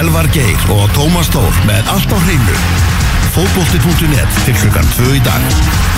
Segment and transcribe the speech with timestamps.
[0.00, 2.56] Elvar Geir og Tómas Tór með allt á hreinu.
[3.36, 5.89] Fótbolti.net til klukkan 2 í dag.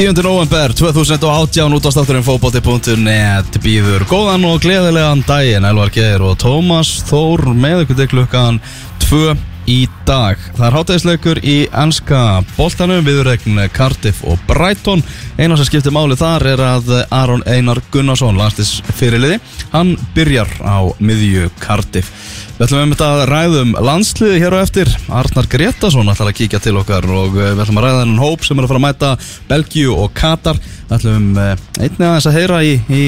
[0.00, 6.38] Tíundi november 2018 út á státturinn fókbóti.net býður góðan og gleðilegan daginn Elvar Geir og
[6.40, 8.62] Tómas Þór með ykkur til klukkan
[9.04, 9.34] 2
[9.70, 10.40] í dag.
[10.56, 12.20] Það er hátæðisleikur í ennska
[12.56, 13.04] boltanum.
[13.06, 15.04] Viðurregn Cardiff og Brighton.
[15.38, 19.38] Eina sem skiptir máli þar er að Aron Einar Gunnarsson landstis fyrirliði
[19.70, 22.10] hann byrjar á miðju Cardiff.
[22.58, 24.90] Við ætlum um þetta að ræðum landsliði hér á eftir.
[25.08, 28.44] Arnar Gretarsson ætlar að kíkja til okkar og eh, við ætlum að ræða þennan hóp
[28.44, 29.12] sem er að fara að mæta
[29.48, 30.60] Belgíu og Katar.
[30.90, 33.04] Við ætlum eh, einnig aðeins að heyra í, í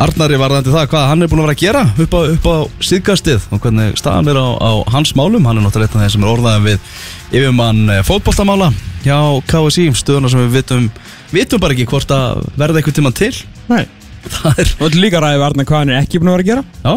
[0.00, 2.56] Arnari varðandi það hvað hann er búin að vera að gera upp á, upp á
[2.86, 5.44] síðgastið og hvernig staðan er á, á hans málum.
[5.48, 8.70] Hann er náttúrulega einn af þeir sem er orðaðið við yfirmann fótbolltamála
[9.04, 9.18] hjá
[9.50, 10.88] KSI stöðuna sem við vitum
[11.34, 13.32] vitum bara ekki hvort að verða eitthvað tíma til.
[13.70, 13.84] Nei.
[14.20, 16.64] Það er, Og líka ræðið Arna hvað hann er ekki búin að vera að gera.
[16.84, 16.94] Já,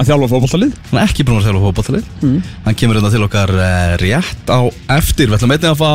[0.00, 2.38] Að þjálfa fótballtalið hann er ekki búin að þjálfa fótballtalið Mm.
[2.64, 4.60] Hann kemur hérna til okkar uh, rétt á
[4.96, 5.28] eftir.
[5.28, 5.92] Við ætlum einnig að fá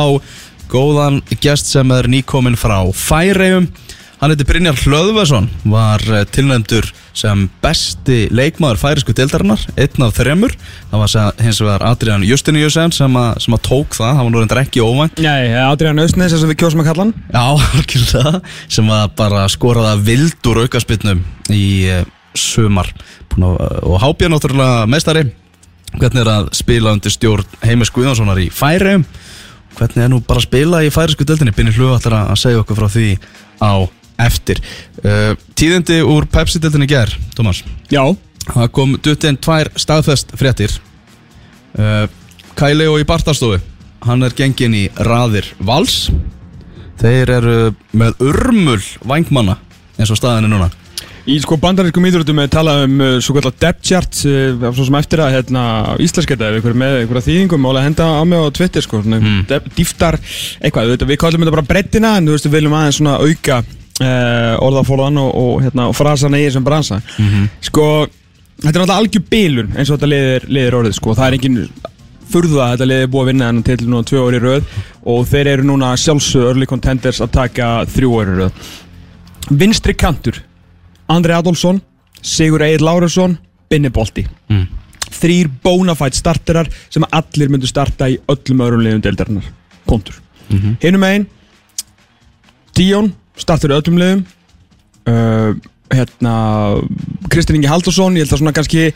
[0.70, 3.66] góðan gest sem er nýkominn frá Færeum
[4.18, 10.56] Hann heiti Brynjar Hlöðvarsson var uh, tilnæmdur sem besti leikmaður færisku deildarinnar einn af þremur.
[10.90, 14.42] Það var hins vegar Adrian Justiniusen sem, að- sem að tók það, það var nú
[14.42, 15.22] reyndar ekki óvænt.
[15.22, 17.14] Nei, Adrian Austnes sem við kjósum að kalla hann.
[17.30, 17.44] Já,
[17.78, 18.32] algjörlega.
[18.78, 21.22] Sem að bara skoraða vild úr aukaspilnum
[21.54, 21.64] í
[21.94, 22.02] uh,
[22.38, 22.90] sumar.
[23.38, 23.54] Að,
[23.86, 25.28] og Hábjörn náttúrulega meistari.
[25.94, 29.06] Hvernig er að spila undir stjórn Heimis Guðjónssonar í Færium
[29.78, 31.52] hvernig er nú bara að spila í færisku deildinni?
[31.54, 33.04] Binni Hlu ætlar að segja okkur frá því
[33.62, 33.86] á
[34.18, 34.60] eftir.
[35.04, 37.62] Uh, Tíðindi úr Pepsi-deildinni ger, Tómas?
[37.92, 38.02] Já.
[38.48, 40.72] Það kom duttinn tvær staðfest fréttir.
[41.78, 42.06] Uh,
[42.58, 43.60] Kæli og í Bartastofu.
[44.06, 46.08] Hann er gengin í raðir vals.
[46.98, 47.56] Þeir eru
[47.94, 49.58] með urmul vangmanna
[49.98, 50.68] eins og staðin er núna.
[51.28, 54.96] Í sko bandarískum íþróttum er talað um uh, svo kallar depth chart uh, svo sem
[54.96, 55.62] eftir að hérna
[56.00, 59.42] íslensketa ef ykkur með einhverja þýðingum málega henda á mig á Twitter sko svona Mm.
[59.76, 60.16] dýftar
[60.64, 63.58] eitthvað, við, við kallum þetta bara brettina en þú veist við viljum aðeins svona auka
[64.00, 67.00] uh, orðafólan og, og, hérna, og frasana í þessum bransa.
[67.68, 67.86] Sko,
[68.58, 71.58] þetta er náttúrulega algjör bilun eins og þetta liðir, liðir orðið sko, það er engin
[72.28, 74.72] furðu að þetta liðið er búið að vinna þennan til núna tvö orði röð
[75.08, 78.66] og þeir eru núna sjálfsög early contenders að taka þrjú orði röð.
[79.48, 80.42] Vinstri kantur
[81.08, 81.78] Andri Adolfsson,
[82.20, 83.38] Sigur Egil Lárusson
[83.70, 84.26] Binni Bolti.
[84.50, 84.66] Mm.
[85.08, 89.46] þrýr bonafide starterar sem allir myndu starta í öllum öðrum liðum deildarinnar.
[89.88, 90.76] Punktur mm Mhm.
[90.80, 91.26] hinum einn
[92.76, 94.22] Díón startur í öllum liðum.
[95.08, 95.56] Uh,
[95.94, 96.32] hérna
[97.32, 98.90] Kristinn Ingi Haldursson ég held að svona kannski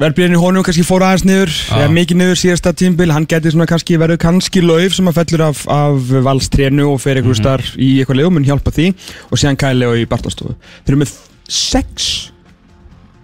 [0.00, 1.80] verðbyrðin í honum kannski fór aðeins niður Já.
[1.80, 5.44] eða mikið niður síðasta tímbil hann geti svona kannski verið kannski lauf sem að fellur
[5.50, 8.92] af, af valstrénu og fer einhverju starf í eitthvað liðum en hjálpa því.
[9.28, 10.54] Og síðan Kæli og í Bartastofu.
[10.84, 11.16] Þeir eru með
[11.50, 12.12] sex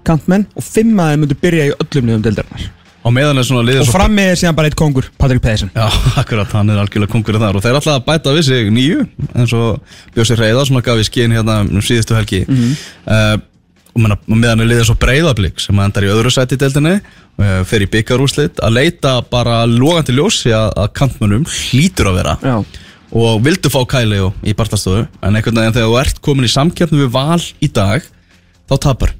[0.07, 2.67] kantmenn og fimm að þeir myndu byrja í öllum liðum deildarinnar
[3.07, 5.43] og meðan er svona liðið og svo fram með er síðan bara eitt kongur, Patrik
[5.45, 5.71] Pedersen.
[5.75, 5.87] Já,
[6.23, 7.59] akkurat, hann er algjörlega konkurinn þar.
[7.59, 11.03] Og þeir ætla að bæta við sig nýju eins og Bjósi Reyða sem að gaf
[11.03, 12.43] í skinn hérna um síðustu helgi.
[13.07, 13.37] Uh,
[13.97, 16.97] og menna, og meðan er liðið svo breyðablík sem endar í öðru sæti í deildinni
[16.99, 22.37] uh, fer í byggarúslit að leita bara logandi ljósi að, að kantmönnum hlýtur að vera.
[22.43, 22.59] Já.
[23.17, 27.05] og vildu fá Kæli í bartastofu en einhvern veginn þegar þú ert komin í samkeppni
[27.05, 28.05] við val í dag
[28.67, 29.15] þá tapar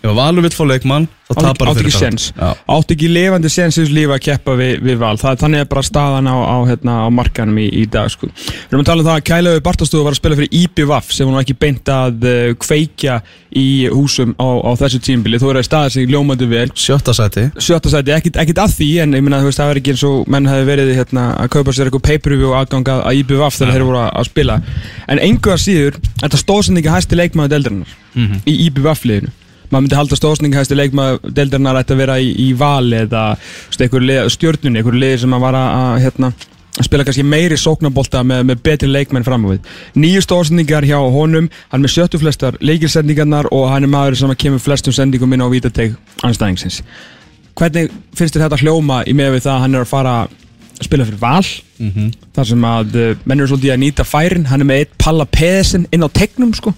[0.00, 2.48] ef Valur vill fá leikmann þá tapar átt ekki sens Já.
[2.74, 5.14] átt ekki lifandi sens í þessu lífi að keppa við, við val.
[5.20, 8.26] Það, þannig er bara staðan á, á, hérna, á markanum í, í dag sko.
[8.32, 11.28] við erum að tala um það að Kælaug Bartastofu var að spila fyrir IPVAF sem
[11.28, 13.14] hún var ekki beint að uh, kveikja
[13.50, 16.68] í húsum á, á þessu tímbili þú er að staða sig ljómandi vel.
[16.74, 17.42] Sjötta sæti.
[17.60, 20.48] Sjötta sæti, ekkit, ekkit að því en ég minna það er ekki eins og menn
[20.50, 24.10] hefði verið hérna, að kaupa sér eitthvað pay-per-view aðganga að IBVF þegar þeir voru að,
[24.22, 24.54] að spila.
[25.10, 27.18] En einhver að síður, þetta stóðsendingi hæsti
[29.70, 33.26] maður myndi halda stóðsendingi hæsti leikmaður deildarinnar ætti að vera í, í val eða
[33.74, 36.32] stjórnunni, einhver lið sem að vara að hérna,
[36.80, 39.70] að spila kannski meiri sóknabolta með, með betri leikmenn fram á við.
[40.00, 44.62] Nýju stóðsendingar hjá honum hann með sjöttu flestar leikilsendingarnar og hann er maður sem kemur
[44.62, 45.96] flestum sendingum inn á vítateg
[46.26, 46.82] anstæðingsins
[47.60, 50.36] hvernig finnst þér þetta hljóma í með við það að hann er að fara að
[50.80, 51.48] spila fyrir val?
[52.36, 54.46] Þar sem að uh, menn eru svolítið að nýta færin.
[54.48, 56.72] Hann er með eitt Palla Pedersen inn á tegnum sko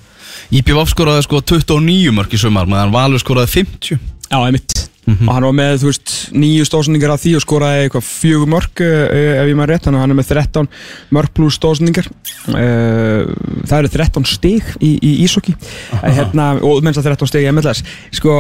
[0.53, 4.01] IPVF skoraði sko 29 mörg í sumar meðan Valur skoraði 50
[4.33, 4.89] Já, einmitt.
[5.27, 8.83] Og hann var með, þú veist, nýju stóðsendingar af því og skoraði eitthvað fjögur mörg
[8.85, 9.01] uh,
[9.43, 10.69] ef ég maður rétt, hann er með 13
[11.17, 13.27] mörg pluss stóðsendingar uh,
[13.67, 15.57] það eru 13 stig í, í Ísokki
[15.99, 17.83] hérna, og mennst að 13 stig í MLS
[18.15, 18.39] sko,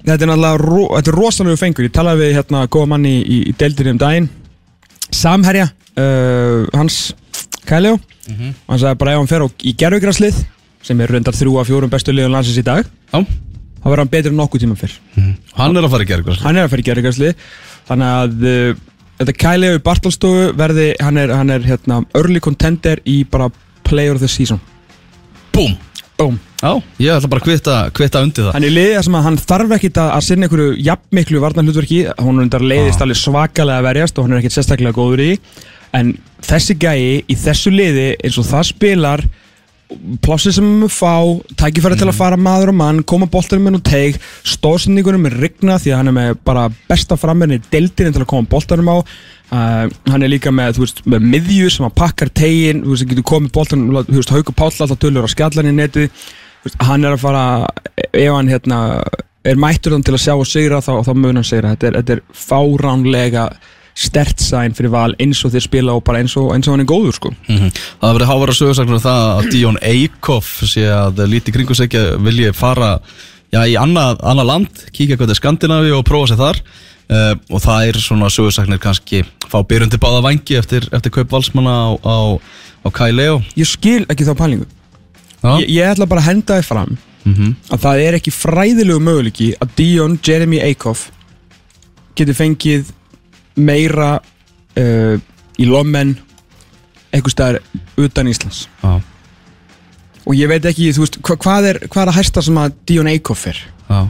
[0.00, 3.40] þetta er náttúrulega ro, þetta er rosalegu fengur, ég talaði við hérna góða manni í,
[3.52, 4.30] í deildinni um daginn.
[5.12, 7.10] Samherja uh, hans
[7.68, 7.98] Kæljó
[8.28, 10.40] hann sagði bara ef hann fer á, í gerfugraslið
[10.88, 12.88] sem er reyndar þrjú af fjórum bestu liðum landsins í dag.
[13.12, 14.94] Já, þá verður hann betri en nokkuð tíma fyrr.
[15.58, 17.32] Hann er að fara í gerð hann er að fara í gerðugarsli
[17.88, 18.80] þannig að uh,
[19.20, 23.50] þetta Kælegu Bartalstofu verði, hann er, hann er hérna, early contender í bara
[23.88, 24.60] player of the season.
[25.54, 25.76] Búm.
[26.18, 26.36] Boom.
[26.58, 28.54] Já, ég ætla bara að kvita, kvita undir það.
[28.56, 31.98] Hann er liðið sem að hann þarf ekkit að, að sinna einhverju jafnmiklu varnarhlutverki.
[32.18, 33.04] Hún er undar leiðist Ah.
[33.06, 35.28] alveg svakalega að verjast og hann er ekkit sérstaklega góður í.
[35.94, 36.10] En
[36.42, 39.22] þessi gæi í þessu liði eins og það spilar
[40.24, 41.14] plássið sem við fá
[41.60, 45.78] tækifæri til að fara maður og mann koma boltanum minn og teig stóðsendingunum er rigna
[45.80, 48.96] því að hann er með bara besta framverðin í deildinu til að koma boltanum á.
[49.48, 53.04] Uh, hann er líka með, þú veist, með miðju sem að pakkar tegin, þú veist,
[53.04, 56.12] það getur komið boltanum þú veist, Hauku Páll alltaf tölur á skjallan í netið.
[56.58, 57.46] Þú veist, hann er að fara
[58.12, 58.82] ef hann hérna
[59.48, 61.72] er mættur til að sjá og sigra þá, þá mun hann sigra.
[61.72, 63.48] Þetta er, þetta er fáránlega
[63.98, 66.84] stert sæn fyrir val eins og þeir spila og bara eins og, eins og hann
[66.84, 67.32] er góður sko.
[67.48, 67.70] Mhm.
[67.72, 72.12] Það hafa verið hávara sögursaknur um það að Díón Eikhoff sé að líti kringu að
[72.22, 72.92] vilji fara
[73.52, 76.62] já, í annað, annað land, kíkja hvað er Skandinavi og prófa sér þar.
[77.08, 81.72] Uh, og það er svona sögursaknir kannski fá byrjundi báða vangi eftir, eftir kaup valsmanna
[81.72, 82.16] á, á,
[82.84, 83.38] á Kai Leo.
[83.56, 84.66] Ég skil ekki þá pælingu.
[85.42, 87.54] Ég, ég ætla bara að henda þið fram Mhm.
[87.72, 91.10] að það er ekki fræðilegu möguleiki að Dion Jeremy Eikhoff
[92.16, 92.92] getur fengið
[93.58, 95.14] meira uh,
[95.58, 96.16] í lommen
[97.12, 97.62] einhver staðar
[97.98, 98.66] utan Íslands.
[98.82, 98.98] Já,
[100.28, 103.08] og ég veit ekki, veist, hva, hvað, er, hvað er að hæsta sem að Dion
[103.08, 103.60] Eikhoff er?
[103.88, 104.02] Já.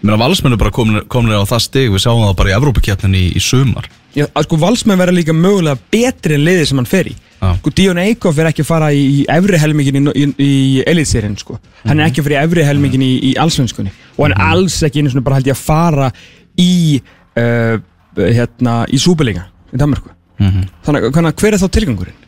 [0.00, 1.88] Mér að valsmennu bara komin, komin á það stig.
[1.92, 3.88] Við sjáum það bara í Evrópakjarnin í, í sumar.
[4.16, 7.14] Já, að sko valsmenn verða líka mögulega betri en liðið sem hann fer í.
[7.40, 7.50] Já.
[7.56, 11.36] sko Dion Eikhoff er ekki að fara í, í efri helmingin í, í, í elitserien
[11.40, 11.56] sko.
[11.86, 13.92] hann er ekki að fara í efri helmingin í, í allsvenskunni.
[14.16, 16.10] Og hann er alls ekki einu svona bara held ég að fara
[16.60, 16.72] í
[17.40, 17.76] uh,
[18.28, 20.62] hérna, í súbelíka í Danmarku Mhm.
[20.86, 22.18] þannig að hvernig- hver er þá tilgangurinn?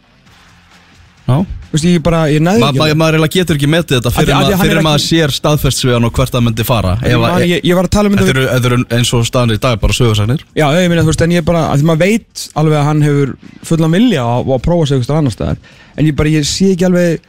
[1.28, 4.10] Já Þú veist, ég bara, ég næði Ma, ekki maður eiginlega getur ekki metið þetta
[4.12, 6.90] fyrir, hann er fyrir ekki- maður sér staðfestsvegan og hvert það myndi fara.
[7.00, 9.58] Ef að- ég, ég var að tala um Þetta þetta eru, eins og staðan í
[9.60, 12.48] dag bara sögursagnir Já, ég meina, þú veist, en ég bara, að því maður veit
[12.54, 15.56] alveg að hann hefur fullan vilja á, að prófa sig eitthvað annar staðar,
[15.96, 17.20] en ég bara, ég sé ekki alveg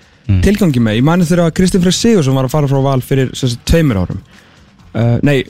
[0.43, 3.31] tilgangi með, ég mani þegar að Kristinn Freyr Sigursson var að fara frá Val fyrir
[3.63, 4.19] tveimur árum.
[4.93, 5.45] Uh, Nei,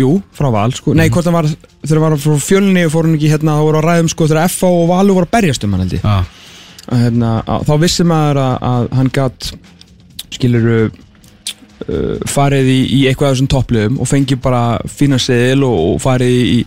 [0.00, 3.06] jú, frá Val, sko, nei, hvort hann var þegar hann var frá fjölni og fór
[3.08, 5.66] hann ekki hérna, þá voru að ræðum, sko, þegar FH og Valur voru að berjast
[5.66, 6.06] um hann, held ég.
[6.06, 6.48] Já,
[6.88, 9.50] að, hérna, að, þá vissi maður að, að hann gatt
[10.32, 15.78] skiluru uh, farið í, í eitthvað af þessum toppliðum og fengi bara fína seðil og,
[15.92, 16.58] og farið í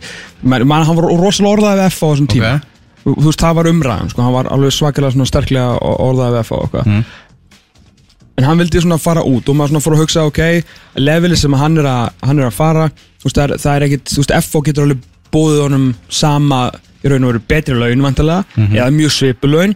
[0.46, 2.54] man, man, hann var rosalega orðaðið við F á þessum tíma.
[2.62, 2.72] Ok.
[3.06, 5.76] Þú, þú veist, það var umræðan, sko, hann var alveg svakalega svona sterklega
[6.06, 7.04] orðaðið við F á okkar Mm.
[8.36, 10.40] en hann vildi svona fara út og maður svona fór að hugsa, ok
[11.00, 12.88] levelið sem hann er að, hann er að fara
[13.26, 15.06] veist, það er, það er ekkit, þú veist, F getur alveg
[15.36, 16.64] bóðið honum sama
[17.04, 19.76] í raun og veru betri laun vantilega eða mjög svipu laun.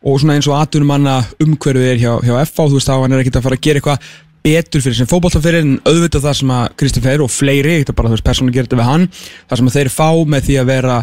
[0.00, 3.12] Og svona eins og aðtunum manna umhverfið er hjá, hjá FH, þú veist, þá hann
[3.12, 6.52] er ekkit að fara að gera eitthvað betur fyrir sem fótballtafyrir en auðvitað það sem
[6.56, 9.60] að Kristinn Freyr og fleiri, þetta bara þú veist, persónu gerir þetta við hann það
[9.60, 10.96] sem að þeir fá með því að vera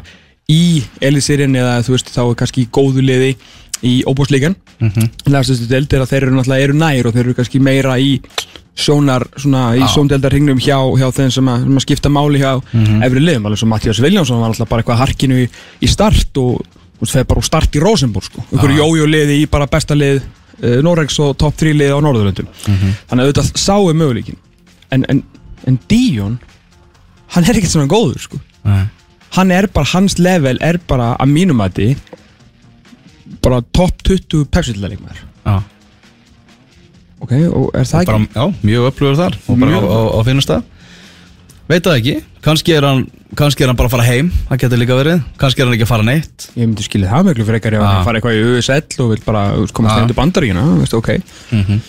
[0.47, 0.63] í
[1.03, 3.31] Elisirinn eða þú veist, þá er kannski í góðu liði
[3.85, 5.09] í óbúslíkan mm -hmm.
[5.33, 8.19] lægstustu deild er að þeir eru náttúrulega eru nær og þeir eru kannski meira í
[8.77, 9.87] sjónar, svona í Já.
[9.93, 12.61] sjóndeldarhingnum hjá, hjá þeim sem að, sem að skipta máli hjá
[13.05, 15.47] efri liðum, alveg svo Mattias Viljánsson var alltaf bara eitthvað harkinu í,
[15.81, 19.39] í start og þú veist, þeir bara úr start í Rosenborg sko, einhverju jójó liði
[19.41, 22.47] í bara besta lið uh, Noregs og top 3 lið á Norðurlöndum.
[23.09, 24.37] Þannig að auðvitað sáu möguleikin
[24.91, 25.23] en, en,
[25.65, 26.37] en Dion
[27.33, 28.39] hann er ekkert svona góður sko.
[28.67, 28.85] Nei.
[29.35, 31.89] hann er bara, hans level er bara að mínum að því
[33.43, 35.61] bara top 20 pepsillaleikmaður Já,
[37.23, 38.39] ok, og er það bara, ekki?
[38.39, 40.73] já mjög upplöfur þar og bara á, á, á finnast það
[41.67, 43.01] Veit það ekki, kannski er hann
[43.35, 45.23] kannski er hann bara að fara heim, það getur líka verið.
[45.41, 46.45] Kannski er hann ekki að fara neitt.
[46.55, 49.41] Ég myndi skilja það miklu frekar ef hann fara eitthvað í USL og vil bara
[49.57, 50.05] veist, komast ah.
[50.07, 51.17] til bandaríkina, veistu, ok.
[51.51, 51.81] Mm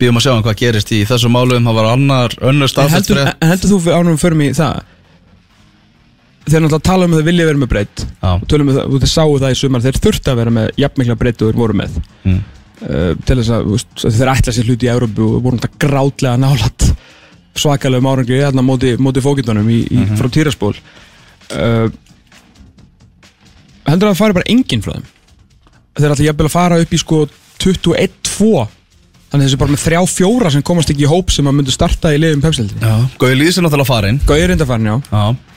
[0.00, 3.50] Býðum að sjá hann hvað gerist í þessum málum það var annar, önnur heldur, fyrir
[3.52, 4.80] heldur þú ánum fyrir mig það
[6.46, 9.12] þeir náttúrulega tala um að þeir vilja vera með breytt og tölum um það, þeir
[9.12, 11.98] sáu það í sumar þeir þurftu að vera með jafnmikla breytt og þeir voru með.
[12.26, 12.40] Mm.
[12.82, 16.42] uh, til þess að veist, þeir ætla sér hluti í Európu og voru náttúrulega grátlega
[16.42, 16.88] nálat
[17.62, 21.88] svakalegum árangri hérna móti, móti fókindunum í, í, frá Týraspól uh,
[23.86, 25.10] heldur að það fari bara enginn frá þeim?
[26.00, 27.24] Þeir ætla jafnvel að fara upp í sko
[27.62, 28.52] 21-2
[29.32, 32.12] þannig þessi bara með þrjá fjóra sem komast ekki í hóp sem að myndu starta
[32.12, 34.96] í liðum pepsildri Já, Gauði Lýðs er náttúrulega farin Gauði er enda farin, já.
[35.12, 35.51] Já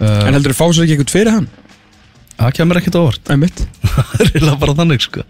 [0.00, 1.46] En heldur þú fá sér ekki eitthvað fyrir hann?
[2.36, 3.30] Það kemur ekkert á óvart.
[3.32, 3.62] Einmitt.
[3.94, 5.22] Það er eiginlega bara þannig sko.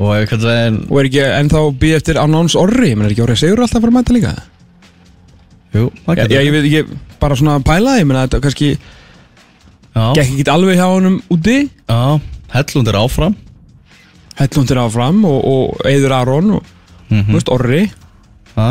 [0.00, 2.94] Og ég kannski veginn Og er ekki ennþá býð eftir Annáns Orri?
[2.96, 4.32] Menn er ekki Orri Sigur alltaf að fara að mæta líka?
[5.74, 8.70] Jú, það Já, getur ég veit ekki, bara svona að pæla Ég menna þetta kannski
[9.90, 11.56] Já, gekk ekki alveg hjá honum úti.
[11.90, 12.00] Já
[12.54, 13.34] Hellund er áfram.
[14.40, 16.70] Hellund er áfram og, og Eður Aron og
[17.10, 17.82] þú veist, Orri.
[18.56, 18.68] Já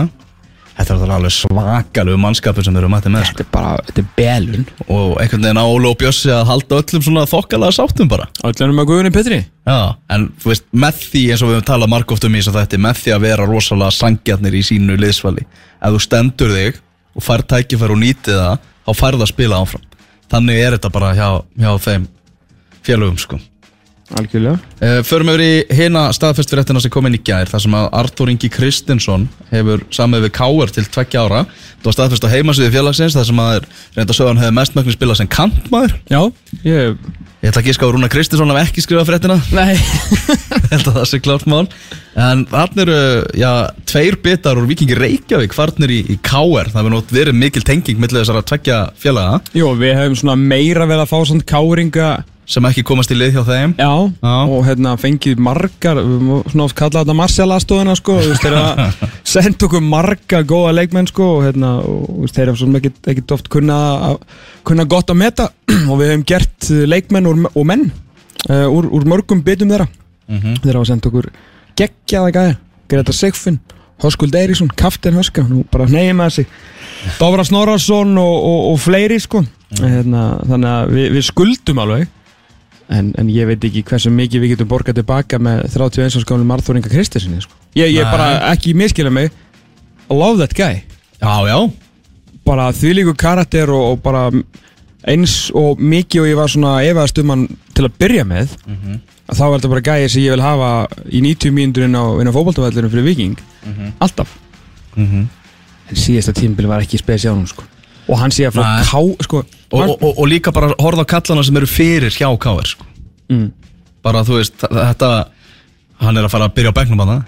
[0.79, 3.36] Þetta er alveg svakalegu mannskapur sem eru mættið með sko.
[3.36, 4.62] Þetta er bara, þetta er belun.
[4.88, 8.29] Og einhvern veginn á Óli og Bjössi að halda öllum svona þokkalega sáttum bara.
[8.48, 9.41] Öllunum að Guðunni Petri.
[9.67, 9.79] Já,
[10.15, 12.62] en þú veist, með því eins og við höfum talað margóft um í þess að
[12.62, 16.81] þetta með því að vera rosalega sangjarnir í sínu liðsvali ef þú stendur þig
[17.19, 19.86] og fær tækifær og nýtið það, þá færð að spila áfram.
[20.31, 22.09] Þannig er þetta bara hjá, hjá þeim
[22.88, 23.43] félögum sko
[24.18, 24.58] Algjörlega.
[24.82, 28.32] Uh, Förum yfir í hina staðfestfyrirtina sem kom inn í gær þar sem að Artur
[28.34, 31.46] Ingi Kristinsson hefur samið við Káar til tveggja ára.
[31.80, 35.22] Það var staðfest á heimasviði félagsins þar sem að er reynda sögðan hefur mestmögnin spilað
[35.22, 35.98] sem kantmaður.
[36.10, 36.22] Já,
[36.66, 37.01] ég
[37.39, 39.38] Ég ætla ekki að ská Rúna Kristinsson af ekki skrifa fréttina.
[39.56, 39.78] Nei.
[40.60, 41.70] Ég held að það sé klárt mál.
[42.20, 42.98] En þannig eru,
[43.39, 43.51] já,
[43.88, 48.25] tveir bitar úr Vikingi Reykjavík farnir í, í KR Það hefur verið mikil tenging millir
[48.25, 49.39] þessara tveggja félaga.
[49.56, 51.16] Jó, við hefum svona meira vel að fá
[52.50, 53.74] sem ekki komast í lið hjá þeim.
[53.77, 53.91] Já,
[54.24, 54.36] Já.
[54.50, 59.03] og hérna fengið margar svona oft kallað þetta Marcial-aðstofuna sko, þú veist, þeir að
[59.34, 63.00] senda okkur marga góða leikmenn sko, og hérna, og þú veist, þeir hafa svona ekkit,
[63.13, 63.79] ekkit oft kunna,
[64.65, 65.50] kunna gott að meta
[65.89, 67.89] og við hefum gert eh, leikmenn og, og menn
[68.50, 69.89] uh, úr, úr mörgum bitum þeirra.
[70.29, 71.29] Þeir hafa sendt okkur
[71.77, 72.58] geggjaða gæði
[72.89, 73.62] Greta Sigfinn,
[74.01, 76.53] Höskuld Eiríksson Kaftin Höska, nú bara neyja með sig.
[77.20, 79.44] Dófra Snorarsson og, og, og fleiri sko.
[79.77, 82.08] Hérna, þannig að við, við skuldum alveg
[82.89, 86.48] en, en ég veit ekki hversu mikið við getum borgað tilbaka með 31 árs gamlu
[86.50, 87.53] Marþóringa Kristisinni sko.
[87.77, 89.29] ég, ég bara ekki miskila mig.
[90.10, 90.81] I love that guy.
[91.22, 91.60] Já, já,
[92.46, 94.29] bara þvílíku karakter og, og bara
[95.08, 97.46] eins og mikið og ég var svona efaðast um hann
[97.77, 98.55] til að byrja með
[99.29, 100.69] að þá er þetta bara gæði sem ég vil hafa
[101.13, 103.38] í 90 mínútur inn á, á fótboltavellunum fyrir Viking
[104.01, 104.34] alltaf.
[104.96, 105.27] Mhm.
[105.89, 107.63] en síðasta tímbil var ekki spesjánum sko.
[108.10, 111.11] og hann sé að frá ká sko, og, og, og, og líka bara horfa á
[111.15, 112.88] kallana sem eru fyrir hjá KR sko.
[113.29, 113.51] Mm.
[114.05, 115.11] Bara þú veist, þetta
[115.99, 117.21] Hann er að fara að byrja á bekknum að það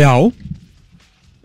[0.00, 0.12] Já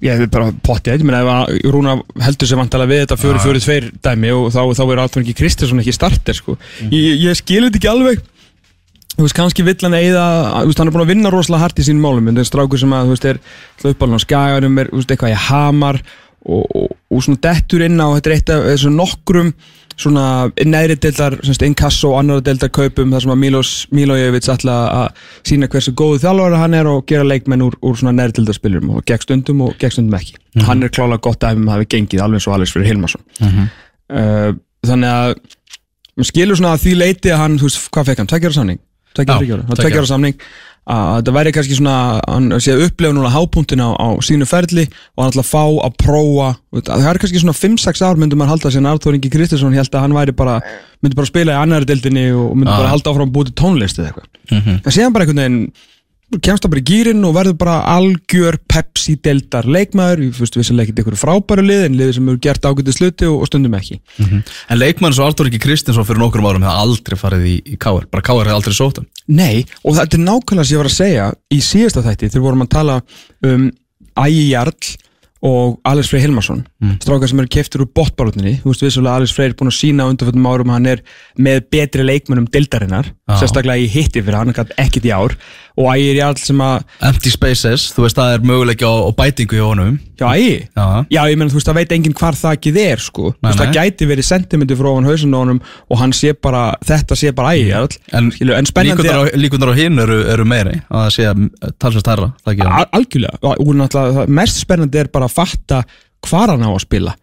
[0.03, 3.61] Ég hef bara pottið, ég meina ef Rúna heldur sér vantalega við þetta fjóri fjóri
[3.63, 6.57] tveir dæmi og þá, þá er Alfred ekki Kristinsson ekki starter sko.
[6.91, 8.25] ég, ég skil þetta ekki alveg
[9.15, 11.77] Þú veist, kannski vill hann eða, þú veist, hann er búin að vinna rosalega hart
[11.79, 13.37] í sínum málum, en það er strákur sem að, þú veist, er
[13.79, 15.99] hlaupalinn á skaganum, er, þú veist, eitthvað í hamar
[16.45, 19.51] og, og, og svona dettur inn á, þetta er eitt af þessum nokkrum
[19.95, 24.75] svona neðri deildar, semst, inkasso og annar deildar kaupum, þar sem að Milos Milojevic ætla
[24.91, 28.57] að sína hversu góðu þjálfara hann er og gera leikmenn úr, úr svona neðri deildar
[28.57, 30.35] spilurum og gegn stundum og gegn stundum ekki.
[30.67, 33.23] Hann er klálega gott að það hafi gengið alveg svo alveg fyrir Hilmarsson.
[33.39, 34.51] uh,
[34.85, 35.33] þannig að
[36.15, 38.83] maður skilur svona að því leiti að hann, þú veist, hvað fekk hann, tveggjara samning?
[39.15, 40.39] Tveggjara samning
[40.85, 41.95] að þetta væri kannski svona
[42.29, 44.83] hann sé að upplefa núna hápunktin á, á sínu ferli
[45.15, 46.49] og hann ætla að fá að prófa
[46.85, 50.05] það er kannski svona 5-6 ár myndum maður halda sem Arthur Ingi Kristinsson held að
[50.05, 50.59] hann væri bara
[51.01, 52.77] myndi bara spila í annari deildinni og myndi Já.
[52.83, 54.75] bara halda áfram að búið til tónlist eða eitthvað Mhm.
[54.85, 55.71] en síðan bara einhvern veginn
[56.43, 60.23] kemst það bara í gýrin og verður bara algjör Pepsi deildar leikmaður.
[60.25, 63.37] Ég fyrst vissilega ekki einhverju frábæru lið en lið sem eru gert ágætið sluti og,
[63.43, 63.99] og stundum ekki.
[64.69, 68.09] En leikmann svo Artur ekki Kristinsson fyrir nokkrum árum hefði aldrei farið í, í KR
[68.11, 69.09] Bara KR hefði aldrei sótt hann.
[69.27, 72.65] Nei, og þetta er nákvæmlega sem ég var að segja í síðasta þætti þegar vorum
[72.65, 73.01] að tala
[73.45, 73.71] um
[74.15, 74.95] Ægi Jarl
[75.45, 76.61] og Alex Freyr Hilmarsson
[77.03, 80.07] strákar sem eru keftur úr botbarótninni þú veist vissulega Alex Freyr er búin að sína
[80.09, 81.03] undanfjöldum árum að hann er
[81.47, 83.11] með betri leikmönnum dildarinnar,
[83.41, 85.35] sérstaklega í hitti fyrir hann, hann gæti ekkit í ár
[85.75, 89.57] og Ægi Jarl sem að, Empty Spaces, þú veist það er möguleiki á, á bætingu
[89.59, 89.97] hjá honum.
[90.15, 93.03] Já Ægi Já, Já, ég menn, þú veist, það veit enginn hvar það ekki er,
[93.03, 93.33] sko.
[93.35, 95.59] Nei, veist, það gæti verið sentimentu frá hann hausun á honum
[95.91, 97.99] og hann sé bara, þetta sé bara ægi, jarl.
[98.15, 99.03] En, en spennandi
[99.35, 101.27] líkundar á, á hinn eru, eru meiri að það sé
[102.15, 105.83] herra ekki hann Al- algjörlega, og náttúrulega mest spennandi er bara að fatta
[106.25, 107.13] hvar hann á að spila.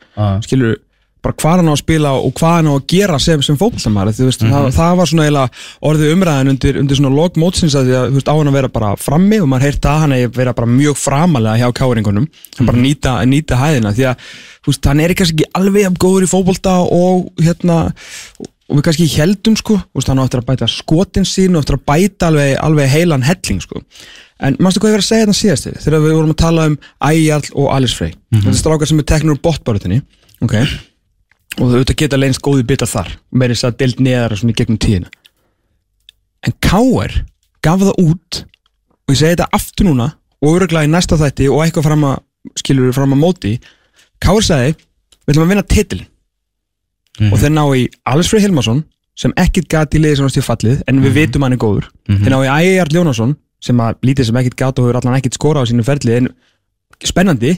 [0.45, 0.77] Skilur,
[1.23, 4.13] bara hvað hann á að spila og hvað hann á að gera sem, sem fótboltamæri
[4.17, 4.53] þú veist, Mhm.
[4.53, 5.51] það, það var svona eiginlega
[5.83, 8.57] orðið umræðin undir, undir svona log mótsins að því að þú veist, á hann að
[8.59, 12.27] vera bara frammi og maður heyrta að hann að vera bara mjög framalega hjá káringunum,
[12.59, 12.67] hann Mhm.
[12.67, 14.17] bara nýta, nýta hæðina því að
[14.65, 17.93] þú veist, hann er kannski ekki alveg jafn góður í fótbolta og hérna
[18.73, 21.63] og við kannski heldum sko, þú veist, hann á eftir að bæta skotin sín og
[21.63, 23.83] eftir að bæta alveg, alveg heilan helling sko.
[24.41, 26.65] En mástu hvað ég verið að segja þetta síðast yfir þegar við vorum að tala
[26.67, 30.01] um Æjarl og Alice Frey Þetta er strákar sem er teknur úr botbarutinni
[30.43, 30.55] ok
[31.59, 34.59] og þau auðvitað geta leynst góði bitar þar meiri þess að deilt neðar svona í
[34.61, 35.11] gegnum tíðina
[36.47, 37.19] en K.R.
[37.63, 40.09] gaf það út og ég segi þetta aftur núna
[40.43, 42.17] og öruglega í næsta þætti og eitthvað fram að
[42.59, 43.53] skilur við fram að móti
[44.23, 44.47] K.R.
[44.47, 44.73] sagði,
[45.27, 46.01] við ætlum að vinna titil
[47.29, 48.83] og þeir ná í Alice Frey Hilmarsson
[49.19, 52.33] sem ekkert gat í liði sem stíð fallið en við vitum hann er góður þeir
[52.33, 55.69] ná í Æjar Ljónasson sem að lítið sem ekkert gat og hefur allan ekkert skorað
[55.69, 56.31] á sínu ferli en
[57.05, 57.53] spennandi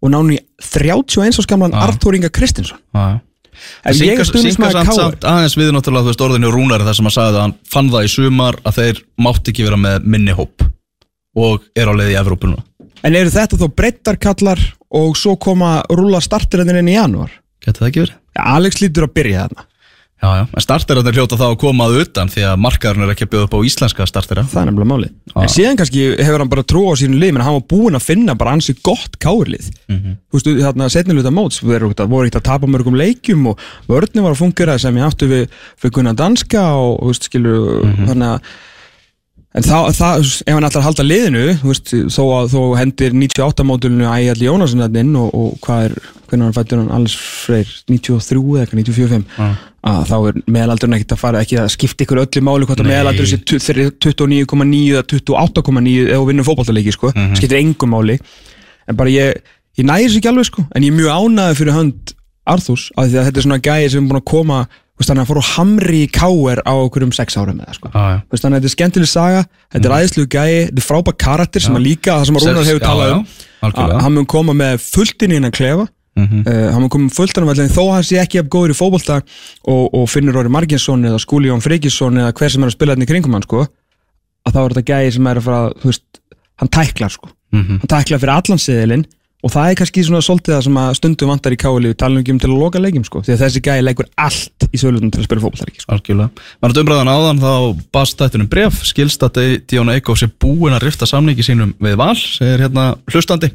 [0.00, 1.82] og ná hann í 31 árs gamlan Já.
[1.84, 3.20] Arthur Inga Kristinsson Já.
[3.86, 7.08] En ég er Syngar stuðningsmaður samt, aðeins við náttúrulega þú veist orðinu rúnari þar sem
[7.08, 10.36] hann sagði að hann fann það í sumar að þeir mátt ekki vera með minni
[10.36, 10.66] hóp
[11.36, 12.64] og er á leið í Evrópu núna
[13.06, 14.62] En eru þetta þó breyttarkallar
[14.96, 17.30] og svo koma rúla startirinn inn í janúar?
[17.62, 18.16] Getur það ekki verið?
[18.36, 19.66] Ja, Alex lítur að byrja þarna.
[20.16, 23.26] Já, já, en starterarnir hljóta þá að koma að utan því að markaðurinn er ekki
[23.26, 25.10] að bjóða upp á íslenska startera Það er nefnilega málið.
[25.28, 25.36] Já.
[25.42, 28.06] En síðan kannski hefur hann bara trú á sínu lið, menn hann var búinn að
[28.06, 29.68] finna bara ansi gott kárlið.
[29.92, 30.14] Mhm.
[30.32, 33.58] Þú veist, þarna setniluta móts, að- voru ekkert að tapa mörgum leikjum og
[33.88, 35.48] vörnum var að fungera sem ég áttu við,
[35.84, 38.06] við Gunnar Danska og, þú veist, skilur, Mhm.
[38.08, 38.40] þannig að
[39.56, 43.12] En það, það, ef hann ætlar að halda liðinu, þú veist, þó að þó hendir
[43.16, 45.94] 98 módulinu Ægall Jónasson þarna inn og, og hvað er,
[46.30, 49.48] hvernig hann fættur hann alls freyr, 93 eða eitthvað, 94 Já.
[49.86, 52.90] að þá er meðalaldurinn ekkert að fara ekki að skipta ykkur öllu máli hvort að
[52.90, 58.18] meðalaldur sé tu- þeirri 29,9 eða 28,9 ef þú vinnur fótballtaleiki sko, skiptir engum máli.
[58.88, 59.38] En bara ég,
[59.78, 60.66] ég næri sér ekki alveg sko.
[60.74, 62.16] En ég er mjög ánæður fyrir hönd
[62.46, 64.58] Arthurs af því að þetta er svona gæði sem er búin að koma
[64.96, 67.90] veist, að fór á hamri í káer á okkur um sex ára með það sko.
[67.92, 68.04] Já.
[68.22, 69.42] Þú veist, þannig að þetta er skemmtileg saga,
[69.74, 71.78] þetta er æðislu gæi þetta er frábær karakter sem Já.
[71.80, 73.26] að líka það sem að Rúnar hefur talað um.
[73.66, 73.96] Algjörlega.
[73.98, 75.52] að hann mun koma með fulltinn í hennan
[76.16, 76.46] klefa Mhm.
[76.48, 79.18] uh, hann með fulltinn af allir þó að hann sé ekki af góður í fótbolta
[79.68, 82.94] og, og finnur Róri Marginsson eða Skúli Jón Freygisson eða hver sem er að spila
[82.94, 83.66] hérna í kringum hann sko,
[84.46, 86.02] að þá er þetta gæi sem er að fara veist,
[86.58, 87.78] hann tæklar sko Mhm.
[87.84, 89.04] hann tæklar fyrir allan seðilinn
[89.44, 92.18] og það er kannski svona svolítið það sem að stundum vantar í káli við talum
[92.18, 95.12] ekki um til að loka leikjum sko því að þessi gæi leikur allt í sölutum
[95.12, 95.92] til að spila fótboltaríki sko.
[95.92, 96.30] Algjörlega.
[96.60, 97.52] Var þetta umræðan áðan þá
[97.92, 102.16] bast þættunum bref, skilst að Díona Eikófs er búin að rifta samningi sínum við val,
[102.16, 103.52] segir hérna hlustandi.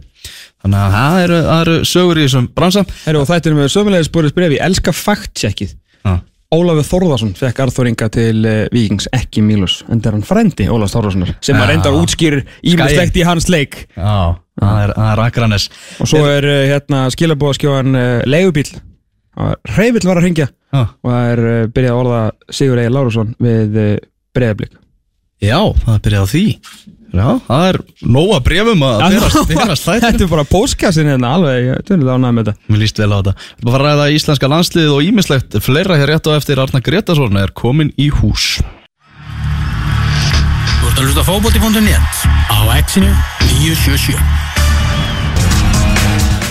[0.61, 2.83] Þannig að það eru, það eru sögur í þessum bransa.
[3.15, 5.71] Og þetta er með sömulegis borðis brefi elska fact-checkið
[6.05, 6.13] Já.
[6.51, 10.65] Ólafur Þórðarsson fekk Arþór Inga til uh, Víkings, ekki Mílus en það er hann frendi
[10.67, 15.21] Ólafs Þórðarssonar sem að reyndar útskýrir ímestlegt í hans leik Já, það er, það er
[15.23, 15.67] Akranes.
[16.03, 18.67] og svo er uh, hérna skilabóðaskjóðan uh, leigubíl
[19.71, 22.21] Hreyvill var að ringja og það er byrjað að orða
[22.59, 23.79] Sigur Egil Lárusson við
[24.35, 24.75] breyðablík
[25.41, 26.43] Já, það byrjað á því.
[27.11, 30.05] Já, það er nóga brefum að berast, berast þættunum.
[30.05, 33.17] Þetta er bara póskassin hérna alveg, ég er ánægð með þetta Mér líst vel á
[33.17, 33.33] þetta.
[33.57, 37.41] Við bara að ræða íslenska landsliðið og ímislegt fleira hér rétt á eftir Arna Gretarsson
[37.41, 38.45] er komin í hús.
[40.77, 43.11] Þú ert að hlusta á fótbolti.net á exinu
[43.59, 44.15] 977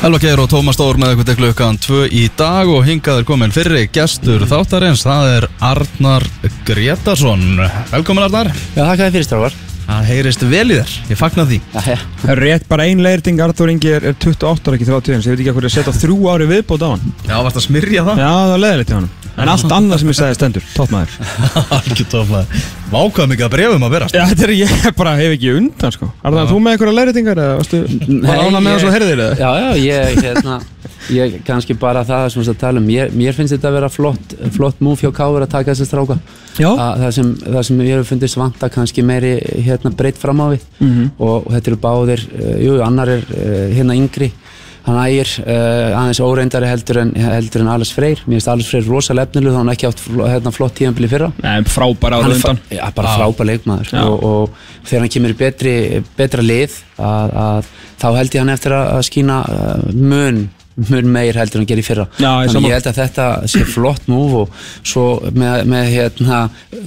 [0.00, 3.52] Elva Geir og Tómas Stór með eitthvað klukkan 2 í dag og hingað er komin
[3.52, 6.24] fyrri gestur þáttarins, það er Arnar
[6.68, 7.60] Gretarsson.
[7.92, 8.48] Velkomin Arnar.
[8.76, 9.58] Já, þakka þér fyrir strávar
[9.90, 11.57] Það heyrist vel í þér, ég fagna því.
[11.74, 15.33] Það er rétt bara ein leirting, Arþór Ingi er, er 28 ára ekki 31, ég
[15.33, 18.05] veit ekki hvað er að setja þrjú ári viðbót á hann Já, varst að smyrja
[18.07, 18.20] það?
[18.22, 19.09] Já, það var leðilegt hjá hann
[19.40, 21.12] En allt annað sem ég sagði stendur, toppmaður
[21.79, 22.64] Algjör tóflaður.
[22.90, 24.16] Vákvað mikið að brefum að berast.
[24.18, 27.55] Já, þetta er ég bara hef ekki undan sko Arðan, þú með einhverja leiritingar eða
[27.61, 27.81] varstu
[28.26, 29.38] bara ána með það svo herðir eða?
[29.40, 30.59] Já, já, ég, hérna
[31.10, 32.86] Ég kannski bara það sem við tala um.
[32.86, 36.18] Mér, mér finnst þetta að vera flott, flott múf hjá Káur að taka þessi stráka.
[36.56, 39.34] Það, sem, það sem ég hef fundist vanta kannski meiri
[39.66, 40.64] hérna breytt fram á við.
[40.80, 41.10] Mhm.
[41.18, 44.30] og, og þetta eru báðir uh, Jú, annar er uh, hérna yngri.
[44.80, 48.22] Hann ægir uh, aðeins óreindari heldur en, heldur en Alice Freyr.
[48.24, 51.28] Mér finnst Alice Freyr rosalega efnileg þá hann ekki átt hérna, flott tíðanbili fyrra.
[51.44, 51.58] Nei,
[52.24, 52.62] Hann er undan.
[52.72, 53.92] Já, bara frábær leikmaður.
[54.06, 55.74] Og, og þegar hann kemur í betri,
[56.16, 57.68] betra lið að, að,
[58.00, 58.88] þá held ég hann eftir að,
[59.52, 60.40] uh, mun,
[60.88, 63.26] mun meir heldur en hann gerir í fyrra Já, ég þannig ég held að þetta
[63.52, 64.54] sé flott múf og
[64.86, 65.04] svo
[65.36, 66.38] með, með hérna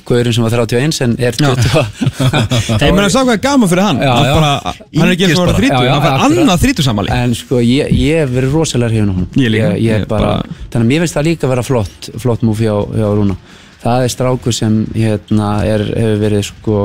[0.10, 1.76] Gaurin sem var 31 en er 20
[2.84, 4.34] Ég meina að sá hvað er gaman fyrir hann Já, Hann, já.
[4.40, 5.84] bara, hann er ekki eins og að vera þrítur bara.
[5.84, 6.42] Já, já, Hann fær akkurat.
[6.44, 9.72] annað þrítursamali En sko, ég, ég hef verið rosalega hrifin á hann Ég líka.
[9.74, 12.62] ég, Ég bara, bara- Þannig að mér finnst það líka að vera flott flott múf
[12.64, 13.38] hjá, hjá Rúna
[13.84, 16.78] Það er strákur sem hérna, er, hefur verið sko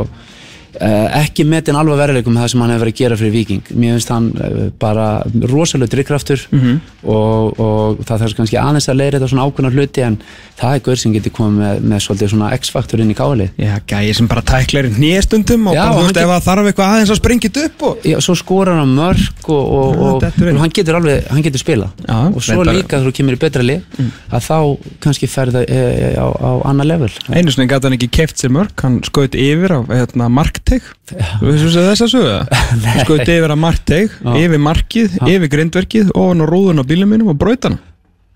[0.79, 4.13] ekki metin alveg veruleikum það sem hann hefur verið að gera fyrir Viking mér finnst
[4.15, 5.07] hann uh, bara
[5.51, 6.77] rosalega drikkraftur Mhm.
[7.05, 10.17] og, og það þarf kannski aðeins að leira þetta svona ákveðna hluti en
[10.59, 13.75] það er gaur sem getur komið með, með svolítið svona X-faktor inn í káli Já,
[13.91, 16.93] gæði sem bara tæklar í nýjastundum og Já, bara, þú veist, ef það þarf eitthvað
[16.95, 18.07] aðeins að springa þetta upp og...
[18.09, 22.03] Já, svo skorar hann mörg og, og, Já, og, hann getur alveg, hann getur spilað.
[22.09, 24.03] Já, og svo líka þú kemur í betra lið
[24.35, 24.57] að þá
[25.05, 25.81] kannski ferða e,
[26.19, 27.11] á, á annað level.
[27.33, 27.55] Einu
[30.69, 32.39] veist þess að sögða?
[32.53, 34.33] Hann skaut yfir á markteg, Já.
[34.45, 37.79] yfir markið, yfir grindverkið og hann á rúðun á bílum mínum og braut hann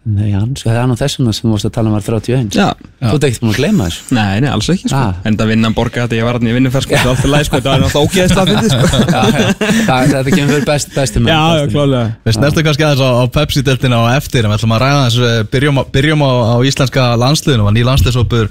[0.03, 2.57] Nei, hann, sko, það er nú þessum sem þú varst að tala um var 31
[2.59, 2.65] Já,
[2.99, 4.99] Þú ert ekkert búin að gleyma þessu nei, nei, alls ekki sko.
[4.99, 5.21] Ah.
[5.31, 7.47] En það vinnan borga þetta, ég var hann í vinnuferð sko, það er alltaf læg
[7.47, 9.03] sko, það er alltaf ógeðslega að sko.
[9.15, 9.53] Já, já.
[9.87, 13.25] Það, þetta kemur fyrir best, bestum Já, já, klálega Við snertum kannski aðeins á, á
[13.39, 16.57] Pepsi-deltina á eftir en við ætlum að ræða þess að byrjum, á- byrjum á, á
[16.67, 18.51] íslenska landsliðinu og ný landsliðsópur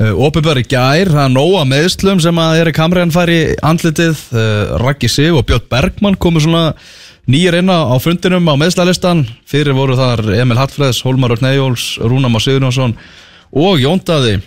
[0.00, 4.22] Opinbjörn í gær, það er nóga meðslum sem að Erik Hamren fær í andlitið.
[4.32, 6.70] Uh, Raggi Sig og Björn Bergmann komu svona
[7.28, 12.32] nýjir inn á fundinum á meðslalistan fyrir voru þar Emil Hattfreðs, Hólmar Örn Eyjóls, Rúnam
[12.32, 12.96] Á Sigurjónsson
[13.52, 14.38] og Jóndaði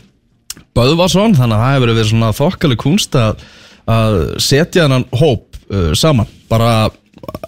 [0.73, 1.37] Böðvarsson.
[1.37, 3.45] Þannig að það hefur verið svona þokkali kunst að,
[3.93, 6.33] að setja hennan hóp uh, saman.
[6.49, 6.89] Bara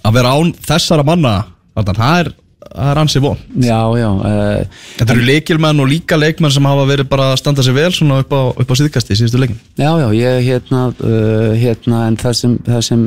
[0.05, 1.39] að vera án þessara manna.
[1.73, 2.33] Þarna, það er,
[2.71, 3.41] það er ansi von.
[3.55, 7.91] Uh, Þetta eru leikilmenn og líka leikmenn sem hafa verið bara að standa sig vel
[7.95, 12.01] svona upp á, upp á síðkasti í síðustu leikin Já, já, ég hérna, uh, hérna
[12.09, 13.05] en það sem, það sem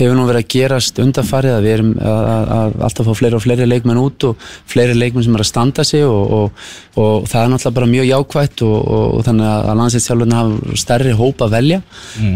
[0.00, 3.68] hefur nú verið að gerast undarfarið að við erum að, alltaf fá fleiri og fleiri
[3.68, 7.54] leikmenn út og fleiri leikmenn sem er að standa sig og, og, og það er
[7.54, 11.80] náttúrulega bara mjög jákvætt og, og, þannig að landsinsþjálfurinn hafa stærri hóp að velja.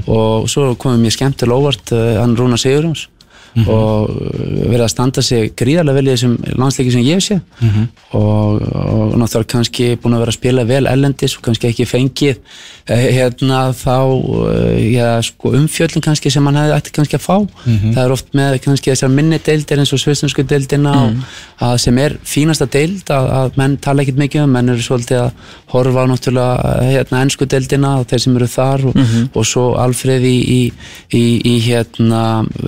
[0.06, 3.06] Og svo komið mér skemmtilega óvart uh, hann Rúna Sigurjóns
[3.64, 7.38] og uh, verið að standa sig gríðarlega vel í þessum landsleiki sem ég sé
[8.12, 12.42] og, og náttúrulega kannski búin að vera að spila vel ellendis og kannski ekki fengið
[12.86, 13.96] hérna þá
[14.52, 17.36] eh, já, sko, umfjöllin kannski sem hann hefði ætti kannski að fá.
[17.66, 21.16] Það er oft með kannski þessar minni deildir eins og svistinsku deildina og
[21.66, 25.22] að sem er fínasta deild að, að menn tala ekkert mikið um, menn eru svolítið
[25.22, 29.00] að horfa á náttúrulega eh, hérna ennsku deildina og þeir sem eru þar og,
[29.32, 30.60] og svo Alfreð í, í,
[31.16, 32.22] í, í hérna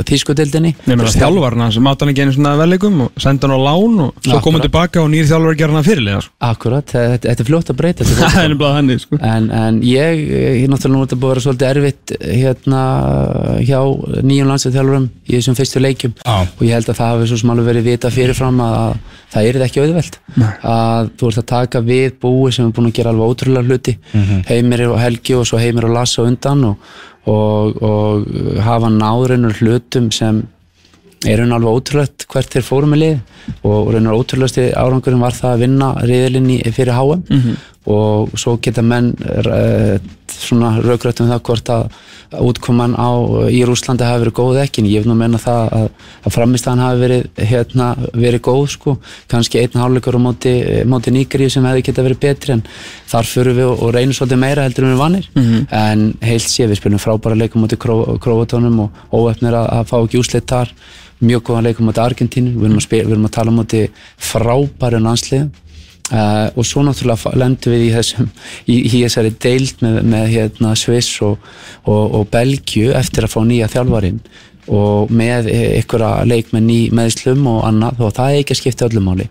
[0.09, 0.75] þýsku deildinni.
[0.89, 4.41] Þjálfarna sem átt hann ekki einu svona veleikum og senda hann á lán og svo
[4.45, 6.35] koma tilbaka og nýr þjálfar gera hann að fyrirlega sko.
[6.49, 9.19] Akkurat, þetta, þetta er fljótt að breyta þetta þannig sko.
[9.25, 12.83] En, en ég, ég náttúrulega nú er þetta búið að vera svolítið erfitt hérna
[13.65, 13.79] hjá
[14.29, 16.15] nýjum landsleithjálfurum í þessum fyrstu leikjum.
[16.25, 16.37] Já.
[16.49, 19.49] og ég held að það hafi svo sem alveg verið vita fyrirfram að, að það
[19.51, 20.19] er ekki auðvelt.
[20.75, 23.97] Að þú ert að taka við búi sem er búin að gera alveg ótrúlega hluti.
[24.49, 26.93] Heimir og Helgi og svo Heimir og Lassa á undan og,
[27.29, 30.45] og, og hafa náðurinnur hlutum sem
[31.27, 33.17] er raun alveg ótrúlegt hvert þeir fóru með lið.
[33.67, 37.57] Og raun alveg ótrúlegasti árangurinn var það að vinna riðilinni fyrir HM
[37.89, 39.97] og svo geta menn uh,
[40.29, 41.89] svona raugrætt um það hvort að
[42.45, 43.09] útkoman á
[43.49, 44.83] í Rúslandi hafi verið góð ekki.
[44.83, 45.87] En ég vil nú menna það að,
[46.29, 48.95] að framistæðan hafi verið hérna, verið góð sko,
[49.33, 50.55] kannski einn hálfleikur á móti,
[50.89, 52.57] móti nýgri sem hefði geta verið betri.
[52.59, 52.65] En
[53.09, 55.31] þar fyrir við og, og reynum svolítið meira heldur en við vanir.
[55.81, 59.97] En heilt sé við spilum frábæra leikum móti kró, Króatónum og óöfnir að, að fá
[60.03, 60.75] ekki úsleitt þar.
[61.25, 62.53] Mjög góðan leikum móti Argentínu.
[62.59, 63.87] Við erum að, spila, við erum að tala móti
[64.29, 65.49] frábæru landsliðum
[66.09, 68.29] Uh, og svo náttúrulega lendum við í þessum
[68.65, 71.35] í, í þessari deild með, með hérna, Sviss og,
[71.85, 74.23] og, og Belgju eftir að fá nýja þjálfarinn
[74.73, 79.07] og með einhverja leikmenn í meðslum og annað og það er ekki að skipta öllum
[79.09, 79.29] máli.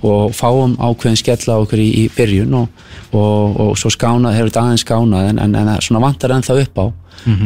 [0.00, 4.62] Og fáum ákveðin skella okkur í, í byrjun og, og, og svo skánað, hefur þetta
[4.64, 6.86] aðeins skánað en, en, en svona vantar ennþá upp á.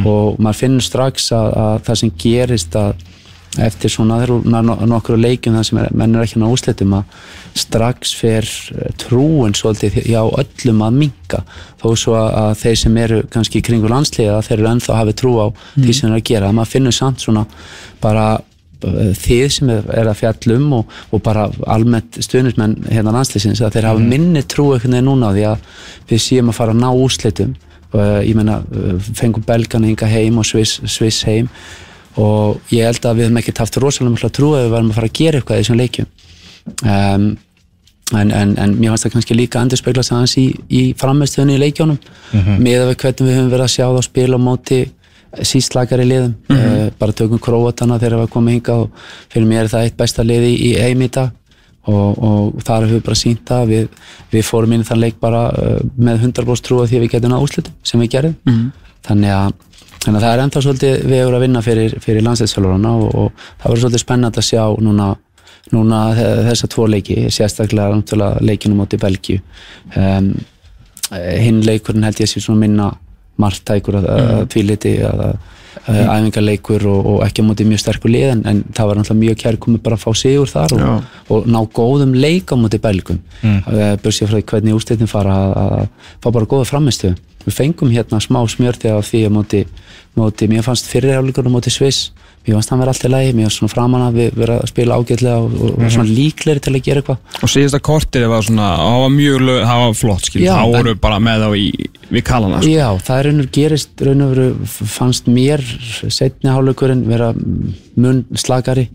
[0.06, 3.06] Og maður finnur strax að, að það sem gerist að
[3.60, 4.22] eftir svona
[4.88, 7.16] nokkru leikjum það sem er, menn er ekki ná úslitum að
[7.58, 8.46] strax fer
[9.00, 11.42] trúin svolítið hjá öllum að minka
[11.82, 15.34] þó svo að þeir sem eru kannski í kringu landsliða þeir eru ennþá hafið trú
[15.36, 17.44] á því sem þeir eru að gera, að maður finnur samt svona
[18.00, 21.44] bara eh, þið sem er að fjallum og, og bara
[21.76, 25.68] almennt stuðnismenn hérna landsliðsins að þeir hafa minni trú einhvern veginn núna því að
[26.08, 27.54] við séum að fara að ná úslitum
[27.92, 31.52] uh, ég meina uh, fengum belgana hinga heim og Sviss heim
[32.20, 34.98] og ég held að við hefum ekkert haft rosalega mikla trú að við varum að
[34.98, 36.08] fara að gera eitthvað í þessum leikjum.
[36.82, 37.28] Um,
[38.12, 41.62] en, en, en mér fannst það kannski líka endur spegla aðeins í, í frammeðstöðunni í
[41.62, 44.80] leikjónum mm með að hvernig við höfum verið að sjá það á móti
[45.48, 46.34] sístlakari liðum.
[46.52, 50.26] Uh, bara tökum króatana þegar við komum hingað og fyrir mér er það eitt besta
[50.26, 51.32] liði í, heim í dag.
[51.88, 53.86] Og, og þar hefur við bara sínt það við,
[54.30, 57.14] við fórum inn í þann leik bara uh, með 100% trú að því að við
[57.16, 58.36] getum náðu úrslitum sem við gerðum.
[58.46, 58.68] Mhm.
[59.02, 59.54] þannig að
[60.02, 63.68] Þannig að það er ennþá svolítið vegur að vinna fyrir, fyrir landsleitsfjálfarana og, og það
[63.68, 65.08] verður svolítið spennand að sjá núna,
[65.72, 69.38] núna þe- þessa tvo leiki, sérstaklega leikinu móti Belgíu.
[69.96, 70.32] Um,
[71.12, 72.90] hinn leikurinn held ég sé svona minna
[73.42, 75.22] margtækur að, að tvíliti að,
[75.88, 79.22] að æfingarleikur og, og ekki á móti mjög sterkur lið en, en það var náttúrulega
[79.22, 80.82] mjög kærkomið bara að fá sigur þar og,
[81.32, 83.18] og ná góðum leik á móti belgum.
[83.42, 83.60] Mm.
[84.04, 87.14] börsið frá því hvernig úrstættin fara að, að fá bara góða framistu
[87.46, 89.62] við fengum hérna smá smjörti af því að móti,
[90.18, 93.46] móti mér fannst fyrirhjáleikur á móti Sviss mér fannst það að vera alltaf lægi, mér
[93.46, 95.92] fannst svona framan að við vera að spila ágætlega og, og mm -hmm.
[95.94, 99.38] svona líkleri til að gera eitthvað og síðasta kortir var svona, það var mjög
[99.70, 101.68] það var flott skil, það voru bara með þá í,
[102.10, 102.70] við kalana sko.
[102.70, 105.62] Já, það er raunur gerist raun og veru fannst mér
[106.08, 107.34] setni hálfleikurinn vera
[107.94, 108.88] mun slakari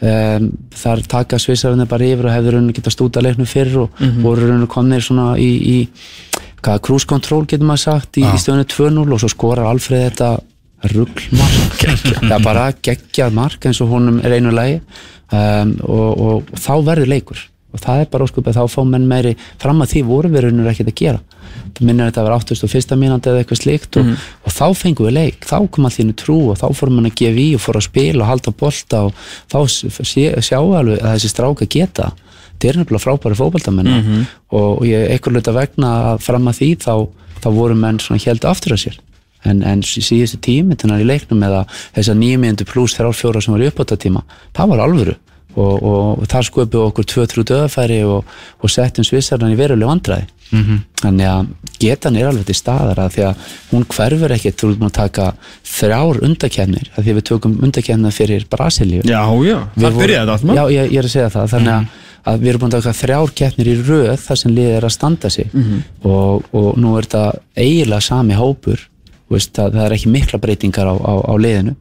[0.00, 3.90] um, þar taka svissarinn bara yfir og hefur raunur geta stúta leiknum fyrir og
[4.22, 5.88] voru raunur komnir svona í, í
[6.86, 10.28] cruise control getur maður sagt í, í stöðunni 2-0 og svo skorar Alfreð þetta
[10.92, 14.80] ruggmark það er bara geggjað mark eins og honum er einu lagi.
[15.32, 17.38] Um, og, og þá verður leikur.
[17.72, 19.30] Og það er bara óskupið þá fá menn meiri
[19.62, 21.20] fram að því voru við raunur ekkert að gera.
[21.72, 22.96] Það minnir þetta að vera 81.
[23.00, 24.10] mínúti eða eitthvað slíkt og,
[24.44, 25.46] og þá fengum við leik.
[25.48, 27.86] Þá kom inn í trú og þá fórum hann að gefa í og fór að
[27.88, 32.10] spila og halda bolta og þá s- sé, sjá alveg að þessi stráka geta
[32.62, 33.90] þetta er nefnilega frábæri fótballtamenn
[34.52, 36.94] og, og ég einhver luta vegna að fram að því þá,
[37.42, 39.00] þá voru menn svona heldu aftur að sér.
[39.44, 41.64] En, en sí- síðustu tími í leiknum eða
[41.96, 44.22] þessar nýjum mínúti pluss þrjár fjóra sem var uppátt tíma
[44.54, 45.16] það var alvöru.
[45.52, 48.24] Og, og þar sköpuðu okkur tvö trú döðafæri og,
[48.62, 50.30] og settum svissarnan í veruleg vandræði.
[50.52, 50.78] -hmm.
[51.00, 51.46] þannig að
[51.82, 55.26] getan er alveg til staðar að því að hún hverfur ekkert þú erum að taka
[55.72, 59.02] þrjár undakennir að því að við tökum undakennir fyrir Brasilíu.
[59.08, 60.60] Já, já, það byrjaði þetta allt maður.
[60.60, 61.50] Já, ég, ég er að segja það.
[61.54, 61.86] Þannig að,
[62.28, 64.94] að við erum búin að taka þrjár keppnir í röð þar sem liðið er að
[64.96, 65.50] standa sig.
[66.02, 67.24] Og, og nú er þetta
[67.56, 68.88] eiginlega sami hópur
[69.32, 71.74] veist, það, er ekki mikla breytingar á, á, á liðinu.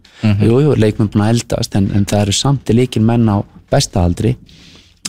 [0.45, 3.43] Jú, jú, leikmenn búin að eldast en, en það eru samt í líkin menn á
[3.71, 4.35] bestaaldri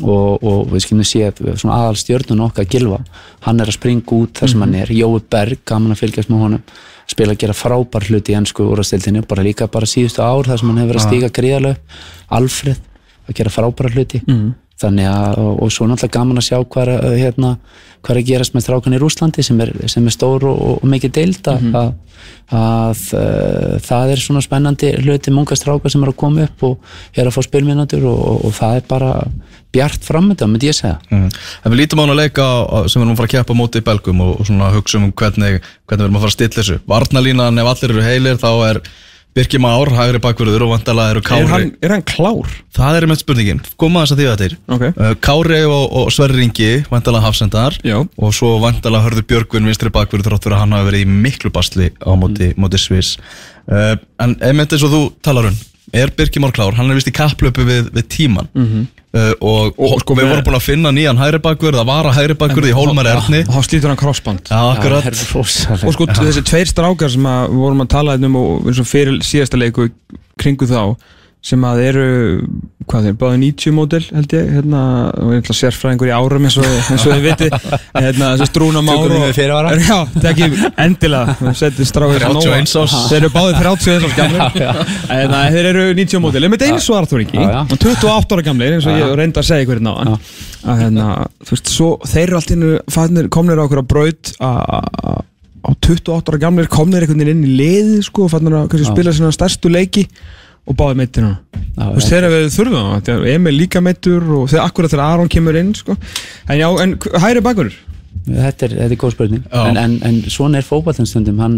[0.03, 3.03] og, og við skilum sé að svona aðal stjörnun okkar Gilva,
[3.45, 6.43] hann er að springa út þar sem hann er, Jói Berg, gaman að fylgjast með
[6.47, 6.65] honum
[7.13, 10.71] spila að gera frábær hluti í ennsku úrastildinu, bara líka bara síðustu ár þar sem
[10.71, 12.01] hann hefur verið að stíga gríðarlega upp.
[12.39, 12.81] Alfred
[13.29, 14.23] að gera frábæra hluti
[14.83, 17.57] þannig að, og, og svo náttúrulega gaman að sjá hvað er, hérna,
[18.03, 21.51] að gerast með strákan í Rúslandi sem er, sem er stór og, og mikið deild
[21.53, 21.91] að, að,
[22.59, 26.95] að uh, það er svona spennandi hluti munga strákar sem er að koma upp og
[27.15, 29.13] er að fá spilminútur og, og, og það er bara
[29.73, 30.99] bjart framönda, myndi ég segja.
[31.09, 31.31] Mm.
[31.63, 32.49] En við lítum á hann að leika
[32.91, 34.99] sem við erum að fara að keppa á móti í Belgum og, og svona hugsa
[34.99, 36.77] um hvernig, hvernig við erum að fara að stilla þessu.
[36.93, 38.83] Varnalínan, ef allir eru heilir þá er
[39.33, 42.51] Birki Már, hægri bakverður og vandalega eru er Kári hann, er hann klár?
[42.77, 44.85] Það er með spurningin, koma þess að því að þeir Ok.
[44.91, 47.97] uh, Kári og, og Sverri Ringi vandalega hafsendar Já.
[48.05, 51.53] og svo vandalega hörður Björgvin vinstri bakverður þrátt fyrir að hann hafi verið í miklu
[51.55, 53.17] basli á móti, móti Sviss
[53.73, 55.57] uh, En einmitt eins og þú talar um
[55.93, 59.99] er Birki Már klár, hann er vist í kapplöpu við, við tíman uh, og, Og
[60.03, 62.77] sko við vorum búin að finna nýjan hægri bakverð, það var að hægri bakverð í
[62.77, 63.43] Hólmar Erni.
[63.47, 64.01] og þá slítur hann
[64.49, 68.31] það er rosalega og sko þessi tveir strákar sem að við vorum að tala hérna
[68.33, 69.91] um og eins og fyrir síðasta leiku
[70.41, 70.97] kringu þá
[71.43, 72.03] sem að eru
[72.87, 74.81] hvað þeir, báði 90 módel held ég hérna,
[75.19, 77.49] og ég ætla sérfræðingur í árum eins og, eins og þið viti
[78.05, 79.73] hérna, þessi strúna már Tökum við fyrirvara?
[79.79, 82.95] já, það er ekki endilega setið strákar 31 árs.
[83.11, 84.71] þeir eru báði 31 árs gamlir.
[85.23, 87.61] En þeir eru 90 módel, en með eins og Arþór ekki Já, já.
[87.67, 90.31] og 28 ára gamlir eins og ég reyndi að segja ykkur hérna áðan.
[90.63, 91.09] að hérna,
[91.43, 95.23] þú veist, svo þeir eru allt innu komnir á okkur að braut að
[95.63, 99.13] á 28 ára gamlir komnir einhvern veginn inn í liði sko, fannir að kannski, spila
[99.15, 100.07] svona stærstu leiki
[100.67, 101.39] og báði meittir hann
[101.77, 105.15] þú veist, þeir eru þurfum það þetta er Emil líka meittur og þeir akkurat þegar
[105.17, 105.97] Aron kemur inn sko.
[106.49, 107.73] en já, en h- hægri bakur
[108.29, 109.43] þetta er, þetta er góð spurning.
[109.51, 111.57] En, en, en svona er fótballtannstundum hann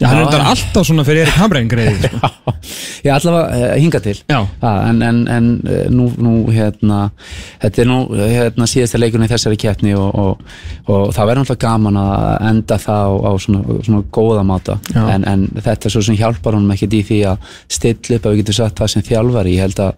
[0.00, 0.46] já, hann er Já.
[0.50, 2.54] alltaf svona fyrir Erik Hamrein greiði sko.
[3.04, 4.40] ég allavega uh, hinga til Já.
[4.64, 7.10] En, en, en eh, nú, nú hérna
[7.62, 10.54] þetta er nú eh, hérna, síðasta leikunni þessari keppni og, og,
[10.88, 15.02] og það verður náttúrulega gaman að enda það á, á svona, svona góða máta Já.
[15.14, 18.34] en, en þetta er svo sem hjálpar honum ekkert í því að stilla upp að
[18.34, 19.92] við getum sagt það sem þjálfari ég held að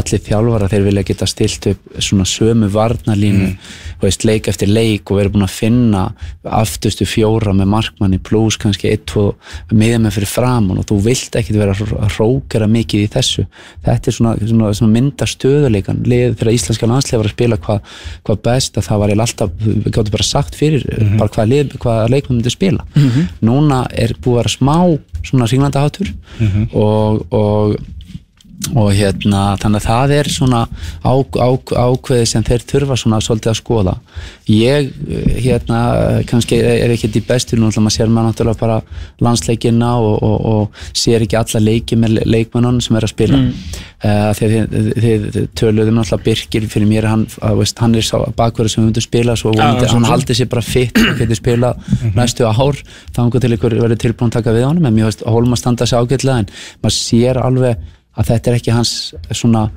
[0.00, 5.10] allir þjálfara þeir vilja geta stilt upp svona sömu varnalínu og veist, leik eftir leik
[5.10, 6.02] og verið búin að finna
[6.58, 9.32] aftustu fjóra með markmanni pluss kannski eitt, tvo
[9.72, 13.44] miðja með fyrir framann og þú vilt ekkert vera að rókera mikið í þessu.
[13.86, 17.60] Þetta er svona, svona, svona mynda stöðuleikan lið fyrir að íslenska landsleif var að spila
[17.66, 21.76] hvað hva best að það var alltaf við gáttum bara sagt fyrir bara hvað, lið,
[21.82, 22.86] hvað leikmenn myndi spila.
[23.44, 24.76] Núna er búið að vera smá
[25.26, 26.12] svona ringlanda hátur
[26.72, 27.78] og, og
[28.74, 30.60] og hérna þannig að það er svona
[31.06, 33.94] á, á, ákveði sem þeir þurfa svona svolítið að skoða.
[34.50, 34.88] Ég
[35.44, 35.80] hérna
[36.28, 38.78] kannski er ekki í bestu nú maður sér maður náttúrulega bara
[39.24, 43.38] landsleikina og, og, og sér ekki alla leiki með leikmennunum sem er að spila.
[43.38, 43.52] Mm.
[44.04, 44.72] uh, þegar
[45.04, 49.06] þið, töluðum náttúrulega Birkir fyrir mér hann, að, veist, hann er bakverður sem við myndum
[49.06, 51.72] spila svo vonandi, svo- hann haldi sér bara fitt og getur spila
[52.18, 52.82] næstu ár
[53.14, 54.90] þannig til ykkur verður tilbúin að taka við honum.
[54.90, 56.50] En mér veist Hólma standa sig ágætlega en
[56.82, 57.86] maður sér alveg
[58.18, 58.94] að þetta er ekki hans
[59.30, 59.68] svona,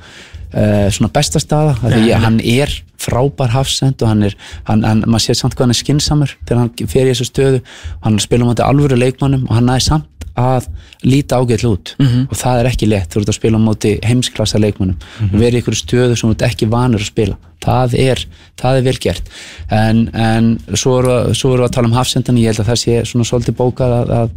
[0.51, 4.37] uh, svona besta staða af því að hann er frábær hafsend og hann er,
[4.69, 7.61] hann, hann, maður sér samt hvað hann er skinsamur þegar hann fer í þessu stöðu.
[8.05, 10.09] Hann spila um þetta alvöru leikmannum og hann næði samt
[10.39, 10.67] að
[11.03, 11.93] líta ágætlega út.
[12.29, 15.59] Og það er ekki lett, þú ert að spila á móti heimsklassa leikmannum og verið
[15.59, 17.37] í ykkur stöðu sem þú ert ekki vanur að spila.
[17.61, 18.21] Það er,
[18.57, 19.27] það er vel gert.
[19.69, 22.39] En, en svo erum við, að tala um hafsendan.
[22.41, 24.31] Ég held að það sé svona svolítið bókað að, að,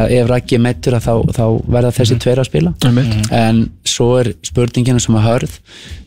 [0.00, 1.44] að ef er meittur að þá, þá
[1.78, 2.74] verða þessi tveir að spila.
[3.38, 5.56] En svo er spurningina sem að hörð.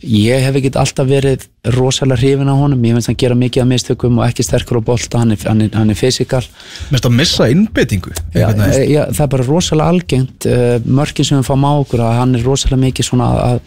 [0.05, 3.69] Ég hef ekki alltaf verið rosalega hrifin á honum, ég finnst hann gera mikið að
[3.69, 6.41] mistökum og ekki sterkur á bolta, hann er, hann er, hann er fysikal.
[6.89, 11.37] Mest að missa innbyttingu já, e, já, það er bara rosalega algengt uh, mörkin sem
[11.37, 13.61] við fáum á okkur að hann er rosalega mikið svona að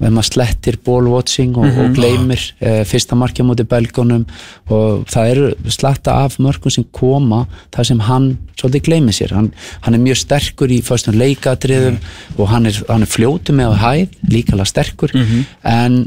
[0.00, 4.26] maður slettir ball watching og, og gleymir uh, fyrsta markja mútið belgunum.
[4.72, 7.44] Og það eru slatta af mörkum sem koma
[7.74, 9.36] þar sem hann svolítið gleymir sér.
[9.36, 9.52] Hann,
[9.84, 12.00] hann er mjög sterkur í föstum leikatriðum
[12.36, 15.16] og hann er, hann er fljótu með að hæð líkalega sterkur.
[15.64, 16.06] En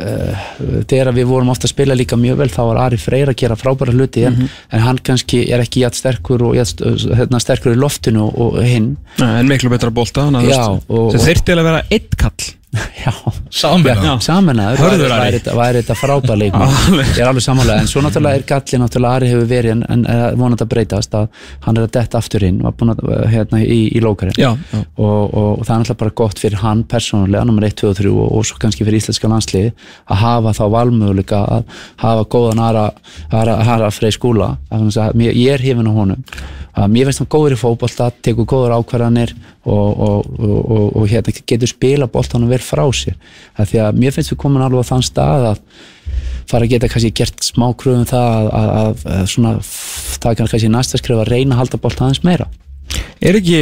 [0.00, 0.44] uh,
[0.90, 3.58] þegar við vorum ofta að spila líka mjög vel þá var Ari Freyr að gera
[3.60, 7.80] frábæra hluti en, en hann kannski er ekki jætt sterkur og jætt hérna, sterkur í
[7.80, 8.94] loftinu og, og hinn.
[9.24, 10.80] En miklu betra bolta þannig að
[11.16, 12.50] sem þyrfti að vera eitt kall.
[14.22, 14.78] Samanæður
[15.10, 15.54] væri, þetta-
[16.60, 17.08] Alveg.
[17.16, 20.04] ég er alveg samanlega en svo náttúrulega er gallið náttúrulega Ari hefur verið en, en
[20.38, 21.26] vonandi að breytast að
[21.66, 23.02] hann er að detta aftur inn að
[23.32, 24.38] hérna í, í lókarinn.
[24.94, 27.98] Og, og, og það er náttúrulega bara gott fyrir hann persónulega, nummer 1, 2 og
[27.98, 29.72] 3 og, og svo kannski fyrir íslenska landsliði
[30.06, 32.86] að hafa þá valmöguleika að hafa góðan Ara,
[33.34, 34.54] Ara, Ara Frey skúla.
[35.18, 36.22] Mér, ég er hefinn á honum.
[36.80, 39.32] Að mér finnst hann góður í fótbolta, tekur góður ákvarðanir
[39.64, 43.16] og, og, og, og, og hérna, getur spila boltanum vel frá sér.
[43.58, 45.60] Að því að mér finnst við komin alveg á þann stað að
[46.50, 50.72] fara að geta kannski gert smá kröfum það að, að, að, svona, það er kannski
[50.72, 52.48] næsta skrif að reyna að halda boltan aðeins meira.
[53.22, 53.58] Er ekki,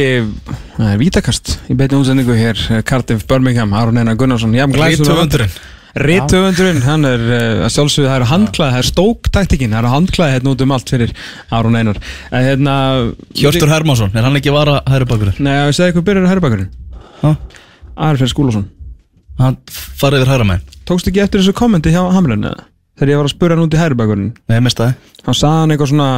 [0.77, 5.59] það er vítakast í beinni útsendingu hér, eh, Cardiff Birmingham, Aron Einar Gunnarsson jafn glæsilegur-
[5.97, 10.35] Rithöfundurinn, hann er uh, að sjálfsögðu, það eru handklæði, það er stóktaktikinn, það eru handklæði
[10.35, 11.13] hérna út um allt fyrir
[11.57, 12.01] Aron Einar.
[12.29, 12.75] En hérna...
[13.39, 15.39] Hjörtur Hermansson, er hann ekki vara hægri bakurinn?
[15.41, 16.69] Nei, ég segi eitthvað byrjar að herrbakurinn.
[18.19, 18.67] Freyr Skúlason.
[19.39, 22.65] Hann farið yfir hægra megin Tókst ekki eftir þessu kommenti hjá Hamlin eða?
[22.99, 24.31] Þegar ég var að spura hann út í herrbakurinn.
[24.49, 26.09] Nei, ég mistaði Hann sagði hann eitthvað svona...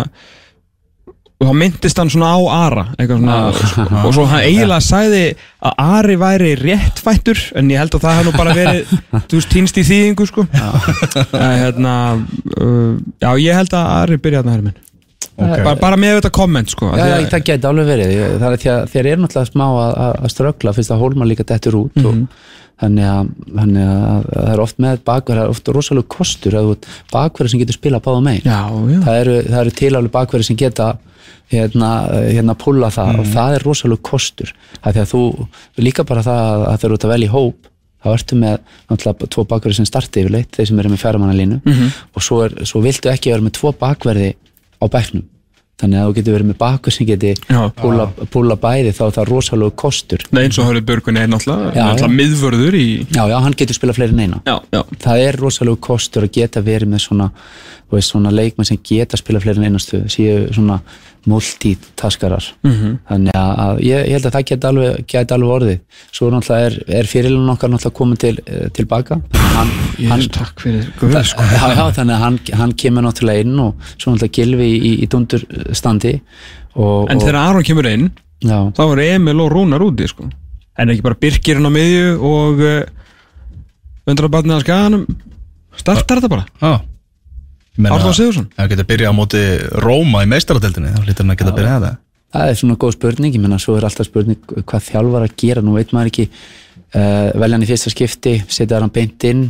[1.42, 3.38] Og þá myndist hann svona á Ara, svona...
[4.06, 5.22] og svo hann eiginlega sagði
[5.66, 8.92] að Ari væri réttfættur, en ég held að það hef nú bara verið,
[9.32, 10.46] þú veist, týnst í þýðingu, sko.
[10.54, 10.70] Já.
[11.34, 11.96] hérna,
[12.62, 12.94] uh,
[13.26, 14.78] já, ég held að Ari byrja herri minn.
[15.42, 15.64] okay.
[15.66, 18.70] bara, bara með þetta komment sko Já, að- það geti alveg verið það er því
[18.76, 22.06] að þeir eru náttúrulega smá að, að, ströggla fyrst að hólma líka dettur út Mhm.
[22.06, 26.58] og þannig að, þannig að það er oft með bakverð, það er oft rosalega kostur
[26.58, 28.60] að þú ert bakverð sem getur spilað báða megin já,
[28.94, 30.88] já, það eru, eru til alveg bakverði sem geta
[31.52, 31.90] hérna,
[32.32, 33.20] hérna pulla það Mhm.
[33.20, 35.22] og það er rosalega kostur það að þú,
[35.78, 37.68] líka bara það að, þeir eru út að velja hóp
[38.02, 38.58] þá ertu með
[38.90, 41.92] náttúrulega tvo bakverði sem starti yfirleitt þeir sem eru með fjármannalínu Mhm.
[42.16, 44.34] og svo, er, svo viltu ekki vera með tvo bakverði
[44.82, 45.24] á bæknum
[45.82, 47.62] þannig að þú getur verið með bakverð sem geti Já.
[47.82, 50.26] púla, púla bæði þá er það rosalega kostur.
[50.32, 53.78] Nei, eins og Hörður Björgun er náttúrulega, Já, náttúrulega miðvörður í já, já, hann getur
[53.78, 54.42] spilað fleiri en eina.
[54.48, 57.30] Já, já, það er rosalega kostur að geta verið með svona,
[58.00, 60.82] svona leikmenn sem geta spila fleiri en einastu séu svona
[61.30, 62.46] multitaskarar.
[62.64, 62.98] -hmm.
[63.10, 65.80] þannig að, að ég, ég held að það geti alveg, geti alveg orðið.
[66.12, 69.20] Svo náttúrulega er, er fyrirlun okkar náttúrulega komin til, eh, tilbaka.
[69.56, 71.44] Hann, ég hann, takk fyrir Guð, sko.
[71.44, 74.92] já, já, þannig að hann, hann kemur náttúrulega inn og svo náttúrulega Gilvi í, í,
[75.04, 76.14] í dundurstandi
[76.76, 80.30] og, En og, þegar Aron kemur inn já, þá er Emil og Rúnar úti sko.
[80.80, 82.80] En ekki bara Birkirinn á miðju og uh,
[84.10, 85.04] undrabarnið að skaganum.
[85.78, 86.48] Startar þetta bara?
[86.62, 86.91] Já
[87.78, 88.48] Sigurðsson.
[88.52, 89.42] Ef hann getur byrjað á móti
[89.84, 92.00] Róma í meistaradeldinni þá hlýtur hann að geta byrjað það.
[92.32, 95.64] Það er svona góð spurning ég menna svo er alltaf spurning hvað þjálfar að gera
[95.64, 96.28] nú veit maður ekki.
[96.92, 99.46] Uh, velja hann í fyrsta skipti, setja hann beint inn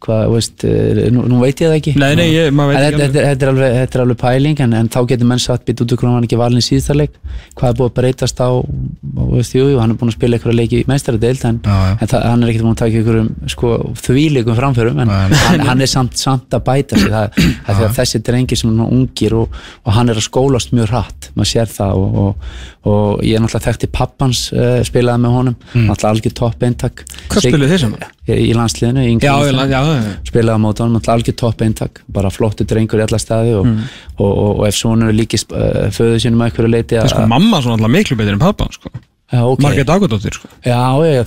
[0.00, 1.92] hvað, þú veist, uh, nú, nú veit ég það ekki.
[2.00, 4.62] Nei, nei, ég, maður veit þetta, ekki þetta, þetta, er alveg, þetta er alveg pæling
[4.64, 6.96] en, en þá getur menn satt býtt út úr hvernig hann ekki valin í síðasta
[6.96, 7.18] leik.
[7.58, 10.38] Hvað er búið að breytast á, og veist, jú, jú, hann er búin að spila
[10.38, 13.72] eitthvað leiki í meistaradeild en, en það, hann er ekkert búin að taka einhverjum sko,
[14.06, 17.10] þvíleikum framförum en hann, hann er samt, samt að bæta sig.
[17.10, 20.26] Það, það því að þessi drengi sem er nú ungir og, og hann er að
[20.30, 22.54] skólast mjög hratt maður sér það og, og,
[22.90, 25.84] og ég er náttúrulega þekkti pappans uh, spilaði með honum, Mm.
[25.86, 27.02] náttúrulega algjör topp eintak.
[27.30, 28.00] Hvað spiluðu þið saman?
[28.36, 32.66] Í, í landsliðinu, í Já, já, já, spilaði á náttúrulega algjör topp eintak bara flottu
[32.68, 33.84] drengur í alla staði og, Mm.
[34.18, 37.26] og, og, og ef sonur er líkist uh, föðu sínum að einhverju leiti er sko
[37.30, 38.90] mamma svona alltaf miklu betur en pappa sko.
[39.30, 39.60] Já, ok.
[39.62, 40.48] Margrét Agadóttir sko.
[40.66, 40.74] Já,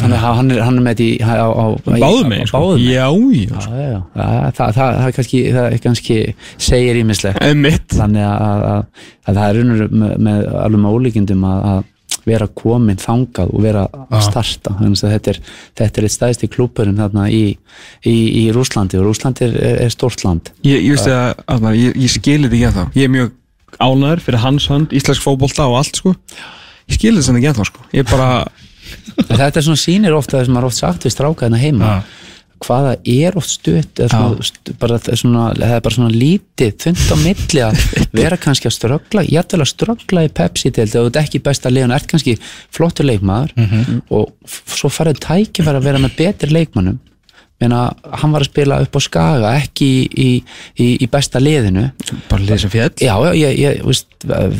[0.01, 2.59] þannig að hann er, hann er með á, Báðu á sko.
[3.63, 3.85] Sko.
[4.17, 6.17] Það, kannski, það kannski
[6.59, 7.39] segir ímislegt
[7.95, 11.81] þannig að, að, að það er með, með alveg með ólíkindum að, að
[12.27, 14.73] vera komin þangað og vera að starta.
[14.79, 15.39] Þannig að þetta er,
[15.81, 17.43] þetta er eitt stæðsti klúpurinn þarna í,
[18.07, 20.53] í, í Rúslandi og Rúslandi er, er stórt land.
[20.67, 22.85] Ég, ég að, að ég, ég skilir þetta ekki ennþá.
[22.99, 23.31] Ég er mjög
[23.79, 26.13] ánæður fyrir hans hönd Íslensk fótbolta og allt sko.
[26.87, 27.87] Ég skilir þetta ekki ennþá sko.
[27.93, 28.29] Ég er bara
[29.29, 31.89] þetta er svona sýnir ofta það sem maður oft sagt við stráka hérna heima.
[31.89, 32.22] Já.
[32.63, 34.01] Hvaða er oft stutt
[34.79, 37.81] bara, svona, það er bara svona lítið þund á milli að
[38.19, 41.95] vera kannski að ströggla jættilega að ströggla í Pepsi-deild ef þú ert ekki besta liðan,
[41.97, 42.37] ert kannski
[42.73, 43.53] flottur leikmaður
[44.09, 46.99] og f- svo farið tækifæri að vera með betri leikmannum
[47.61, 47.83] meina
[48.19, 49.89] hann var að spila upp á skaga ekki
[50.19, 50.29] í,
[50.75, 51.85] í, í, besta liðinu.
[52.27, 54.09] Bara liðið sem fjall já, já, ég, ég veist,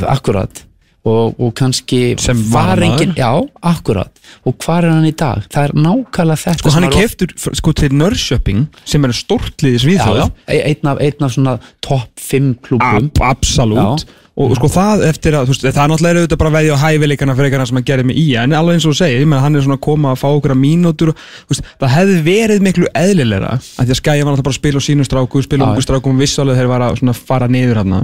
[0.08, 0.62] akkurat
[1.04, 3.30] og, og kannski Sem var engin, já,
[3.62, 4.12] akkurat.
[4.48, 5.44] Og hvað er hann í dag?
[5.52, 10.20] Það er nákvæmlega þetta Sko hann er keftur sko til Nörrköping sem er já, svíþjóð
[10.22, 14.08] já, e- einn af, einn af svona topp 5 klúbum Ab, Absolutt.
[14.34, 16.84] Og sko það eftir að, þú veist, það er náttúrulega auðvitað bara að veðja á
[16.84, 19.58] hæfileikana fyrir eitthvað sem hann gerði með í en alveg eins og þú segir, hann
[19.58, 22.90] er svona að koma að fá okkur að mínútur þú veist, það hefði verið miklu
[22.98, 25.70] eðlilegra að því að Skæja var náttúrulega bara að spila á sínum stráku spila á
[25.70, 28.00] ungu strákum og vissálega þeir var að fara niður hann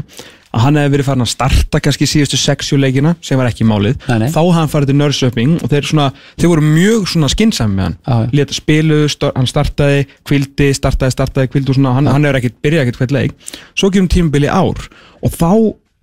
[0.50, 4.00] að hann hefði verið farin að starta kannski síðustu sexju leikina sem var ekki málið.
[4.10, 4.30] Nei, nei.
[4.34, 6.08] þá hafði hann farið til Nörrsöping og þeir, svona,
[6.42, 7.98] þeir voru mjög skinnsami með hann.
[8.00, 8.32] Já, já.
[8.40, 12.58] leta spilu, st hann startaði kvildi, startaði, startaði, kvildi og svona hann, hann hefur ekkert,
[12.66, 13.54] byrjaði ekkert hvert leik.
[13.78, 14.90] Svo kemur tímabili ár
[15.22, 15.52] og þá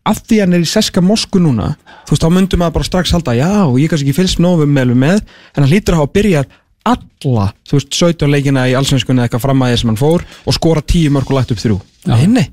[0.07, 1.73] af því hann er í seska mosku núna
[2.07, 3.51] þú veist, þá myndum maður bara strax halda já,
[3.81, 6.53] ég kannski ekki fylgst nógu með, með en hann hlýtur að hafa byrjað
[6.87, 10.27] alla þú veist, 17 leikina í allsvenskunni eða eitthvað fram að því sem hann fór
[10.47, 11.81] og skora 10 mörg og lagt upp þrjú.
[12.07, 12.47] Nei, nei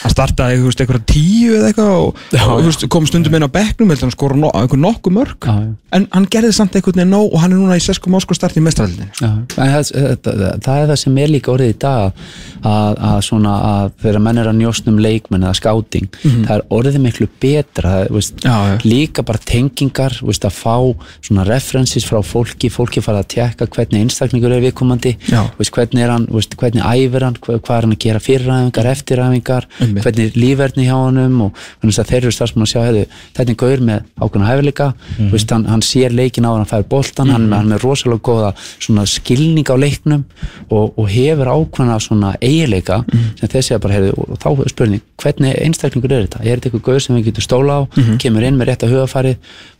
[0.00, 3.90] hann startaði, eitthvað tíu eða eitthvað og, Já, og veist, kom stundum inn á bekknum
[3.90, 5.72] heldur hann skora no, eitthvað nokkuð mörg Já, já.
[5.98, 8.64] en hann gerði samt eitthvað nóg og hann er núna í sesku mosku starti í
[8.64, 9.90] mestraraldinni Já, en það,
[10.24, 12.22] það, það er það sem er líka orðið í dag
[12.62, 17.00] að, að svona að þegar menn er að njósnum leikmenn eða skáting það er orðið
[17.04, 18.46] miklu betra veist,
[18.86, 20.76] líka bara tengingar veist, að fá
[21.18, 26.26] svona references frá fólki fólki fara að tekka hvernig einstaklingur er viðkomandi hvernig er hann,
[26.30, 30.04] hvernig æfir hann hvað er hann að gera fyriræfingar, eftiræfingar Einmitt.
[30.04, 31.52] hvernig lífverðni hjá honum og
[31.82, 33.04] þannig að þeir eru starfsmann að sjá hefðu,
[33.36, 35.30] þetta er gaur með ákveðna hæfileika Mhm.
[35.32, 39.06] veist, hann, hann sér leikin á hann fær boltan, hann, hann er með rosalega góða
[39.06, 40.24] skilning á leiknum
[40.70, 43.38] og, og hefur ákveðna svona eiginleika Mhm.
[43.40, 46.40] sem þeir segja bara hefðu, og þá er spurning, hvernig einstaklingur er þetta?
[46.44, 48.18] Er þetta eitthvað gaur sem við getum stóla á Mhm.
[48.18, 49.36] kemur inn með rétta hugafærið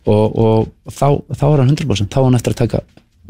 [0.07, 2.79] og, og þá, þá er hann 100% þá er hann eftir að taka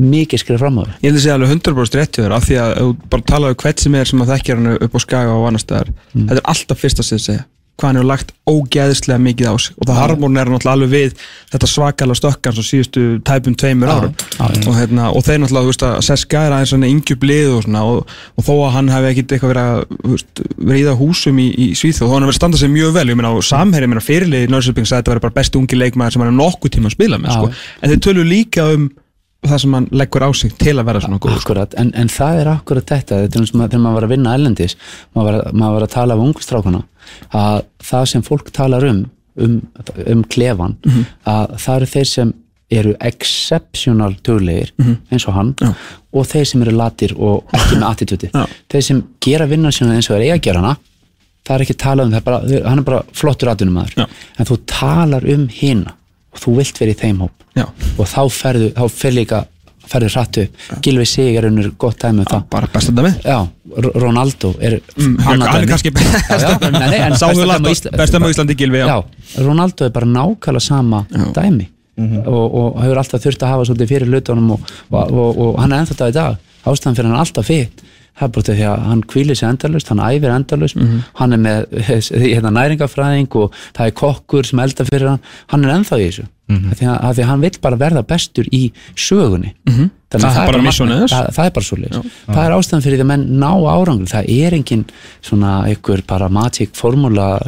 [0.02, 2.46] mikið skrif fram á þau Ég held að segja alveg 100% rétt hjá þér af
[2.48, 5.38] því að þú bara talaðu hvert sem er sem að þekkja hann upp á skaga
[5.38, 5.92] og annar staðar.
[6.14, 7.48] Þetta er alltaf fyrsta sem þið segja
[7.82, 9.76] hvað hann hefur lagt ógeðislega mikið á sig.
[9.80, 14.14] Og það harmónin er náttúrulega alveg við þetta svakalega stökkans og síðustu tæpum tveimur árum.
[14.38, 17.66] Og, hérna, og þeir náttúrulega, þú veist að Seska er aðeins svona yngjub lið og
[17.66, 21.70] svona og, og þó að hann hefði ekkit eitthvað verið að það húsum í, í
[21.80, 24.46] Svíþjóð þó hann hefur standað sig mjög vel, ég meina á samherri ég meina fyrirlið
[24.48, 26.92] í Norrköping sagði að þetta verið bara besti ungi leikmaður sem hann hefur nokkuð tíma
[26.92, 27.52] að spila með sko.
[27.82, 28.90] en þeir tölu líka um
[29.48, 31.42] það sem hann leggur á sig til að vera svona góð sko.
[31.42, 34.14] Akkurat, en, en það er akkurat þetta þetta er eins og þegar maður var að
[34.14, 34.76] vinna ellendis
[35.16, 36.84] maður var, að- maður var að tala um ungstrákana
[37.34, 37.58] að
[37.90, 39.02] það sem fólk talar um
[39.42, 39.58] um,
[40.12, 41.06] um klefan Mhm.
[41.26, 42.34] að það eru þeir sem
[42.72, 44.70] eru exceptional duglegir
[45.12, 45.56] eins og hann.
[45.60, 45.74] Já.
[46.14, 48.30] og þeir sem eru latir og ekki með attitúti
[48.72, 50.76] þeir sem gera vinnan sína eins og er eiga að gera hana
[51.48, 54.06] það er ekki talað um það, er bara, hann er bara flottur atvinnum Já.
[54.38, 55.94] en þú talar um hina
[56.34, 57.32] og þú vilt vera í þeim hóp.
[57.56, 57.66] Já.
[58.00, 59.46] og þá ferðu, þá fer líka
[59.92, 60.44] ferðu hrattu,
[60.82, 62.44] Gilvi Sigur er gott dæmi um það.
[62.50, 63.48] bara besta dæmi já,
[64.00, 65.68] Ronaldo er Mm, annað hann er dæmi.
[65.72, 68.88] kannski besta Já, já, dæmi á- Ísla- besta dæmi á Íslandi, Gylfi, já.
[68.88, 69.04] já,
[69.46, 71.06] Ronaldo er bara nákvæmlega sama
[71.36, 71.68] dæmi.
[72.26, 74.60] Og, og hefur alltaf þurft að hafa svolítið fyrir hlutunum og,
[74.92, 76.38] og, og, og hann er ennþá þetta í dag.
[76.66, 77.82] Ástæðan fyrir hann er alltaf fitt
[78.20, 80.78] það er bara því að hann kvílir sig endalust hann æfir endalust,
[81.20, 81.72] hann er með
[82.26, 86.28] hérna, næringafræðing og það er kokkur sem eldar fyrir hann, hann er ennþá í þessu.
[86.52, 88.62] Mm því, að, að því að hann vill bara verða bestur í
[88.96, 89.54] sögunni.
[89.70, 89.90] -hmm.
[90.12, 90.72] Það er bara
[91.08, 91.78] það, það er bara svo
[92.28, 94.86] það er ástæðan fyrir því að menn ná árangur það er engin
[95.22, 97.40] svona einhver bara magic formúla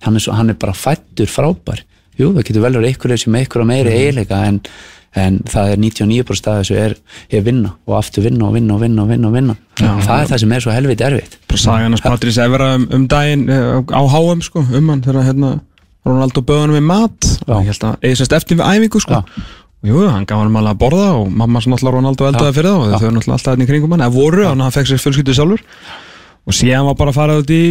[0.00, 1.84] hann, hann er bara fættur frábær.
[2.16, 4.60] Jú, það getur vel verið einhverju sem einhverja meiri eiginleika en,
[5.18, 6.94] en það er 99% af þessu er,
[7.34, 9.56] er vinna og aftur vinna og vinna og vinna og vinna, og vinna.
[9.80, 11.38] það er það sem er svo helviti erfitt.
[11.50, 15.26] Bara sagan hans Patrís Evra um, um daginn uh, á HM sko, um hann þegar
[15.26, 15.56] hérna
[16.86, 17.26] mat.
[17.46, 17.54] Já.
[17.54, 19.18] og ég held að eða eftir við æfingu sko.
[19.18, 19.44] Já.
[19.80, 22.70] og jú, hann gaf hann alveg að borða og mamma sem náttúrulega Ronaldo eldaði fyrir
[22.70, 25.34] það og þau náttúrulega alltaf hérna í kringum hann eða voru, hann fekk sér fjölskyldu
[25.34, 25.62] sjálfur.
[26.46, 27.64] Og síðan var bara að fara út í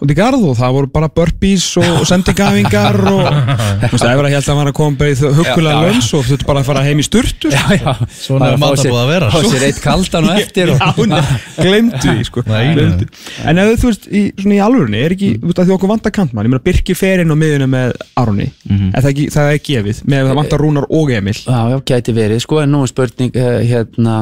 [0.00, 3.26] út í garð og það voru bara burpees og, sendingafingar og
[3.84, 6.70] þú veist, Evra held að að koma bara í huggulega lönns og þurftu bara að
[6.70, 7.92] fara heim í sturtu já, já.
[8.16, 9.30] Svona er maður búið að vera.
[9.32, 11.14] Fá sér eitt kaldan og eftir og,
[11.58, 12.44] glemdu því sko.
[12.50, 15.92] En ef þú veist, í, svona í alvörunni er ekki, þú veist að því okkur
[15.94, 18.50] vantar kantmann ég meina Birkir fer inn á miðuna með Aroni.
[18.68, 21.36] En það, er ekki, það er gefið, með að það vantar Rúnar og Emil.
[21.40, 24.20] Já, já, gæti verið, sko, en nú er spurning uh, hérna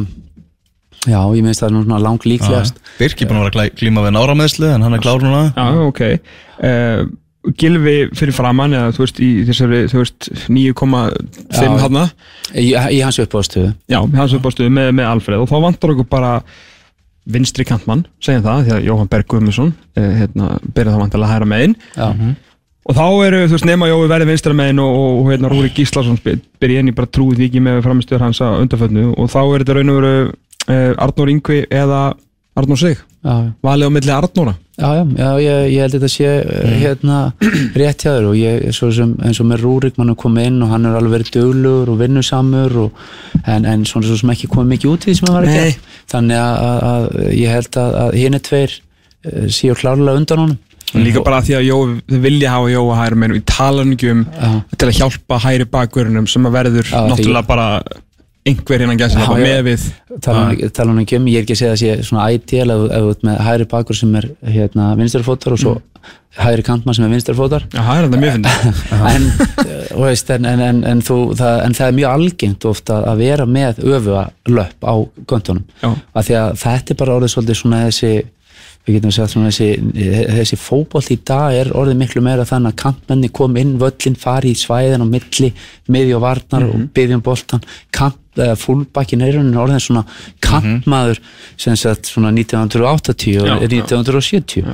[1.09, 4.15] Já, ég minnst það er nú svona lang líklegast Birki búin að vera glíma við
[4.17, 5.43] nárameðslu en hann er klár núna.
[5.57, 6.03] Já, ok.
[6.59, 7.09] Uh,
[7.59, 11.69] Gilvi fyrir framann eða þú veist, í þessari, þú veist 9,5 Já.
[11.85, 12.03] hana
[12.53, 16.33] í, í hans uppástöðu já, hans uppástuðu með, með Alfred og þá vantar okkur bara
[17.29, 21.35] vinstri kantmann, segjum það, því að Jóhann Berg Guðmundsson uh, hérna, byrja þá vantarlega að
[21.37, 21.79] hæra megin.
[21.95, 22.37] Já,
[22.89, 25.69] Og þá eru, þú veist, nema Jói verði vinstra megin og, og, og hérna Rúri
[25.77, 29.41] Gíslason byrja inn í bara trúið því ekki með framistöður hans að undarfötnu og þá
[29.43, 30.13] er þetta raun og veru
[30.69, 32.03] uh, Arnór Yngvi eða
[32.59, 33.05] Arnór Sig
[33.63, 36.75] valið á milli Arnóra Já, já, já ég, ég held að þetta sé mm.
[36.79, 37.17] hérna
[37.81, 40.61] rétt hjá þér og ég, svo sem, eins og með Rúrik mann er komið inn
[40.63, 43.01] og hann er alveg verið döglugur og vinnusamur og,
[43.43, 45.59] en, en svona svo sem ekki komið mikið út í því sem hann var að
[45.59, 45.99] Nei.
[46.15, 50.45] þannig að, að, að ég held að, að hinn er tveir uh, séu klárlega undan
[50.45, 50.57] honum
[50.89, 53.97] og líka bara því að Jói, þau vilja hafa Jói að hæra og í talanum
[53.99, 54.53] Já.
[54.79, 57.67] til að hjálpa hæri bakverðunum sem að verður Já, náttúrulega bara
[58.49, 59.47] einhver bara já.
[59.47, 59.85] með við.
[60.25, 63.11] Tala hún ekki- um, ég er ekki að segja að sé svona ideal ef þú
[63.13, 65.75] ert með hægri bakur sem er hérna vinstarfótar og svo
[66.39, 68.83] hægri kantmann sem er vinstarfótar Já, það er þetta mjög fyndið.
[69.09, 69.29] En,
[70.39, 73.81] en, en, en, en, þú, það, en það er mjög algengt ofta að vera með
[73.83, 74.95] öfuga löpp á
[75.27, 75.91] kontunum Já.
[76.15, 78.13] af því að þetta er bara orðið svolítið svona þessi
[78.89, 79.69] við getum sagt svona þessi
[80.39, 84.55] þessi fótbolt í dag er orðið miklu meira þannig að kantmenni kom inn völlin fari
[84.55, 85.51] í svæðin á milli
[85.93, 87.61] miði og varnar og byggjum boltan
[87.93, 90.05] kant, uh, fullbakkin er í rauninni orðin svona
[90.45, 91.21] kantmaður
[91.61, 93.69] sem sagt svona 1980 og Já, já.
[93.69, 94.65] 1970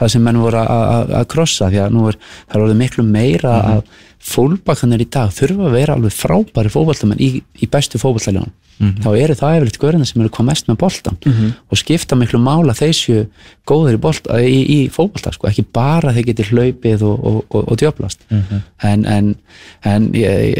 [0.00, 3.56] það sem menn voru að- krossa því að nú er það er orðið miklu meira
[3.76, 3.82] að
[4.22, 8.52] fólkbakkanir í dag þurfa að vera alveg frábæri fótballtamenn í, í bestu fótballtæljónum
[9.02, 11.18] þá eru það eflitt görðina sem eru hvað mest með boltan
[11.70, 13.26] og skipta miklu mála þessu
[13.68, 13.98] góður
[14.40, 15.46] í, í, í fótballta sko.
[15.50, 19.34] ekki bara þeir geti hlaupið og, og, og, og djöflast en, en,
[19.86, 20.58] en ég,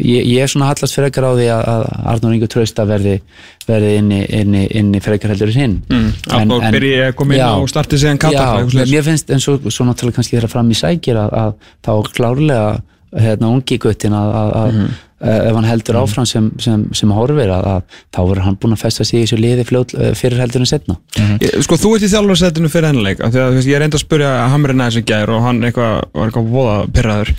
[0.00, 3.20] ég, ég er svona hallast frekar á því að, að Arnur Ingo Trausta verði,
[3.68, 7.48] verði inni, inni, inni frekar heldur en hinn Mm, Arnór byrji að koma inn Já.
[7.58, 8.92] og starti síðan svoleiðis.
[8.92, 11.52] mér finnst eins og svo náttúrulega kannski þeirra fram í sækir að, að
[11.86, 12.66] þá klárlega
[13.12, 14.90] hérna ungi guttin að, að, að Mhm.
[15.20, 17.82] ef hann heldur áfram sem, sem, sem horfir að, að
[18.14, 20.70] þá verður hann búinn að festa sig í þessu liði fljót, eh, fyrir heldur en
[20.70, 20.96] setna
[21.42, 23.98] Ég- Sko, þú ert í þjálfarsettinu fyrir hennileik af því að þú veist, ég reyndi
[23.98, 27.34] að spurja Hamrin aðeins í gær og hann eitthvað, var eitthvað voða pyrraður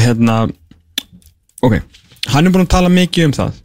[0.00, 0.38] hérna
[1.62, 1.76] ok,
[2.32, 3.58] hann er búin að tala mikið um það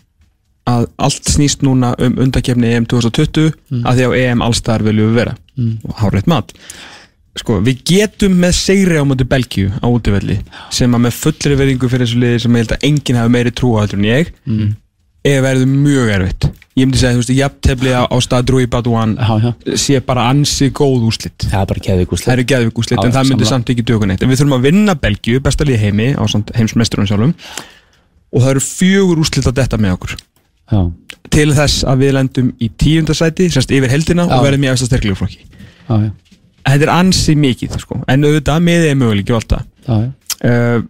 [0.66, 3.54] að allt snýst núna um undakefni EM 2020
[3.86, 5.36] að því á EM allstar viljum við vera.
[5.88, 6.52] Og hárétt mat
[7.40, 10.40] sko, við getum með segri á móti Belgíu á útivelli
[10.74, 13.54] sem að með fullri verðingu fyrir þessu liði sem ég held að enginn hafi meiri
[13.56, 14.70] trú á þetta en ég mm.
[15.32, 16.48] eða verður mjög erfitt.
[16.76, 18.66] Ég myndi segja, þú veist, jafntefli á, á stað Drúi
[19.46, 21.46] já, sé bara ansi góð úrslit.
[21.48, 22.46] Það er bara keðið það eru
[23.00, 23.52] Já, en það myndi sammála.
[23.54, 26.24] samt ekki dögun eitt en við þurfum að vinna Belgíu, besta liði heimi á
[26.60, 27.32] heimsmeisturinn sjálfum.
[28.36, 30.18] Og það eru fjögur úrslit að detta með okkur.
[30.66, 30.82] Já,
[31.36, 34.36] til þess að við lendum í tíundasæti semst yfir heldina Já.
[34.38, 36.12] og verðum í efsta sterkleguflokki já, já,
[36.66, 39.30] þetta er ansi mikið, sko, en auðvitað miðið er möguleik
[39.88, 40.82] uh,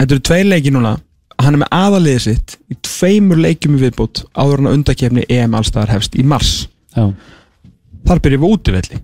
[0.00, 0.96] þetta eru tveir leiki núna.
[1.40, 5.54] Hann er með aðaliðið sitt í tveimur leikjum í viðbót áður en að undakefni EM
[5.56, 6.68] allstaðar hefst í mars.
[6.92, 7.06] Já.
[8.08, 9.00] þar byrjum við útivelli.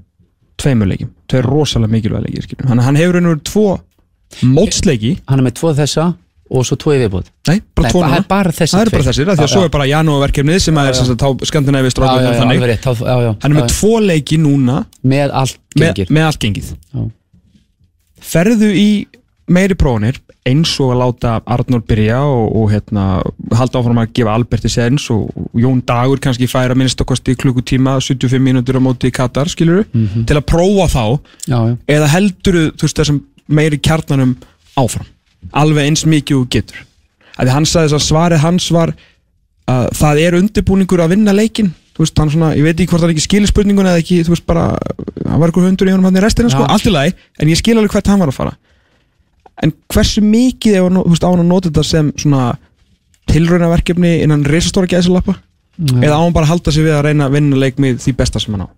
[0.60, 2.68] Tveimur leikjum, tveir rosalega mikilvæg skilur.
[2.68, 3.66] hann, hann hefur einhver tvo
[4.42, 6.06] mótsleiki, Hann er með tvo þessa
[6.50, 7.30] og svo tvo í viðbót.
[7.50, 8.18] Nei, bara tvo það núna.
[8.20, 10.90] er bara þessi það eru bara af því að svo er bara janúarverkefnið sem að
[10.92, 12.64] er skandinavi strákunum já, þannig.
[13.42, 14.82] hann er með tvo leiki núna.
[15.02, 16.70] Með allt með, gengir með allt gengið.
[18.26, 18.88] Ferðu í
[19.52, 23.06] meiri prófanir eins og að láta Arnór byrja og, og hérna,
[23.58, 27.96] halda áfram að gefa Alberti sens og, og Jón Dagur kannski færa minnst okkosti klukkutíma
[27.98, 31.04] 75 mínútur á móti í Katar skilur til að prófa þá.
[31.50, 34.36] Já, já, eða heldur þú veist þessum meiri kjarnanum
[34.78, 35.06] áfram
[35.52, 36.84] alveg eins mikið og getur.
[37.36, 38.94] Að hann sagði þess að svarið hans var
[39.66, 43.12] að það er undirbúningur að vinna leikin þú veist, svona, ég veit ekki hvort hann
[43.14, 44.66] ekki skilir spurninguna eða ekki, þú veist bara
[45.24, 47.60] hann var eitthvað hundur í honum hann í restina, sko, allt í lagi en ég
[47.60, 48.52] skil alveg hvert hann var að fara.
[49.64, 52.50] En hversu mikið á hann að nota þetta sem svona
[53.32, 55.38] tilraunaverkefni innan risastóra gæðsalappa
[56.04, 58.14] eða á hann bara að halda sig við að reyna að vinna leik með því
[58.20, 58.70] besta sem hann á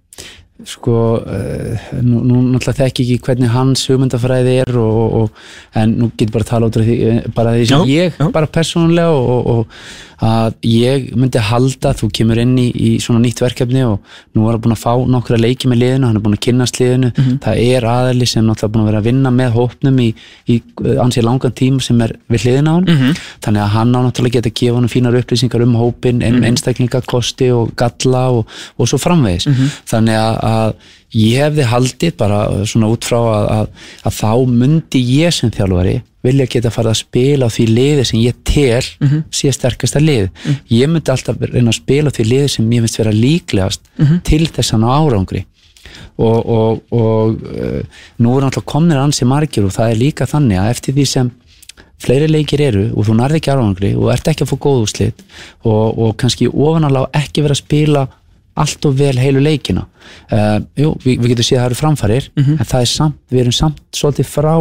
[0.67, 5.45] sko uh, nú, nú náttúrulega þekki ekki hvernig hans hugmyndafræði er og, og, og,
[5.79, 8.19] en nú getur bara að tala út af því eh, bara því sem Já, ég,
[8.19, 8.27] já.
[8.35, 13.39] bara persónulega og, og að ég myndi halda þú kemur inn í, í svona nýtt
[13.41, 14.01] verkefni og
[14.35, 16.81] nú er hann búin að fá nokkra leiki með liðinu, hann er búin að kynnast
[16.81, 17.39] liðinu Mhm.
[17.45, 20.09] það er aðali sem náttúrulega búin að vera að vinna með hópnum í,
[20.49, 20.63] í
[20.99, 23.15] ansið langan tíma sem er við hliðina á hann Mhm.
[23.43, 26.35] þannig að hann á náttúrulega geta að gefa hann fínar upplýsingar um hópin, Mhm.
[26.37, 28.47] um einstaklinga kosti og galla og,
[28.79, 29.71] og svo framvegis Mhm.
[29.87, 30.75] þannig að, að
[31.15, 33.69] ég hefði haldið bara svona út frá að, að,
[34.05, 38.21] að þá myndi ég sem þjálfari vilja geta farið að spila á því liði sem
[38.21, 39.23] ég tel Mhm.
[39.31, 40.29] sé sterkasta lið
[40.71, 44.21] ég myndi alltaf reyna að spila á því liði sem ég finnst vera líklegast Mhm.
[44.25, 45.45] til þess að ná árangri
[46.19, 47.83] og, og, og uh,
[48.19, 51.31] nú er náttúrulega komnir ansi margir og það er líka þannig að eftir því sem
[52.03, 55.23] fleiri leikir eru og þú nærði ekki árangri og ert ekki að fá góð úrslit
[55.65, 58.05] og, og kannski ofanálega ekki vera að spila
[58.59, 59.87] allt og vel heilu leikina
[60.33, 63.41] uh, jú, við, við getum séð að það eru framfarir en það er samt, við
[63.45, 64.55] erum samt svolítið frá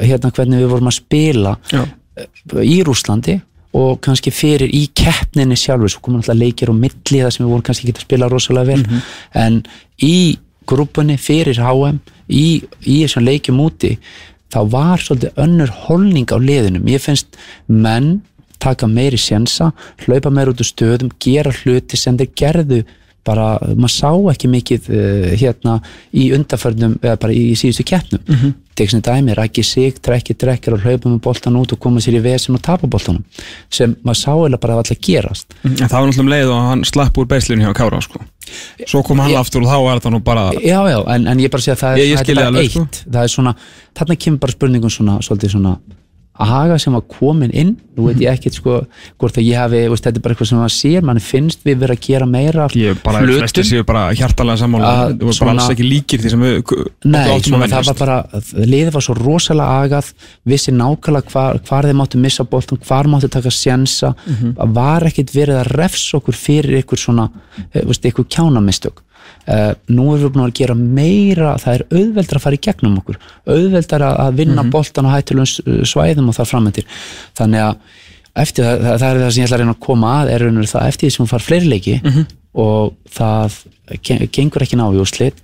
[0.00, 1.82] hérna hvernig við vorum að spila Já.
[1.84, 3.40] uh, í Rúslandi
[3.76, 5.92] og kannski fyrir í keppninni sjálfur.
[5.92, 8.72] Svo komum alltaf leikir á milli það sem við vorum kannski ekki að spila rosalega
[8.72, 9.02] vel.
[9.36, 9.58] En
[10.00, 13.96] í grúpunni fyrir HM í, í þessum leikjum úti
[14.52, 18.22] þá var svolítið önnur holning á liðinum ég finnst menn
[18.62, 19.72] taka meiri sjensa,
[20.06, 22.78] hlaupa meir út úr stöðum gera hluti sem þeir gerðu
[23.26, 25.80] bara, maður sá ekki mikið uh, hérna
[26.14, 28.22] í undarförnum eða bara í, síðustu keppnum.
[28.24, 28.54] Mm -hmm.
[28.76, 32.18] Tek sem dæmi, rækki sig, trekki drekkir og hlaupa með boltan út og koma sér
[32.18, 33.24] í vesen og tapa boltanum
[33.72, 36.62] sem maður sá eða bara að alltaf gerast En það var náttúrulega um leið og
[36.70, 38.20] hann slapp úr beislinu hjá Kára sko.
[38.86, 41.38] Svo kom hann Ég- aftur og þá er það nú bara Já, já, en, en
[41.42, 42.86] ég bara sé að það er, Ég- ég það er bara eitt sko.
[43.10, 43.54] það er svona,
[43.98, 45.76] þarna kemur bara spurningum svona, svolítið svona
[46.38, 48.74] aga sem var komin inn nú veit ég ekkert sko,
[49.16, 51.78] hvort að ég hafi veist, þetta er bara eitthvað sem maður sér, mann finnst við
[51.80, 55.54] vera að gera meira Ég bara, flestir séu bara hjartalega sammála Að Þú er bara
[55.54, 56.74] alls ekki líkir því sem við
[57.08, 58.18] Nei, að svona, það var bara,
[58.66, 60.12] liðið var svo rosalega agað,
[60.52, 64.52] vissi nákvæmlega hvar, hvar þeir máttu missa boltum, hvar máttu taka sjensa, Mhm.
[64.60, 67.30] það var ekkit verið að refsa okkur fyrir ykkur svona,
[67.72, 69.00] eh, ykkur kjánamistök.
[69.46, 72.96] Uh, nú erum við búin að gera meira, það er auðveldar að fara í gegnum
[72.98, 76.88] okkur, auðveldar að, vinna boltan á hættulegum svæðum og það framöndir.
[77.38, 77.76] Þannig að
[78.42, 80.44] eftir það, það, það er það sem ég ætla að reyna að koma að, er
[80.48, 81.94] raunur það eftir því sem hún far fleiri leiki
[82.66, 83.60] og það
[84.02, 85.38] gen- gengur ekki ná í úrslit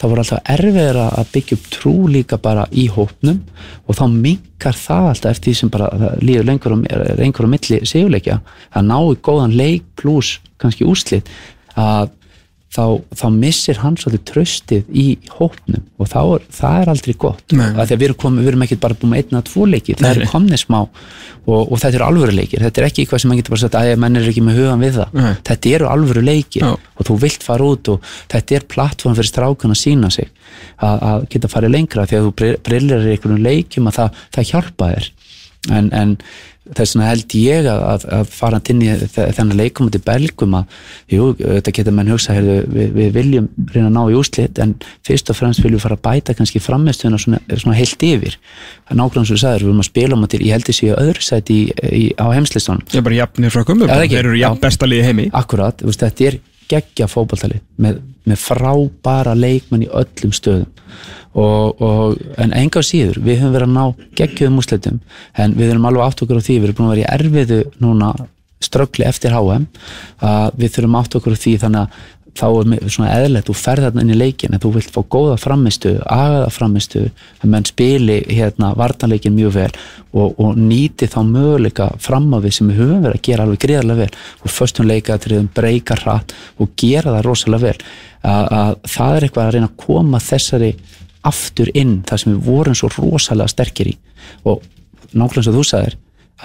[0.00, 3.40] þá voru alltaf erfiðir að byggja upp trú líka bara í hópnum
[3.86, 7.48] og þá minkar það alltaf eftir því sem bara það líður lengur og, er einhver
[7.48, 8.38] á milli sigurleikja
[8.72, 11.28] að ná í góðan leik pluss kannski úrslit.
[11.76, 12.10] Að
[12.70, 12.84] þá,
[13.18, 15.04] þá missir hann svolítið tröstið í
[15.34, 17.42] hópnum og er, það er aldrei gott.
[17.50, 20.28] Að við erum, við erum ekki bara búin með einn að tvo leiki það eru
[20.30, 22.62] komnið smá og, og þetta eru alvöru leikir.
[22.62, 24.84] Þetta er ekki eitthvað sem maður getur bara sagt að menn er ekki með hugan
[24.84, 25.16] við það.
[25.18, 25.32] Nei.
[25.50, 26.70] þetta eru alvöru leikir Já.
[26.78, 30.30] og þú vilt fara út og þetta er plattform fyrir strákan að sína sig
[30.78, 32.06] að, að geta farið lengra.
[32.06, 35.10] Því að þú brillir í einhverjum leikjum að það, það hjálpa þér.
[35.76, 36.14] En, en
[36.76, 40.00] þess vegna held ég að, að, að fara inn í þe- þennan leikum út í
[40.04, 40.74] belgum að
[41.10, 44.74] jú, þetta geta menn hugsa heyrðu, við, við viljum reyna að ná í úslit en
[45.08, 48.92] fyrst og fremst viljum við fara að bæta kannski framistuðuna svona, svona heilt yfir það
[48.92, 51.26] er nákvæmlega þú sagðir, við viljum að spila um til ég held þessi í öðru
[51.30, 51.58] sæti
[52.20, 53.64] á heimslistunum Ég er bara jafnir frá
[54.04, 54.14] ekki.
[54.20, 54.64] þeir eru jafn Já.
[54.68, 56.38] besta liði heimi Akkurat, þetta er
[56.70, 57.98] geggja fótballtali með,
[58.28, 60.68] með frábæra leikmenn í öllum stöðum.
[61.30, 64.96] Og, og, en enga síður við höfum verið að ná geggjöðum úslitum
[65.38, 67.58] en við erum alveg átt okkur á því við erum búin að vera í erfiðu
[67.78, 68.08] núna
[68.60, 69.68] ströggli eftir HM
[70.26, 72.00] að við þurfum átt okkur á því þannig
[72.38, 75.36] þá er svona eðlilegt, þú ferð þarna inn í leikin en þú vilt fá góða
[75.40, 77.02] framistu, agaða framistu
[77.40, 79.70] að menn spili hérna vartanleikin mjög vel
[80.12, 83.62] og, og nýti þá möguleika fram á við sem við höfum verið að gera alveg
[83.64, 84.20] greiðarlega vel.
[84.44, 87.86] Og förstum leikatriðum, breyka hratt og gera það rosalega vel.
[88.20, 90.74] Að, að það er eitthvað að reyna að koma þessari
[91.30, 93.96] aftur inn þar sem við vorum svo rosalega sterkir í.
[94.48, 94.62] Og
[95.12, 95.98] nákvæmlega og þú sagðir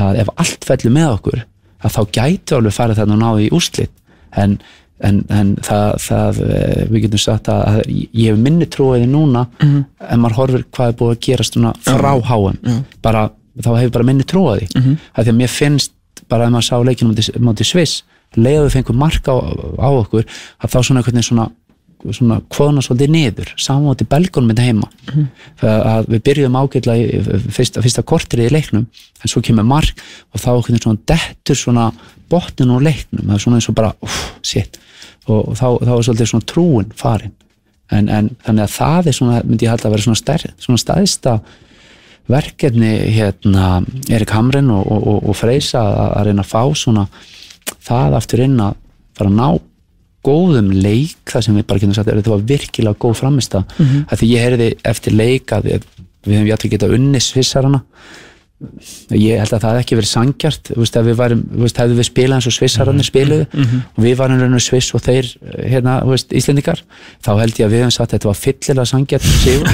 [0.05, 1.43] að ef allt fellur með okkur
[1.85, 3.93] að þá gætu alveg farið þarna og náðu í úrslit.
[4.35, 4.57] En,
[5.03, 10.21] en, en það, það eh, við getum sagt að, ég hef minni trúiði núna en
[10.21, 12.57] maður horfir hvað er búið að gerast frá háum
[13.03, 13.29] bara,
[13.59, 14.97] þá hefur bara minni trúiði mm -hmm.
[15.13, 15.91] að því að mér finnst
[16.29, 18.03] bara að maður sá leikinu móti Sviss
[18.35, 19.39] leiðu við fengum marka á,
[19.79, 20.25] á okkur
[20.59, 21.51] að þá svona einhvern veginn svona
[22.13, 23.51] svona kvóðna svolítið niður.
[23.57, 24.89] Saman átti belgunum þetta heima.
[25.09, 25.25] Mm
[25.65, 28.85] að við byrjuðum ágætlega í fyrsta, fyrsta kortrið í leiknum
[29.23, 30.01] en svo kemur mark
[30.33, 31.91] og þá veginn svona dettur svona
[32.29, 33.25] botnin úr leiknum.
[33.25, 34.77] Það er svona eins og bara, uff, shit
[35.27, 37.35] og, þá, þá er svolítið svona trúin farin.
[37.93, 40.81] En, en þannig að það er svona myndi ég halda að vera svona, stær, svona
[40.81, 41.35] staðista
[42.31, 47.05] verkefni hérna Erik Hamren og, og, og, og Freysa að, að reyna að fá svona
[47.85, 48.79] það aftur inn að
[49.15, 49.47] fara að ná
[50.25, 54.29] góðum leik það sem við bara getum sagt þetta var virkilega góð framist að því
[54.31, 55.85] ég heyrði eftir leik að við,
[56.25, 57.81] hefum jættilega getað unni svissarana
[58.55, 62.37] ég held að það hefði ekki verið sangjart veist, við varum, veist, hefðu við spilað
[62.37, 63.47] eins og svissararnir spiluðu
[63.83, 65.27] og við varum rauninu sviss og þeir,
[65.59, 66.79] hérna, þú veist, Íslendingar
[67.19, 69.27] þá held ég að við hefum sagt að þetta var fyllilega sangjart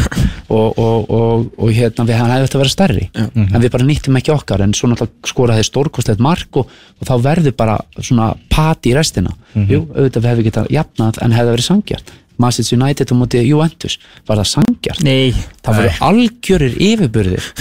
[0.57, 3.05] og, og, og, og hérna, við hefði þetta að vera stærri.
[3.13, 7.13] En við bara nýttum ekki okkar en svo náttúrulega skoraði stórkostlegt mark og, og þá
[7.21, 9.36] verður bara svona pati í restina.
[9.53, 13.95] Jú, auðvitað við hefum getað jafnað en hefði verið sangjart Manchester United á móti Juventus.
[14.27, 15.31] Var það sangjart Nei.
[15.61, 16.75] Það voru algjörir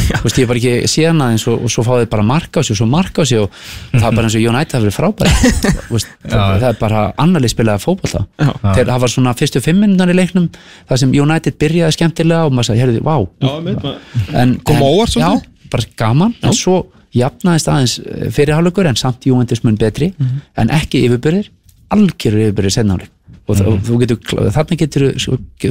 [0.24, 2.80] veist, ég var ekki síðan aðeins og, og svo fáið bara marka á sig og
[2.80, 3.50] svo marka á sig og,
[3.92, 5.32] og það er bara eins og United hafi verið frábæri
[5.90, 8.22] Þú veist, það, það er bara annarlið spilaði fótbolta.
[8.40, 10.48] Þegar það var svona fyrstu fimm minnunar í leiknum
[10.88, 13.16] þar sem United byrjaði skemmtilega og maður sagði, herriði, vá.
[13.44, 14.34] Já, veit maður.
[14.42, 15.68] En, Kom á óvart já, svolítið?
[15.70, 16.76] bara gaman, en svo
[17.14, 17.94] jafnaðist aðeins
[18.34, 20.40] fyrirhálugur en samt Juventus mun betri Mhm.
[20.62, 21.48] en ekki yfirbyrðir
[21.90, 23.10] algjörur yfirbyrðir sennáleik
[23.50, 24.18] og mm þú getur,
[24.54, 25.06] þarna getur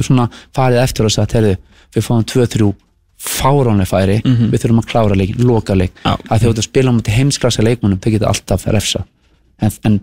[0.04, 1.56] svona farið eftir og sagt, herðu
[1.96, 2.72] við fáum 2-3
[3.20, 4.14] fáránlega færi.
[4.24, 5.92] Við þurfum að klára leik, loka leik.
[6.04, 6.14] Já.
[6.30, 9.02] að þú ert að spila á mútið heimsklassa leikmannum þau getur alltaf refsa
[9.60, 9.98] en, en,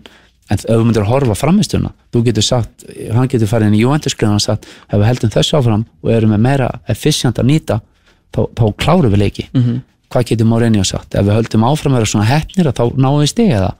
[0.50, 3.82] en ef þú myndir að horfa framistuna þú getur sagt, hann getur farið inn í
[3.82, 7.80] Juventus-skriðan og sagt, ef við heldum þessu áfram og erum með meira efficient að nýta
[8.30, 9.80] þá, þá klárum við leiki Mhm.
[10.14, 13.32] hvað getur Mourinho sagt, ef við höldum áfram að vera svona hefnir þá náum við
[13.34, 13.74] stiga það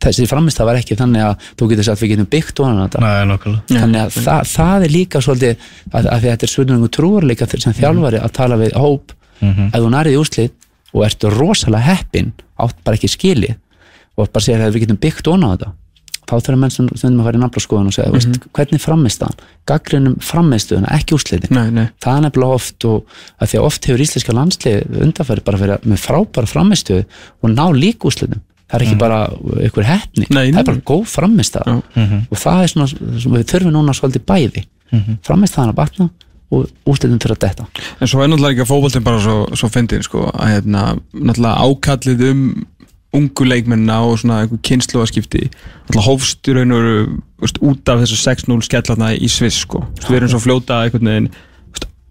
[0.00, 2.62] þessi framist það var ekki þannig að þú getur sagt við getum byggt
[3.04, 6.54] Nei, nokkulega þannig að það, það er líka svolítið að, að því að þetta er
[6.54, 9.12] svöldunum trúarleika sem þjálfari að tala við hóp.
[9.40, 10.56] Ef þú nærið í úrslit
[10.90, 13.54] og ert rosalega heppin átt bara ekki skilið
[14.16, 15.70] og bara segja að við getum byggt honum þetta
[16.30, 19.40] þá þurfa menn sem stundum að fara í naflaskoðun og segja, veist, hvernig framist það
[19.70, 21.54] gaggrinum framistuðuna, ekki úrslitin.
[21.56, 21.86] Nei, nei.
[22.02, 25.88] Það er nefnilega oft og að því að oft hefur íslenska landslið undanfæri bara verið
[25.90, 27.06] með frábæra framistuðu
[27.42, 29.20] og ná líka úrslitum það er ekki bara
[29.60, 33.76] einhver hefni Nei, það er bara góð framistaða og það er svona, svona við þurfum
[33.76, 34.66] núna svolítið bæði.
[34.90, 35.22] Mm -hmm.
[35.26, 36.10] framistaðan að batna
[36.50, 37.66] og úrslitum þurfa að detta.
[38.00, 40.82] En svo er náttúrulega ekki að fótboltinn bara svo, svo fyndin sko, að hérna,
[41.14, 42.42] náttúrulega ákallið um
[43.12, 46.98] ungu leikmennina og svona einhver kynsluaskipti náttúrulega hófst í raun og veru
[47.42, 49.82] veist, út af þessu 6-0 skellarna í Sviss sko.
[50.06, 51.30] Við erum svo fljóta einhvern veginn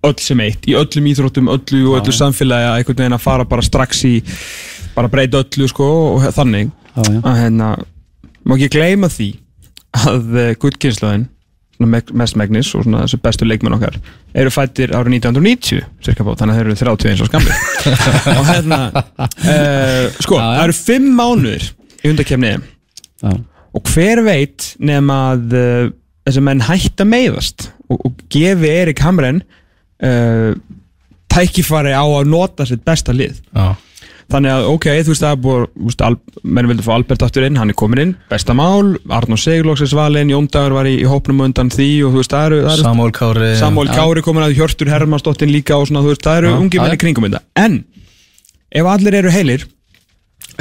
[0.07, 3.47] öll sem eitt, í öllum íþróttum öllu og öllu samfélagi að einhvern veginn að fara
[3.47, 4.14] bara strax í,
[5.00, 6.72] bara breyta öllu sko, og þannig.
[6.89, 7.20] Já, já.
[7.24, 7.74] að hérna,
[8.43, 9.34] má ekki gleyma því
[10.00, 11.30] að uh, gullkynnslóðin
[11.80, 13.95] mest megnis og svona þessi bestu leikmenn okkar
[14.36, 17.54] eru fættir árið 1990 cirka bótt, þannig að þeir eru 30 eins og skamli
[18.39, 21.70] og hérna uh, sko, Já, það eru fimm mánuðir
[22.04, 22.52] í undakefni
[23.24, 25.86] og hver veit nema að uh,
[26.28, 29.39] þessi menn hætta meiðast og, og gefi Erik Hamren
[30.04, 30.52] uh,
[31.32, 33.39] tækifari á að nota sitt besta lið.
[33.54, 33.72] Já,
[34.30, 35.53] Þannig að, ok, þú veist, er þú
[35.88, 39.38] veist, Al menn vildi fá Albert aftur inn, hann er komin inn, besta mál, Arnó
[39.39, 42.75] Sigurlóksins valinn, Jón Dagur var í, í hópnum undan því og þú veist, það eru,
[42.84, 46.53] Samúl Kári Samúl Kári komin að Hjörtur Hermannsdóttin líka og svona, þú veist, það eru
[46.59, 46.97] ungi menn já.
[46.99, 47.41] í kringum þetta.
[47.57, 47.80] En,
[48.69, 49.65] ef allir eru heilir,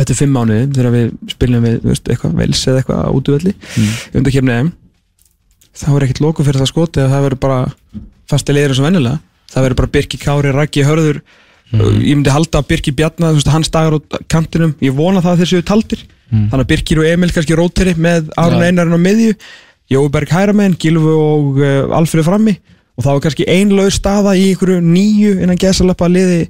[0.00, 3.90] eftir fimm mánuði, þegar við spilum við, þú veist, eitthvað vels eða eitthvað útvelli, mm.
[4.14, 4.70] undan kemniðum,
[5.76, 7.60] þá er ekkert loku fyrir það skoti að það verður bara
[8.32, 9.20] fasti leiður eins og vennilega.
[9.48, 11.20] Það verður bara Birki Kári, Raggi Hörður,
[11.76, 14.00] ég myndi halda að Birki Bjarnar, þú veist, hans dagar á
[14.30, 16.04] kantinum, ég vona það að þeir séu taldir.
[16.28, 18.68] Þannig að Birkir og Emil kannski róteri með Aron Já.
[18.68, 19.36] Einarinn á miðju,
[19.88, 22.58] Jóberg Hæramenn, Gilfu og uh, Alfred frammi
[22.98, 26.48] og þá er kannski einlaug staða í einhverju nýju innan gesalappa liði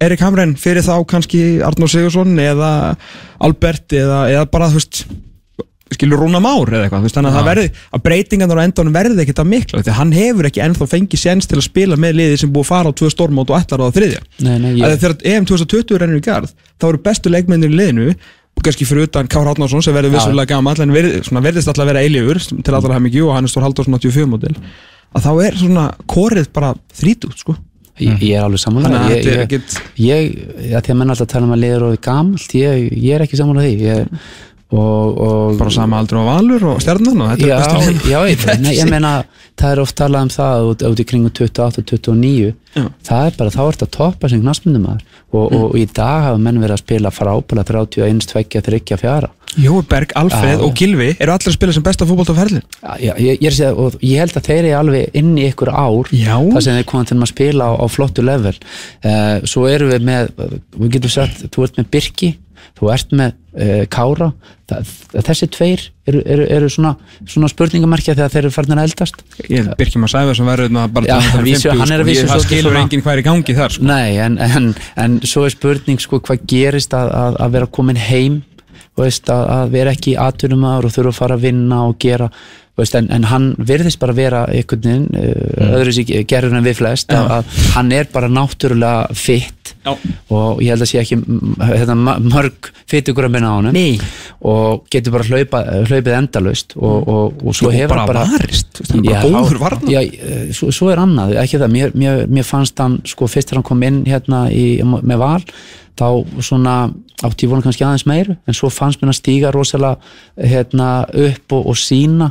[0.00, 2.96] Erik Hamren fyrir þá kannski Arnór Sigursson eða
[3.44, 5.02] Albert eða, eða bara þú veist
[5.94, 9.42] skilur Rúna Már eða eitthvað þannig að það verði að breytingarnar á endanum verði ekkert
[9.42, 12.40] að mikla því að hann hefur ekki ennþá fengið séns til að spila með liði
[12.42, 14.20] sem búið að fara á tvö stórmót og ætlar á það þriðja.
[14.46, 17.80] Nei, nei, að ég, þegar EM 2020 rennur í garð þá eru bestu leikmennir í
[17.80, 18.14] liðinu
[18.60, 22.40] kannski fyrir utan Kár Hátnarsson sem verður vissulega gamall en verðist alltaf að vera eilífur
[22.50, 24.52] til allra hemmingju og hann er stór Halldórsson 84 mótil
[25.16, 27.56] að þá er svona korið bara þrítút sko.
[28.00, 30.28] Ég, ég er alveg samanlega að ég, ég, ég,
[30.72, 33.36] að því að menn alltaf tala um að liður og gamalt, ég, ég er ekki
[33.36, 33.90] samanlega því.
[33.90, 34.30] Ég,
[34.70, 38.44] og, og bara sama aldur á Valur og Stjarnan og þetta já, er já, ég,
[38.64, 39.14] nei, ég meina
[39.58, 42.84] það er oft talað um það út, út í kringum 28-29 Já.
[43.02, 46.26] það er bara, þá er þetta að toppa sem knastmyndumæður og, og, og í dag
[46.28, 50.62] hafa menn verið að spila frábæla 31, 2, 3, 4 Jóberg, Alfred Já.
[50.62, 52.62] og Gilvi eru allir að spila sem besta fótbolt á ferlin
[53.02, 53.58] Já, ég, ég,
[54.06, 57.18] ég held að þeir eru alveg inn í ykkur ár þar sem þeir koma til
[57.18, 58.54] að spila á, á flottu level.
[59.02, 60.30] Uh, svo erum við með
[60.78, 62.30] við getum sagt, þú ert með Birki
[62.80, 64.30] þú ert með uh, Kára
[64.70, 64.90] það,
[65.30, 66.92] þessi tveir eru, eru, eru svona,
[67.28, 70.70] svona spurningamarkja þegar þeir eru farnir að eldast Ég held Birkjum að sæða sem verður
[70.70, 72.04] þetta bara Já, 250, vísu- sko.
[72.10, 73.88] vísu Ég- Það skilur svona- enginn hvað er í gangi þar sko.
[73.90, 74.70] Nei, en, en,
[75.06, 78.40] en svo er spurning sko, hvað gerist að, að, að vera komin heim
[79.00, 82.26] veist, að, að vera ekki aðtunumæður og þurfa að fara að vinna og gera
[82.78, 86.78] veist, en, en hann virðist bara vera einhvern veginn, uh, öðru sér gerður en við
[86.80, 89.94] flest, að, að hann er bara náttúrulega fitt Já.
[90.34, 94.00] og ég held að sé ekki mm, hérna, mörg fytugrömmin á honum Nei.
[94.44, 98.24] og getur bara hlaupa, hlaupið endalaust og, og, og svo Og hefur bara hann bara
[98.32, 99.92] varist, veist, hann bara góður varnar.
[99.92, 103.52] Já, eh, svo, svo er annað, ekki það mér, mér, mér fannst hann, sko, fyrst
[103.52, 105.40] þegar hann kom inn hérna í, með val
[106.00, 106.06] þá
[106.44, 106.74] svona
[107.20, 109.98] átti ég vona kannski aðeins meiru en svo fannst mér að stíga rosalega
[110.52, 112.30] hérna upp og, og sína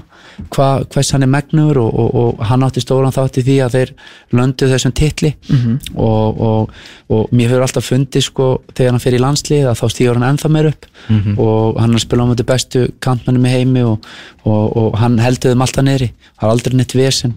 [0.54, 3.76] hva, hvers hann er megnur og, og, og hann átti stóran þátt í því að
[3.78, 3.94] þeir
[4.40, 5.34] löndu þessum titli.
[5.50, 5.78] Mhm.
[5.96, 6.74] og, og,
[7.10, 10.28] og mér hefur alltaf fundið sko þegar hann fer í landslið að þá stígur hann
[10.32, 10.90] ennþá meir upp.
[11.10, 11.38] Mhm.
[11.40, 14.10] og hann spila á mjög bestu kantmennum í heimi og,
[14.46, 16.12] og, og hann heldur þeim alltaf niðri.
[16.40, 17.36] Það er aldrei neitt vesen.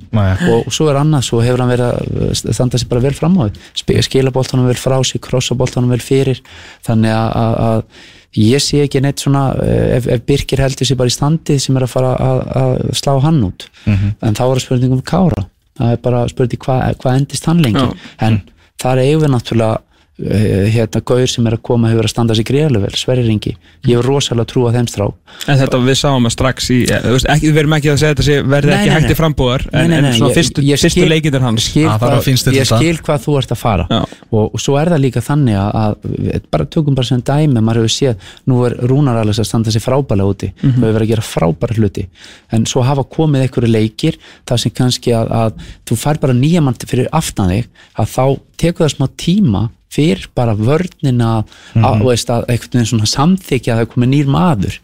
[0.53, 1.87] Og svo er annað, svo hefur hann verið
[2.31, 4.03] að standa sér bara vel fram á því.
[4.07, 6.43] Skila boltanum vel frá sig, krossa boltanum vel fyrir.
[6.87, 10.99] Þannig að, að, að ég sé ekki neitt svona eh, ef, ef Birkir heldur sér
[11.01, 13.69] bara í standi sem er að fara að, að slá hann út.
[13.87, 15.47] En þá er það spurning um Kára.
[15.79, 17.85] Það er bara spurning hvað hva endist hann lengi.
[17.85, 18.13] Já.
[18.27, 18.41] en
[18.83, 19.81] það er eigum náttúrulega
[20.21, 23.55] hérna Gaur sem er að koma hefur að standa sér greiðlega vel, Sverri Ringi
[23.89, 25.07] ég hefur rosalega trú á þeim strá
[25.49, 28.27] En þetta við sáum að strax í eh, ekki, Við verum ekki að segja þetta
[28.27, 31.07] sé verði Nei, ekki nei, hægt í frambúðar Nei, En, nei, en svona fyrstu, fyrstu
[31.09, 31.65] leikindir hans.
[31.71, 33.87] skil Ah, það er hvað, að ég skil hvað þú ert að fara.
[34.29, 37.83] Og, og svo er það líka þannig að, að bara tökum bara sem dæmi, maður
[37.83, 40.53] hefur séð nú er Rúnar Alex að standa sér frábælega úti.
[40.61, 40.77] Mhm.
[40.77, 42.07] þau hefur verið að gera frábæra hluti.
[42.53, 46.65] En svo hafa komið einhverju leikir þar sem kannski að, að þú fær bara nýja
[46.65, 48.25] mann fyrir aftan þig að þá
[48.63, 51.31] tekur það smá tíma fyrir bara vörnina
[51.77, 54.79] að, þú veist, að einhvern veginn svona samþykja að það er komið nýr maður.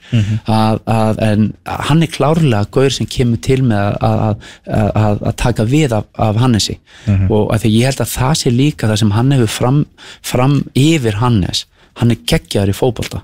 [0.44, 1.46] Að, að, en
[1.88, 4.20] hann er klárlega gaur sem kemur til með að,
[4.66, 6.76] að, að, að taka við af, af Hannesi.
[7.30, 9.80] Og að því ég held að það sé líka það sem hann hefur fram,
[10.22, 11.64] fram yfir Hannes.
[11.98, 13.22] Hann er geggjaður í fótbolta.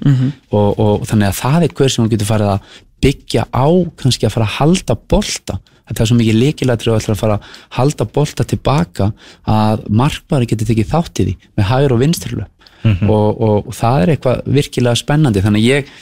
[0.51, 2.72] Og, og þannig að það er gaur sem hann getur farið að
[3.05, 3.66] byggja á
[4.01, 7.39] kannski að fara að halda bolta þetta er svo mikið leikilætri og ætlar að fara
[7.39, 9.11] að halda bolta tilbaka
[9.51, 12.47] að markmaður getur tekið þátt í því með hægur og vinstrilu
[12.85, 15.43] og, og, það er eitthvað virkilega spennandi.
[15.45, 15.93] Þannig að ég,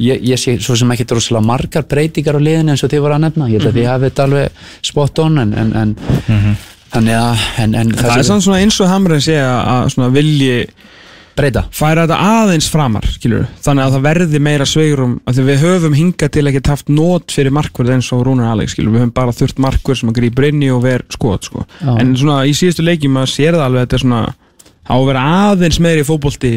[0.00, 3.16] ég, ég sé svo sem ekki droslega margar breytingar á liðinu eins og þið voru
[3.16, 4.60] að nefna, ég held að þið hafið þetta alveg
[4.90, 6.54] spot on en, en, en
[6.94, 10.56] þannig að en, en Það er svona eins og Hamren sé að, að svona vilji
[11.40, 13.48] breyta færa þetta aðeins framar skilur.
[13.64, 17.96] þannig að það verði meira sveigrum við höfum hingað til ekki haft nót fyrir markverð
[17.96, 18.94] eins og Rúnar Alex skilur.
[18.94, 21.66] við höfum bara þurft markverð sem að grípa inn í og ver skot sko.
[21.80, 24.22] En svona í síðustu leikjum maður sér það alveg að þetta er svona
[24.90, 26.54] að vera aðeins meiri fótbolti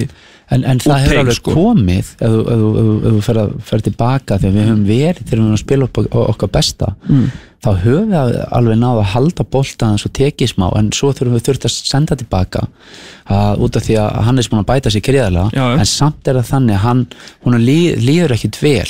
[0.51, 1.51] En, en það hefur alveg sko.
[1.55, 3.21] komið ef þú-
[3.63, 7.29] fer tilbaka þegar við höfum verið, þegar við höfum að spila upp okkar besta, Mm.
[7.63, 11.37] þá höfum við alveg náð að halda boltan eins og tekið smá, en svo þurfum
[11.39, 12.67] við þurft að senda tilbaka
[13.29, 15.01] að, út af því að hann er búin að bæta sér
[15.53, 15.79] já.
[15.79, 17.07] en samt er það þannig að hann
[18.03, 18.87] líður ekkit vel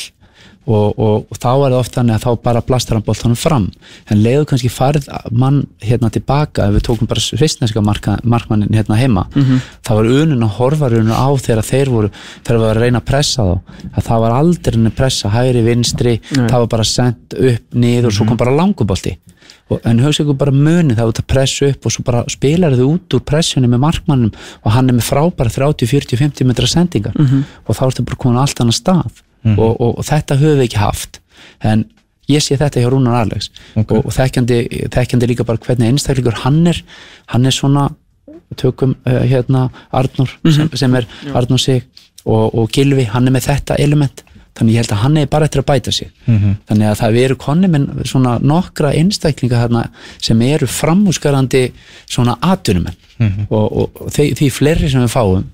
[0.66, 3.66] og, og, og þá er það oft þannig að þá bara blastar hann boltanum fram
[4.10, 9.26] en leiðu kannski farið mann hérna tilbaka ef við tókum bara marka, markmannin hérna heima
[9.36, 9.60] Mhm.
[9.84, 12.10] þá var unun að horfa unun á þegar þeir voru
[12.44, 13.60] þegar við varum að reyna að pressa þá
[13.98, 16.48] að það var aldrei henni pressa hægri vinstri Nei.
[16.48, 18.28] það var bara sendt upp niður og svo Mhm.
[18.30, 19.18] kom bara langubolti
[19.72, 22.72] Og- en hugsa ykkur bara muni það út að pressa upp og svo bara spilar
[22.76, 24.32] þau út úr pressunni með markmannum
[24.66, 27.44] og hann er með frábæra 30, 40, 50 metra sendingar Mhm.
[27.68, 29.23] og þá ertu bara komin allt annar stað
[29.58, 31.20] og, og, og þetta höfum við ekki haft.
[31.64, 31.86] En
[32.32, 33.50] ég sé þetta hjá Rúnar Alex.
[33.80, 34.60] Og, og þekkjandi,
[34.94, 36.84] þekkjandi líka bara hvernig einstaklingur hann er.
[37.34, 37.90] Hann er svona
[38.60, 41.82] tökum uh, hérna Arnur sem, sem er Arnur sig
[42.26, 44.24] og, og Gilvi, hann er með þetta element.
[44.54, 46.12] Þannig ég held að hann er bara eftir að bæta sig.
[46.70, 49.82] Þannig að það eru konni með svona nokkra einstaklinga þarna
[50.22, 51.64] sem eru framúskarandi
[52.06, 52.96] svona atvinnumenn.
[53.50, 55.48] Og, og, og því, því fleiri sem við fáum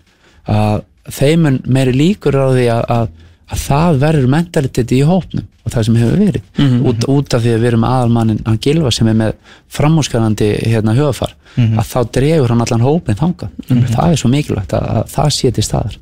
[0.50, 0.84] að
[1.16, 3.10] þeim mun meiri líkur á því að, að,
[3.50, 6.44] að það verður mentaliteti í hópnum og það sem hefur verið.
[6.90, 9.34] Út, út af því að við erum aðalmannin hann Gilva sem er með
[9.74, 11.36] framúskarandi hérna höfafar
[11.80, 15.52] að þá dregur hann allan hópin þanga það er svo mikilvægt að, að það sé
[15.52, 15.98] til staðar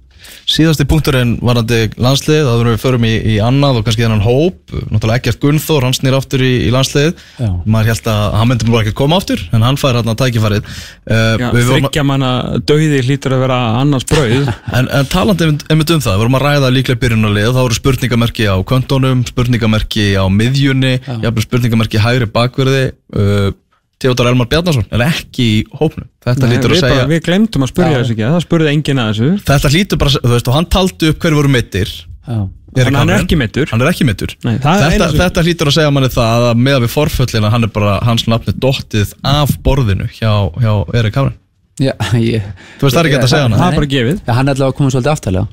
[0.48, 4.74] Síðasti punkturinn varandi landslið, það verður við förum í, í annað og kannski þennan hóp,
[4.94, 7.12] náttúrulega ekkert Gunnþór, hann snýr aftur í, í landslið,
[7.42, 7.50] Já.
[7.68, 10.72] maður held að hann myndi bara ekki koma aftur, en hann fær hérna tækifærið.
[11.08, 12.32] Uh, Já, við vorum, þryggja manna
[12.68, 14.50] döiði hlýtur að vera annars brauð
[14.80, 17.78] en, en talandi einmitt- einmitt um það, við vorum að ræða líklega byrjunarlið, þá voru
[17.82, 22.84] spurningamerki á köntónum, spurningamerki á miðjunni, jafnvel spurningamerki hægri bakverði,
[23.18, 23.50] uh,
[23.98, 26.06] Theodor Elmar Bjarnason er ekki í hópnum.
[26.22, 29.02] Þetta Nei, hlýtur að segja bara, við glemtum að spurja þessu ekki, það spurði enginn
[29.02, 29.30] að þessu.
[29.48, 31.90] Þetta hlýtur bara, þú veist, og hann taldi upp hverju voru mittir
[32.28, 32.38] Já,
[32.78, 33.70] Erik Hann er ekki meiddur.
[33.72, 37.50] Hann er ekki mittur þetta, þetta hlýtur að segja manni það að með við forföllina
[37.54, 41.38] hann er bara, hans nafni dottið af borðinu hjá, hjá Erik Hamren
[41.80, 42.44] já ég,
[42.78, 43.58] Þú veist, það er ekki hægt að segja hana.
[43.62, 44.18] Það er bara gefið.
[44.20, 45.46] Já, hann er allavega komið svolítið aftalega.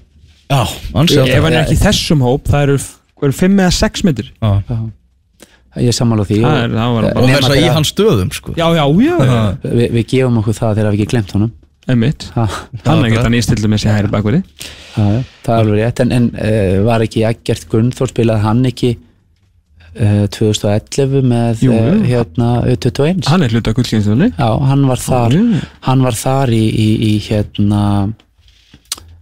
[0.51, 0.61] Já,
[0.97, 2.77] hann sé Ef alltaf hann er ekki í þessum hóp, það eru,
[3.29, 3.33] eru
[5.77, 6.39] Ég er sammála því.
[6.45, 8.53] Það er- það var bara- Og Nema þess að í hans stöðum, sko.
[8.57, 11.53] Já, já, já, við, við gefum okkur það þegar við ekki glemt honum.
[11.87, 12.31] Einmitt.
[12.35, 12.45] Ha,
[12.87, 14.43] Hann er ekki að nýstillu með sér hægri bakverði
[14.95, 16.01] það er alveg rétt.
[16.01, 18.93] En, en uh, var ekki Eggert Gunnþór spilaði hann ekki
[20.01, 21.99] uh, 2011 með Jú, uh, jú.
[22.09, 25.61] hérna U21 Hann er hluta gullkynnstunni já, hann var þar já.
[25.89, 27.83] hann var þar í, í, í hérna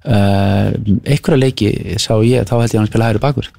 [0.03, 1.69] einhverja leiki
[2.03, 3.51] sá ég, þá held ég að hann spila hægri bakur.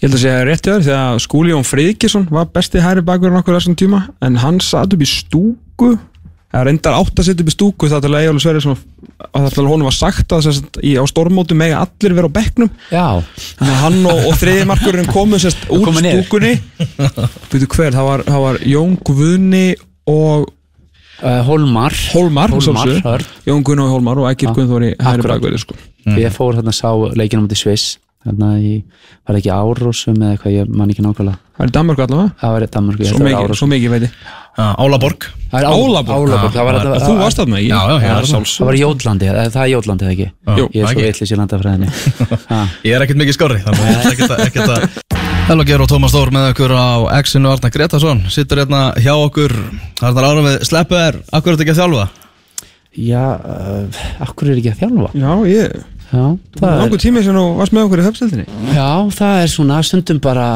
[0.00, 3.38] Ég held að segja rétt hjá þér þegar Skúli Jón Friðkesson var besti hægri bakverðin
[3.40, 5.92] okkur þessum tíma en hann satt upp í stúku
[6.54, 8.82] eða reyndar átt að setja upp í stúku það til að Egil Sverrisson
[9.24, 12.30] að það til að honum var sagt að sérst, í, á stormótu mega allir vera
[12.30, 12.70] á bekknum.
[12.90, 16.22] Þannig að hann og, og þriðimarkurinn komu sérst niður.
[16.22, 16.52] stúkunni.
[17.50, 19.66] Veitu hver, það var, það var Jón Guðni
[20.10, 20.46] og
[21.48, 23.02] Holmar Hólmar, Hólmar, sjálfsögðu.
[23.04, 23.28] Hörn.
[23.48, 25.76] Jón Guðni og Hólmar og Egil Já, Guðnþóri hægri bakverði sko.
[26.20, 27.98] ég fór hérna sá leikinu mútið Sviss.
[28.24, 28.78] Hérna í,
[29.28, 31.36] var það ekki Árósum eða eitthvað, ég man ekki nákvæmlega.
[31.58, 32.30] Það er í Danmarku allavega?
[32.40, 33.58] Það var í Danmark, ég svo held að var Árósum.
[33.60, 34.14] svo mikið veit ég
[34.54, 35.26] Já, Álaborg.
[35.52, 36.54] Er Álaborg.
[36.54, 37.68] Var þetta þú varst þarna ekki?
[37.68, 40.28] Já, já, Já, það var Jótlandi, eða það er Jótlandi eða ekki?
[40.56, 41.06] Jú, Ég er svo ekki.
[41.10, 41.88] eitthvað sér landafræðinni.
[42.54, 44.80] Ha, Ég er ekkert mikið skári Þannig að ekkert að- ekkert að
[45.44, 49.52] Helga Geir og Tómas Þór með okkur á X-inu Arna Gretarsson Sittur hérna hjá okkur.
[50.00, 52.04] Arnar Ára við Sleppu er Akkur er þetta ekki að þjálfa?
[53.04, 55.10] Já, uh, akkur er ekki að þjálfa?
[55.20, 55.74] Já, ég
[56.14, 56.22] Já,
[56.56, 58.88] það er, Langur tími sem þú varst með okkur í höfstildinni já,
[59.18, 60.46] það er svona stundum bara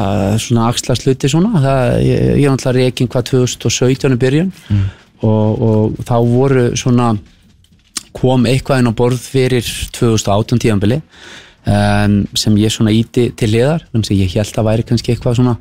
[0.41, 1.61] svona axla sluti svona.
[1.65, 4.53] Það, ég, ég er náttúrulega reikinn hvað 2017 í byrjun.
[5.27, 7.11] Og, og þá voru svona
[8.15, 9.67] kom eitthvað inn á borð fyrir
[9.99, 11.01] 2018 tíðanbili
[11.65, 15.39] um, sem ég svona íti til liðar þannig að ég held að væri kannski eitthvað
[15.39, 15.57] svona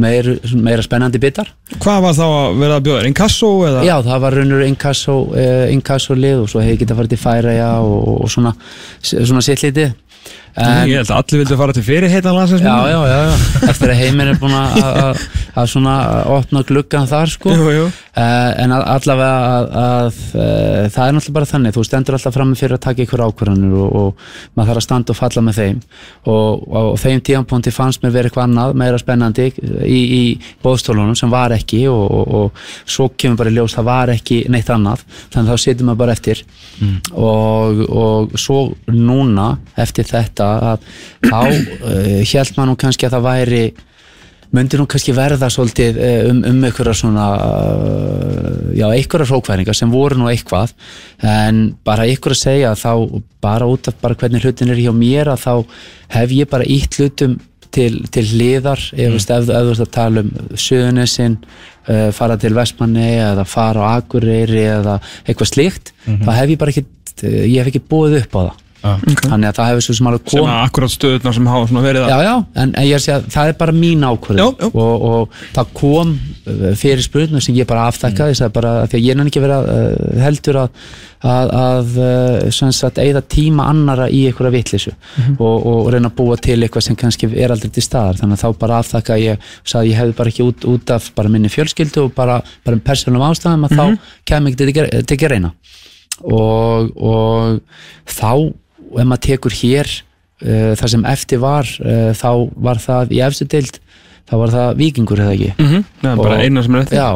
[0.00, 1.50] meir, meira spennandi bitar
[1.82, 3.04] Hvað var þá að vera að bjóða?
[3.10, 3.84] Inkasso eða?
[3.86, 7.70] Já, það var raunur inkasso, uh, inkasso lið og svo hefði getað farið til Færaja
[7.84, 8.54] og, og svona,
[9.02, 9.94] svona sitt litið
[10.56, 13.34] en, Ég held að allir vildu fara til fyrir heitan landsins já, já, já, já,
[13.70, 15.26] eftir að heiminn er búin að- að
[15.56, 15.92] að svona
[16.28, 17.48] opna gluggan þar sko.
[17.56, 17.84] Jú, jú.
[18.16, 21.74] Uh, en að- allavega að, að uh, það er náttúrulega bara þannig.
[21.76, 24.26] Þú stendur alltaf fram fyrir að taka ykkur ákvarðanir og, og
[24.56, 25.78] maður þarf að standa og falla með þeim.
[26.32, 29.48] Og, og þeim tíðanpónti fannst mér verið eitthvað annað meira spennandi
[29.88, 30.22] í, í
[30.64, 34.42] bóðstólunum sem var ekki og, og, og svo kemur bara í ljós það var ekki
[34.52, 35.04] neitt annað.
[35.32, 36.44] Þannig að þá situr maður bara eftir.
[37.16, 38.60] Og, og svo
[38.92, 40.88] núna eftir þetta að
[41.26, 43.66] þá uh, held maður nú kannski að það væri
[44.54, 49.90] myndi nú kannski verða svolítið eh, um, um einhverja svona uh, já, einhverja hrókværingar sem
[49.92, 50.72] voru nú eitthvað.
[51.26, 55.32] En bara að segja að þá bara út af bara hvernig hlutin er hjá mér
[55.34, 55.52] að þá
[56.16, 57.38] hef ég bara ítt hlutum
[57.74, 58.82] til, til hliðar.
[58.94, 59.16] Mm.
[59.18, 61.40] ef, þú ert að tala um Suðunisinn
[61.90, 66.72] uh, fara til Vestmanni eða fara á Akureyri eða eitthvað slíkt þá hef ég bara
[66.74, 66.86] ekki
[67.24, 70.40] ég hef ekki búið upp á það þannig að það hefur svo sem alveg Sem
[70.40, 73.00] kom að akkurat stöðunar sem hafa svona verið að Já, já, en, en ég er
[73.00, 74.44] að segja að það er bara mín já.
[74.68, 78.54] Og, og það kom uh, fyrir spurning sem ég bara afþakkaði mm.
[78.54, 80.80] bara af því að ég er ekki verið að uh, heldur að
[81.26, 81.94] að, að
[82.54, 84.92] sem sagt, eigða tíma annara í einhverja vitleysu.
[85.40, 88.20] Og, og reyna að búa til eitthvað sem kannski er aldrei til staðar.
[88.20, 90.92] Þannig að þá bara afþakka ég og sagði að ég hefði bara ekki út, út
[90.94, 92.36] af bara minni fjölskyldu og bara,
[92.68, 95.52] bara persónum ástæðum að þá kem ekki til að gera- til að reyna
[96.24, 97.60] og, og
[98.08, 98.30] þá
[98.94, 102.28] ef maður tekur hér uh, það sem eftir var uh, þá
[102.68, 103.80] var það í efstu deild
[104.26, 105.52] þá var það vikingur eða ekki?
[105.62, 107.02] Mhm, Það er bara Og- eina sem er eftir.
[107.02, 107.10] Já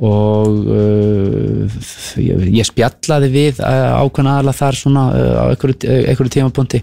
[0.00, 1.80] og uh,
[2.16, 6.80] ég, ég spjallaði við uh, ákveðna aðla þar svona uh, á einhverju, tímapunkti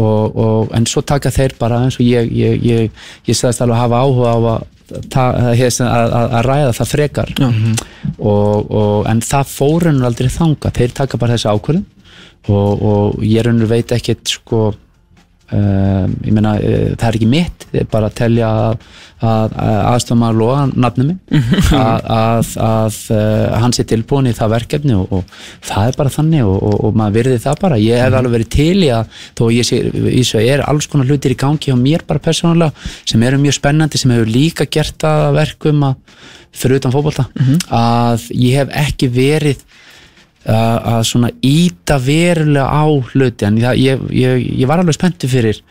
[0.00, 3.82] og, og, en svo taka þeir bara eins og ég, ég, ég, ég sagðist alveg
[3.82, 4.48] hafa áhuga á að
[5.18, 7.30] að, að, að ræða það frekar.
[8.16, 11.84] Og, og, en það fórunur aldrei þanga þeir taka bara þessi ákvörðum
[12.48, 14.66] og, og ég raunur veit ekkert sko
[15.46, 18.80] Um, ég meina, uh, það er ekki mitt er bara að telja að,
[19.22, 19.52] að,
[20.10, 25.36] að loða nafnum að, að, að uh, hann sé tilbúin í það verkefni og, og
[25.68, 27.78] það er bara þannig og, og, og maður virði það bara.
[27.78, 29.80] Ég hef alveg verið til í að þó ég sé,
[30.32, 34.02] svo er alls konar hlutir í gangi hjá mér bara persónulega sem eru mjög spennandi
[34.02, 36.18] sem hefur líka gert að verkum að
[36.56, 37.30] fyrir utan fótbolta.
[37.70, 39.62] Að ég hef ekki verið
[40.54, 43.48] að, svona íta verulega á hluti.
[43.48, 45.62] En það, ég, ég, ég var alveg spenntu fyrir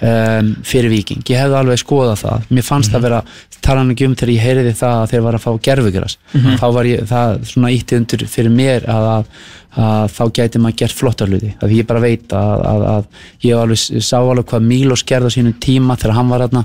[0.00, 2.50] um, fyrir Viking, ég hefði alveg skoðað það.
[2.50, 3.22] Mér fannst það vera,
[3.64, 6.16] talan ekki um þegar ég heyriði það að þeir var að fá gerfugras
[6.60, 9.42] þá var ég, það svona ítti undir fyrir mér að, að,
[9.84, 13.60] að þá gæti maður gert flottar hluti, að ég bara veit að, að, að ég
[13.60, 16.64] alveg, sá alveg hvað Mílos gerði á sínum tíma þegar hann var aðna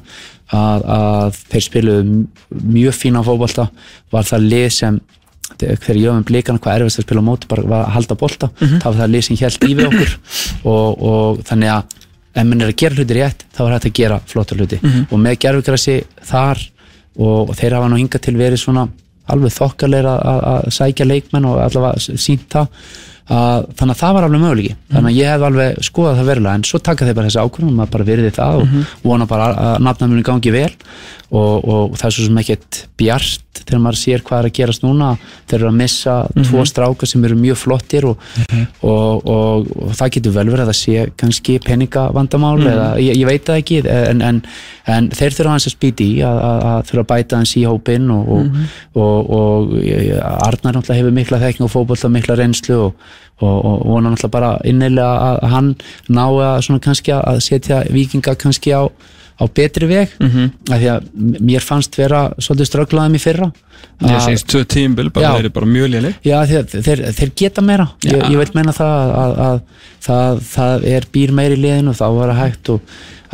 [0.55, 2.23] að, að þeir spiluðu
[2.63, 3.69] mjög fína fótbolta,
[4.13, 5.01] var það lið sem
[5.59, 8.49] þegar ég var með blíkan hvað erfist að spila á móti bara að halda bolta.
[8.81, 10.15] Þá var það sem held í við okkur.
[10.73, 11.95] Og, og þannig að
[12.35, 14.79] ef mann er að gera hluti rétt þá er hægt að gera flottar hluti.
[15.09, 16.61] Og með gerfugrassi þar
[17.15, 18.87] og, og þeir hafa nú hingað til verið svona
[19.31, 22.67] alveg þokkalegir að, að, að sækja leikmenn og allavega sínt það
[23.25, 24.75] að, þannig að það var alveg möguleiki.
[24.91, 26.59] Þannig að ég hef alveg skoðað það verulega.
[26.59, 28.75] En svo taka þeir bara þessi ákvörðum maður bara verið það og
[29.05, 30.73] vona bara að nafnamjörnum gangi vel
[31.35, 34.83] og, og það er svo sem ekkert bjart þegar maður sér hvað er að gerast
[34.83, 35.09] núna.
[35.49, 38.23] Þeir eru að missa tvo stráka sem eru mjög flottir og,
[38.85, 43.29] og, og, og það getur vel verið að það sé kannski peningavandamál eða ég, ég
[43.29, 44.41] veit það ekki en, en,
[44.91, 47.65] en þeir þurfa hans að spýti í að, að, að þurfa að bæta hans í
[47.65, 48.31] hópinn og,
[49.01, 49.75] og,
[50.35, 53.11] Arnar náttúrulega hefur mikla þekking og fótbolta mikla reynslu og
[53.41, 55.73] vona náttúrulega bara innilega að hann
[56.07, 58.87] nái að kannski að setja vikinga kannski á,
[59.35, 60.51] á betri veg Mhm.
[60.71, 63.51] af því að mér fannst vera svolítið strögglaðum í fyrra.
[64.01, 66.13] Ég segist tvö tímbil, bara þeir eru bara mjög léleg.
[66.23, 67.89] Já, þeir, þeir, þeir geta meira.
[68.03, 69.59] Ég, ég vil meina það að, að, að
[70.05, 72.81] það, það er býr meiri í liðinu og þá var það hægt og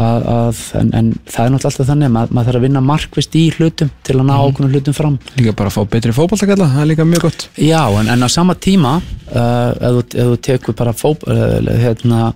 [0.01, 3.35] að, að, en, en það er náttúrulega alltaf þannig að maður, þarf að vinna markvist
[3.37, 4.45] í hlutum til að ná Mhm.
[4.47, 5.19] ákveðnum hlutum fram.
[5.37, 7.47] Líka bara að fá betri fótboltakalla, það er líka mjög gott.
[7.57, 8.95] Já, en, en á sama tíma
[9.35, 12.33] uh, ef, þú, tekur bara fóp, uh, hérna,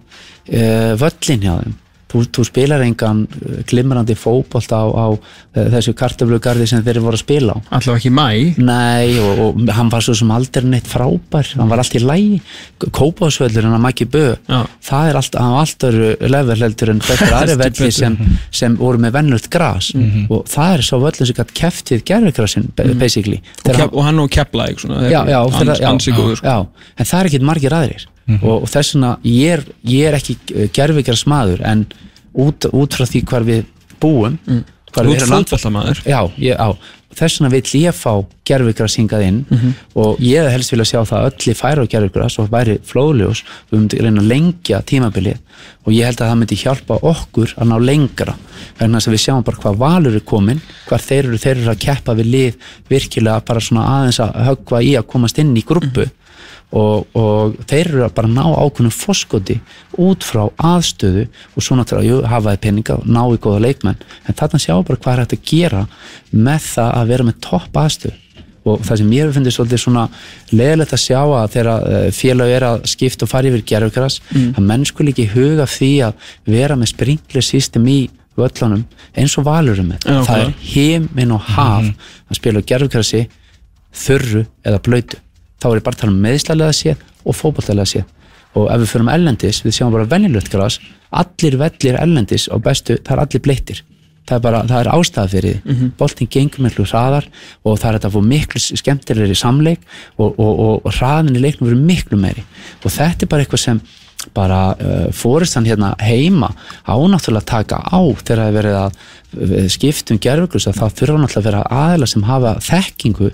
[0.54, 1.74] uh, völlin hjá þeim
[2.16, 7.20] þú, þú spilar engan uh, glimrandi fótbolt á, á uh, þessu kartöflugarði sem þeir voru
[7.20, 7.58] að spila á.
[7.78, 11.84] Alltaf ekki mæ Nei, og, og hann var svo sem aldrei neitt frábær, hann var
[11.84, 12.40] allt í lægi
[12.96, 14.62] Kópásvöllur, hann að Maggi Bö Já.
[14.90, 18.18] það er allt, hann var allt öru level heldur en þetta aðri velli sem,
[18.56, 19.92] sem voru með vennlurt gras.
[20.30, 22.68] Og það er svo völlin sem gætt keftið gerðvigrasin
[23.00, 23.42] basically.
[23.42, 25.40] Og, Þegar kep, og hann og Keflæk svona, já, já,
[25.82, 26.28] já, sko.
[26.42, 26.58] já,
[27.00, 28.08] en það er ekkit margir aðrir
[28.42, 30.38] og, og þess vegna ég er, ég er ekki
[30.74, 31.86] gerfikar smaður en
[32.34, 33.66] út, út frá því hvar við
[34.02, 34.64] búum mm.
[34.96, 35.22] hvar Út
[36.58, 36.70] á,
[37.16, 38.12] þess vegna vill ég fá
[38.48, 39.40] gerfikras hingað inn
[39.96, 43.44] og ég helst vilja sjá það að öllu færa á gerfikras og væri flóðljós.
[43.72, 45.40] Við myndum reyna að lengja tímabilið
[45.86, 48.36] og ég held að það myndi hjálpa okkur að ná lengra
[48.80, 51.84] þess að við sjáum bara hvað valur er komin hvar þeir eru, þeir eru að
[51.86, 56.10] keppa við lið virkilega bara svona aðeins að höggva í að komast inn í grúppu
[56.76, 59.58] og, og þeir eru að bara ná ákveðnum foskoti
[60.02, 64.04] út frá aðstöðu og svo náttúrulega jú, hafaði peninga og ná í góða leikmenn.
[64.28, 65.86] En þarna sjá bara hvað er hægt að gera
[66.32, 68.22] með það að vera með topp aðstöðu.
[68.66, 70.04] Og það sem mér finnst svolítið svona
[70.50, 74.16] leðilegt að sjá að þegar eh, félag er að skipta og fara yfir gerfugras
[74.58, 78.00] að menn skul ekki huga því að vera með sprinkler system í
[78.36, 78.82] völlunum
[79.14, 81.92] eins og valurum Já, það er heiminn og haf
[82.26, 83.28] að spila gerfugrasi
[83.96, 85.22] þurru eða blöytu
[85.66, 88.06] þá er ég bara að tala um meðslalega séð og fótballtalega séð.
[88.56, 90.78] Og ef við fyrir ellendis, við sjáum bara venjulegt gras
[91.16, 93.82] allir vellir ellendis og bestu, það er allir bleittir.
[94.26, 97.28] Það er bara, það er ástæða fyrir mm boltinn gengur miklu hraðar
[97.64, 99.82] og það er þetta miklu skemmtilegri samleik
[100.18, 102.44] og, og, og, og hraðin í leiknum verður miklu meiri.
[102.84, 103.82] Og þetta er bara eitthvað sem
[104.34, 106.50] bara uh, fóristan hérna heima
[106.90, 111.20] ánáttúrulega taka á þegar það er verið að uh, skipta um gerfugrus að það þurfa
[111.22, 113.30] náttúrulega að vera aðila sem hafa þekkingu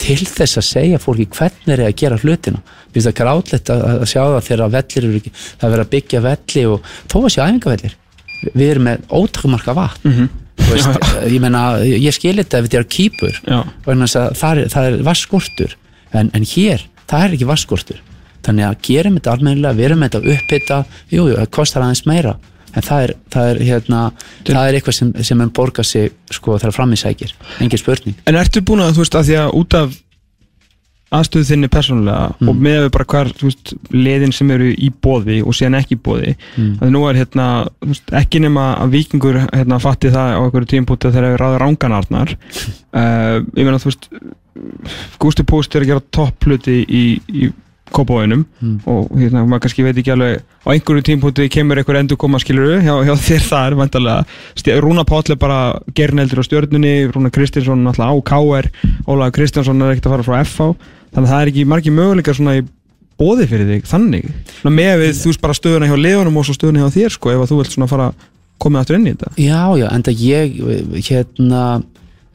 [0.00, 2.62] til þess að segja fólki hvernig er að gera hlutina.
[2.90, 5.92] Við veist að grátlegt að, sjá það þegar vellir eru ekki, það er verið að
[5.96, 7.94] byggja velli og þó að sé æfingavellir.
[8.40, 10.08] Vi- við erum með ótakmarka vatn.
[10.08, 10.28] Mm
[10.70, 10.88] veist,
[11.32, 13.36] ég meina, ég skil þetta ef þetta er kýpur
[14.36, 15.72] það er, það er vaskskortur
[16.12, 18.00] en, en hér, það er ekki vaskskortur
[18.46, 20.80] þannig að gerum þetta almennilega við erum þetta upphitta,
[21.10, 22.36] jú, jú, það kostar aðeins meira.
[22.70, 24.00] En það er, það er, hérna,
[24.46, 27.32] það er eitthvað sem, sem en borgar sig sko þegar fram í sækir,
[27.64, 28.20] engin spurning.
[28.30, 29.96] En ertu búin að, þú veist, að því að út af
[31.10, 35.56] aðstöðu þinni persónulega og með við bara hvar, veist, liðin sem eru í bóði og
[35.58, 37.46] síðan ekki í bóði að nú er hérna,
[37.82, 42.34] veist, ekki nema að vikingur, hérna, fatti það á einhverju tímpúti þegar þeir ráða ránganarnar
[42.36, 44.10] uh, ég meina, þú veist
[45.22, 47.50] Gústi Púst er að gera toppluti í, í
[47.96, 48.44] kópavóinum
[48.88, 52.80] og hérna, maður kannski veit ekki alveg á einhverju tímpúti kemur einhver endur koma skiluru
[52.84, 55.60] hjá, hjá þér þar, vantarlega Rúna Páll er bara
[55.94, 58.70] gerneldur á stjörnunni Rúna Kristinsson náttúrulega á KR
[59.06, 60.68] Ólaður Kristjánsson er ekkert að fara frá FH
[61.10, 62.66] þannig að það er ekki margir möguleikar svona í
[63.20, 64.28] bóði fyrir þig, þannig.
[64.64, 67.32] Ná, með við þú veist bara stöðuna hjá liðunum og svo stöðuna hjá þér sko,
[67.34, 68.10] ef að þú vilt svona fara
[68.60, 69.32] komið aftur inn í þetta.
[69.40, 70.56] Já, já, enda ég
[71.08, 71.64] hérna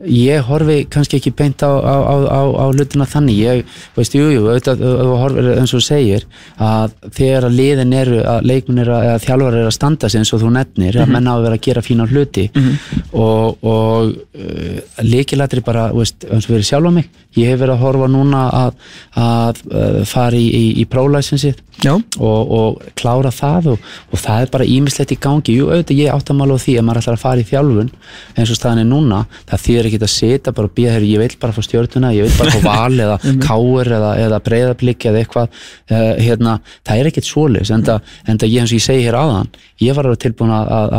[0.03, 3.37] ég horfi kannski ekki beint á, á, á, á, á hlutina þannig.
[3.39, 4.83] Ég, veist, jú, jú, auðvitað
[5.21, 6.25] horfir eins og segir
[6.59, 10.33] að þegar að liðin eru, að leikminn eru eða þjálfar eru að standa sig eins
[10.35, 12.45] og þú nefnir að menna á að vera að gera fína hluti
[13.13, 17.09] og, og uh, leikilættir bara, veist, eins og verið sjálf á mig.
[17.35, 18.83] Ég hef verið að horfa núna að,
[19.19, 24.45] að uh, fara í, í, í prólæsinsið Já, og, og klára það og, og það
[24.45, 25.57] er bara ímislegt í gangi.
[25.59, 27.91] Jú, auðvitað ég átt að mála á því að maður ætlar að fara í þjálfun
[28.35, 29.21] eins og staðan er núna.
[29.51, 32.29] Það þýðir ekki að setja bara og býja hér ég vil bara fá stjórnuna, ég
[32.29, 35.63] vil bara fá val eða káur eða, eða breyðablík eða eitthvað.
[35.91, 39.51] Uh, hérna, það er ekkert svoleiðis en það ég eins og ég segi hér áðan
[39.83, 40.95] ég var alveg tilbúin að, að,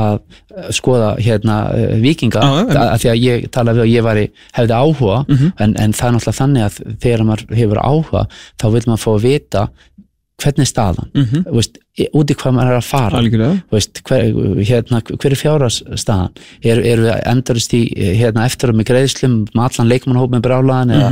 [0.61, 4.25] að skoða hérna uh, vikinga að því að ég talaði við að ég væri,
[4.59, 5.19] hefði áhuga
[5.65, 8.25] en, en það er náttúrulega þannig að þegar maður hefur áhuga
[8.61, 9.67] þá vil maður fá að vita
[10.43, 11.55] hvernig er staðan mm -hmm.
[11.55, 13.21] veist, í- út í hvað maður er að fara.
[13.73, 14.27] Veist, hver,
[14.69, 16.35] hérna, hver er fjárhagsstaðan?
[16.61, 17.83] Er, er við endurist í
[18.19, 21.11] hérna, eftir með greiðslum með allan leikmannhóp með brálaðan eða,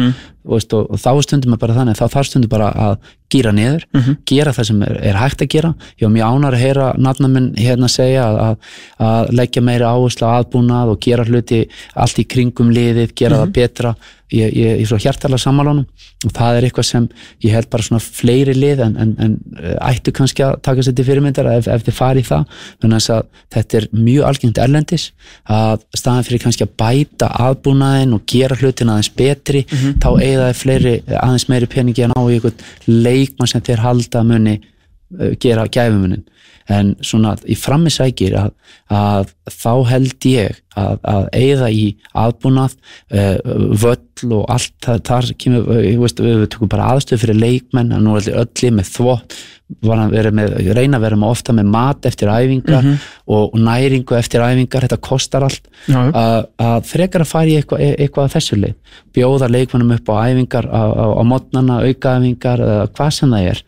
[0.52, 2.96] veist, og, og þá stundum bara þannig þá þarf stundum bara að
[3.32, 3.86] gýra niður
[4.28, 5.70] gera það sem er, er hægt að gera.
[5.96, 8.74] Ég var mjög ánar að heyra nafna minn hérna segja að, að,
[9.08, 13.56] að leggja meiri áherslu á aðbúnað og gera hluti allt í kringum liðið, gera það
[13.56, 13.94] betra.
[14.34, 15.84] Ég, ég, ég er svo hjartalega sammálunum
[16.24, 17.04] og það er eitthvað sem
[17.44, 20.96] ég held bara svona fleiri lið en, en, en eh, ættu kannski að taka sér
[20.98, 22.44] til fyrirmyndar ef, ef þið fari í það.
[22.82, 23.22] Þannig að
[23.54, 25.06] þetta er mjög algengt erlendis
[25.46, 29.64] að staðan fyrir kannski að bæta aðbúnaðin og gera hlutin aðeins betri
[30.02, 32.64] þá eigða þið fleiri aðeins meiri peningi að ná í einhvern
[33.06, 36.24] leikmann sem þeir halda muni uh, gera gæfumunin
[36.72, 38.52] en svona í frammi sækir að,
[38.92, 41.84] að þá held ég að, að eigða í
[42.16, 43.36] aðbúnað uh,
[43.82, 48.06] völl og allt það, þar kemur, ég veist, við tökum bara aðstöð fyrir leikmenn, að
[48.06, 49.36] nú er allir öllu með þvott
[49.82, 54.84] með, reyna að vera með ofta með mat eftir æfingar og, og næringu eftir æfingar,
[54.84, 55.70] þetta kostar allt.
[55.88, 56.00] Já.
[56.12, 58.98] að, að frekar að fara í eitthvað, eitthvað að þessu leið.
[59.16, 63.64] Bjóða leikmannum upp á æfingar á, á, á mótnana, aukaæfingar eða hvað sem það er.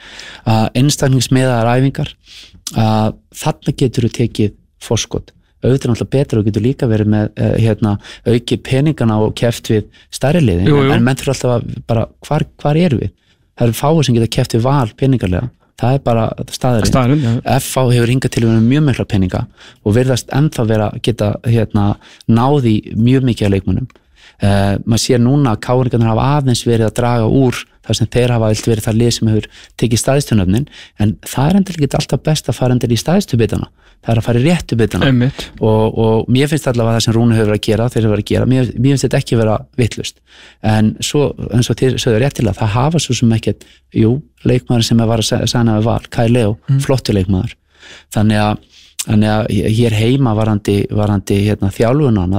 [0.52, 2.14] Að einstaklingsmiðaðar æfingar
[2.74, 5.32] að þarna getur þú tekið fórskot
[5.64, 7.92] auðvitað er náttúrulega betra og getur líka verið með uh, hérna,
[8.28, 10.90] auki peningana og keft við stærri liðin Jú, jú.
[10.94, 13.14] en menn þurfa alltaf að bara hvar, hvar eru við?
[13.56, 17.58] Það eru fáið sem geta keft við val peningarlega það er bara staðurinn Staðurinn, já.
[17.58, 19.42] FH hefur hingað til að vera mjög mikla peninga
[19.82, 21.86] og virðast ennþá vera geta hérna,
[22.28, 26.96] náði mjög mikið af leikmunum uh, maður sér núna að káringarnir hafa aðeins verið að
[27.00, 29.48] draga úr þar sem þeir hafa vilt verið það lið sem hefur
[29.82, 30.68] tekið staðistunöfnin
[31.02, 33.70] en það er endur ekki alltaf best að fara endur í staðistubitana
[34.06, 35.08] það er að fara í réttu bitana.
[35.10, 35.44] Einmitt.
[35.58, 38.24] og, og mér finnst allavega það sem Rúni hefur verið að gera þeir hefur verið
[38.24, 40.20] að gera, mér, mér finnst þetta ekki vera vittlust
[40.74, 44.12] en svo, eins og þér sögðu rétt til að það hafa svo sem ekkert jú,
[44.46, 47.56] leikmaður sem var að sæna við val Kai Leo, flottu leikmaður.
[48.14, 48.62] Þannig að,
[49.04, 52.36] þannig að hér heima varandi, varandi hérna, þjálfunan,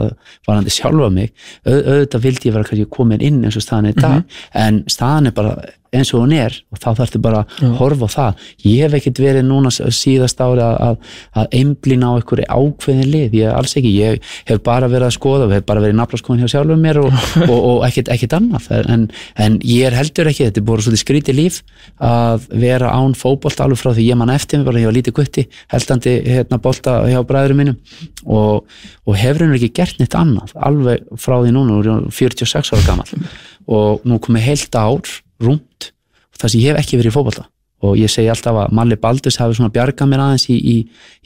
[0.47, 1.31] varandi sjálfa mig
[1.65, 4.39] auð, auðvitað vildi ég vera kannski komin inn eins og staðan er í dag.
[4.65, 5.55] En staðan er bara
[5.95, 8.45] eins og hún er og þá þarftu bara að horfa á það.
[8.65, 13.37] Ég hef ekkert verið núna síðast ári að, að, að einblína á einhverju ákveðin lið,
[13.41, 13.93] ég alls ekki.
[13.97, 17.13] Ég hef bara verið að skoða og hef bara verið nafnarskoðin hjá sjálfum mér og,
[17.51, 18.69] og, og ekkert, ekkert annað.
[18.93, 19.07] En,
[19.47, 21.61] en ég er heldur ekki, þetta er bara svolítið skrítið líf
[22.03, 25.17] að vera án fótbolt alveg frá því ég man eftir mig, bara ég var lítið
[25.17, 27.79] gutti heldandi hérna bolta hjá bræðurum mínum.
[28.27, 28.67] Og,
[29.07, 32.73] og hefur hendur ekki gert neitt annað, alveg frá því núna nú er ég 46
[32.73, 33.29] ára gammal
[33.67, 35.91] og nú komið heilt ár rúmt.
[36.37, 37.47] Þar sem ég hef ekki verið í fótbolta.
[37.85, 40.77] Og ég segi alltaf að Malli Baldurs hafi svona bjargað mér aðeins í, í,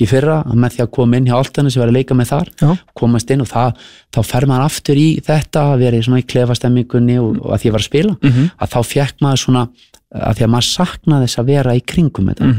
[0.04, 2.32] í fyrra að með því að koma inn hjá Altanis og vera að leika með
[2.34, 2.72] þar Já.
[3.00, 6.26] komast inn og það, þá fer maður aftur í þetta að vera í svona í
[6.28, 8.18] klefastemmingunni og, og að því ég var að spila
[8.52, 9.64] að þá fekk maður svona
[10.12, 12.52] að því að maður saknaði þess að vera í kringum þetta.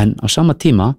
[0.00, 0.94] En á sama tíma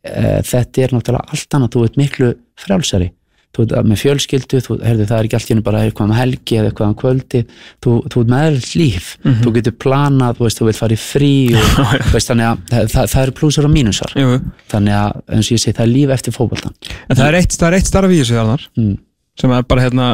[0.00, 3.10] e, þetta er náttúrulega allt annað þú ert miklu frjálsari
[3.56, 6.14] þú ert með fjölskyldu, þú, herðu, það er ekki allt í henni bara eitthvað um
[6.14, 7.40] helgi eða eitthvað um kvöldi.
[7.82, 9.08] Þú, þú ert með líf,
[9.42, 12.90] þú getur planað þú veist, þú vilt fara í frí og, veist, þannig að það,
[12.94, 14.14] það, það eru plúsar og mínusar.
[14.22, 14.36] Jú,
[14.70, 16.76] þannig að eins og ég segi, það er líf eftir fótboltan
[17.10, 18.94] En það er eitt, það er eitt starf í þessu þarnar Mm.
[19.40, 20.06] sem er bara hérna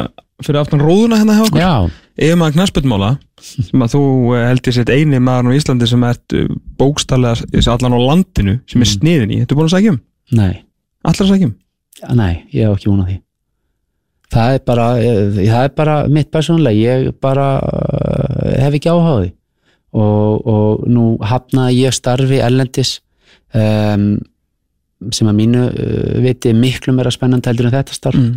[0.45, 1.95] fyrir aftan róðuna hérna hjá okkur.
[2.17, 3.11] Ef maður knasputmála
[3.45, 4.03] sem að þú
[4.37, 6.47] eh, held ég sétt eini maður á Íslandi sem ert eh,
[6.81, 9.39] bókstallega allan á landinu sem er sniðin í.
[9.43, 10.01] Þetta er búin að sækja um?
[10.37, 10.55] nei,
[11.05, 11.55] Allar að sækja um?
[12.17, 13.17] nei, ég hef ekki vonað því
[14.35, 19.13] það er bara ég, það er bara mitt persónulega ég bara uh, hef ekki áhuga
[19.13, 19.33] á því.
[19.97, 22.99] Og, og nú hafnaði ég starfi ellendis
[23.57, 24.17] um,
[25.15, 28.21] sem að mínu uh, viti miklu meira spennandi heldur en þetta starf.
[28.21, 28.37] Mm.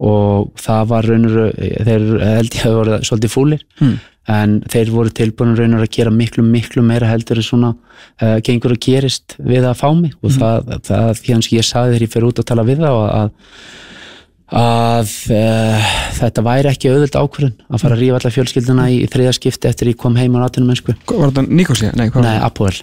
[0.00, 3.66] og það var raunur þeir held ég að voru svolítið fúlir.
[3.80, 3.98] Mm.
[4.30, 8.76] en þeir voru tilbúin raunur að gera miklu miklu meira heldur en svona uh, gengur
[8.76, 10.14] að gerist við að fá mig.
[10.22, 12.90] Og það, það því hans ég saði þegar ég fyrir út að tala við þá
[12.92, 13.32] að,
[14.50, 19.08] að uh, þetta væri ekki auðvöld ákvörðun að fara að rífa alla fjölskylduna í, í
[19.10, 21.92] þriða skipti eftir ég kom heim á náttúrum mennsku Var þetta Nikosía?
[21.94, 22.74] Nei, Nei, Apoel.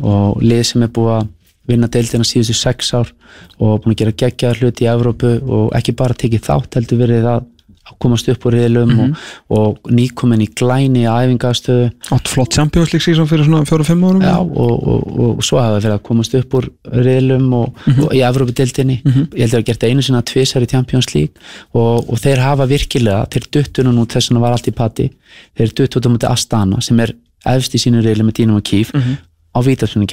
[0.00, 1.32] Og lið sem er búið að
[1.68, 3.10] vinna deildina síðustu sex ár
[3.58, 7.28] og búin að gera geggjaðar hluti í Evrópu og ekki bara tekið þátt heldur verið
[7.30, 7.46] að
[7.84, 13.04] að komast upp úr riðlum og, og nýkomin í glæni æfingastöðu Átt flott Champions League
[13.04, 14.22] season fyrir svona fjóra-fimm árum.
[14.24, 16.68] Já, og, og, og svo hafa verið að komast upp úr
[17.04, 18.96] riðlum og, og í Evrópudeildinni.
[19.04, 21.36] Ég held að það gert einu sinna tvisar í Champions League
[21.72, 25.10] og, og þeir hafa virkilega þeir duttu nú þess að var allt í patti.
[25.58, 27.12] Þeir duttu út á múti Astana sem er
[27.54, 30.08] efst í sínu riðli með Dínum og Kíf á vítarsunni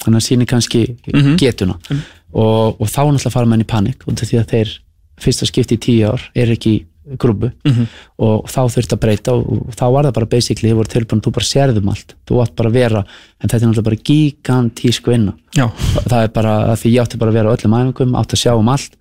[0.00, 0.84] þannig að síni kannski
[1.40, 1.76] getuna.
[2.32, 4.78] Og, og þá náttúrulega fara menn í panik út af að
[5.20, 6.86] fyrsta skipti í tíu ár er ekki
[7.18, 7.50] grúbu
[8.18, 11.32] og þá þurfti að breyta og, þá var það bara basically, þið voru tilbúin, þú
[11.32, 12.14] bara sérðum allt.
[12.28, 13.04] Þú átt bara að vera,
[13.40, 15.32] en þetta er náttúrulega bara gigantísku vinna.
[15.56, 15.66] Já.
[16.06, 18.52] það er bara því ég átti bara að vera á öllum æfingum átti að sjá
[18.56, 18.92] um allt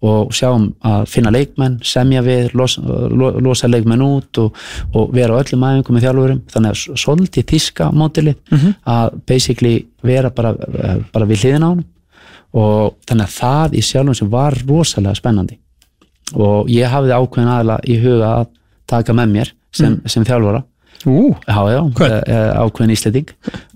[0.00, 2.80] og sjá um að finna leikmenn, semja við losa,
[3.10, 4.54] lo- losa leikmenn út og,
[4.94, 6.42] og vera á öllum æfingum með þjálfurum.
[6.54, 8.36] Þannig að svolítið þíska mótili
[8.86, 11.84] að basically vera bara, eh, bara við hliðina á honum.
[12.54, 15.58] Og þannig að það í sjálfum sem var rosalega spennandi
[16.34, 18.50] og ég hafði ákveðin aðla í huga að
[18.88, 20.64] taka með mér sem, sem þjálfara.
[21.06, 22.12] Ú, já, já, Hvern?
[22.26, 23.28] e, e, ákveðin íslending.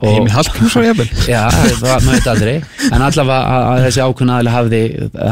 [0.03, 1.07] Heimir Hallgrímsson jafnvel.
[1.31, 2.55] Já, það var- veit aldrei.
[2.91, 4.81] En allavega að, að þessi ákveðin aðli hafði,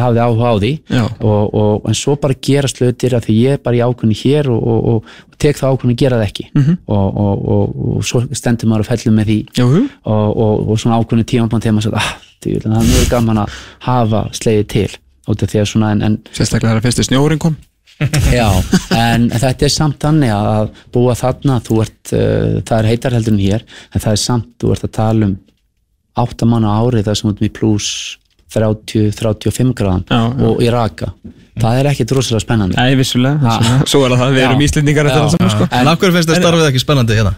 [0.05, 0.70] hafði áhuga á því.
[1.01, 4.52] Og, og, en svo bara gera slutir að því ég er bara í ákveðin hér
[4.55, 6.47] og, og, og, og tek það ákveðin að gera það ekki.
[6.55, 6.78] Mhm.
[6.86, 9.38] og, og, og, og svo stendur maður að fellum með því.
[9.59, 9.68] Jú,
[10.14, 12.10] og, og, og svona ákveðin tímabann þegar maður sagði, ah,
[12.47, 13.59] það er mjög gaman að
[13.90, 14.90] hafa slegið til
[15.35, 17.57] út af því að svona en, en Sérstaklega þegar fyrsti snjórin kom.
[18.32, 18.47] Já,
[18.97, 23.35] en þetta er samt þannig að búa þarna, þú ert, uh, það er heitar heldur
[23.36, 25.36] en hér, en það er samt, þú ert að tala um
[26.20, 27.90] áttamanna ári þar sem þú ert með pluss
[28.51, 30.47] 30-35 gráðan Já, já.
[30.48, 31.12] og í raka.
[31.61, 32.77] Það er ekkit rosalega spennandi.
[32.78, 33.55] Nei, vissulega.
[33.90, 35.24] Svo er það það, við erum Íslendingar eftir Já.
[35.27, 35.66] það saman, sko.
[35.77, 37.32] En af hverju finnst þið starfið ekki spennandi hérna?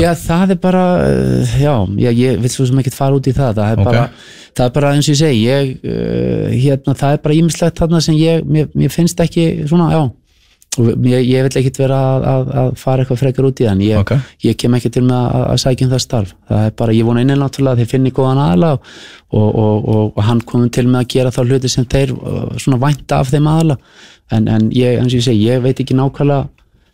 [0.00, 1.74] Já, það er bara, uh, já,
[2.06, 3.90] ég, ég vil svo sem ekki fara út í það, það er Ok.
[3.90, 4.06] bara,
[4.56, 8.02] það er bara eins og ég segi, ég, uh, hérna, það er bara ímislegt þarna
[8.04, 10.02] sem ég, mér, mér finnst ekki svona, já,
[10.80, 13.72] og ég, ég vil ekkit vera að, að, að fara eitthvað frekar út í það,
[13.74, 14.14] en ég, Ok.
[14.46, 17.08] ég kem ekki til með að, að sækja um það starf, það er bara, ég
[17.08, 18.94] vona innan náttúrulega að þeir finni góðan aðla og,
[19.32, 22.40] og, og, og, og hann komum til með að gera þá hluti sem þeir uh,
[22.56, 23.78] svona vænta af þeim aðla,
[24.32, 26.48] en, en ég, eins og ég segi, ég veit ekki nákvæmlega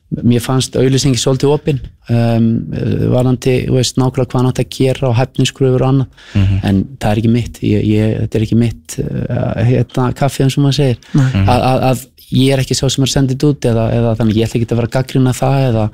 [0.08, 4.70] mér fannst auðlýsingi svolítið opinn um, uh, varandi, þú veist, nákvæmlega hvað hann átt að
[4.78, 6.22] gera og hæfninskröfur og annað.
[6.64, 10.56] En það er ekki mitt ég, ég, þetta er ekki mitt uh, hérna, kaffið eins
[10.56, 11.02] og maður segir.
[11.44, 14.48] Að, að, að ég er ekki sá sem er sendið út eða, eða þannig ég
[14.48, 15.84] ætla ekki að vera að gaggrina það eða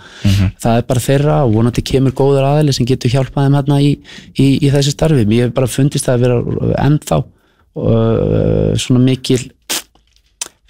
[0.63, 3.93] það er bara þeirra og vonandi kemur góður aðili sem getur hjálpað þeim hérna í,
[4.35, 5.27] í, í þessu starfi.
[5.31, 9.45] Mér hef bara fundist það að vera ennþá uh, svona mikil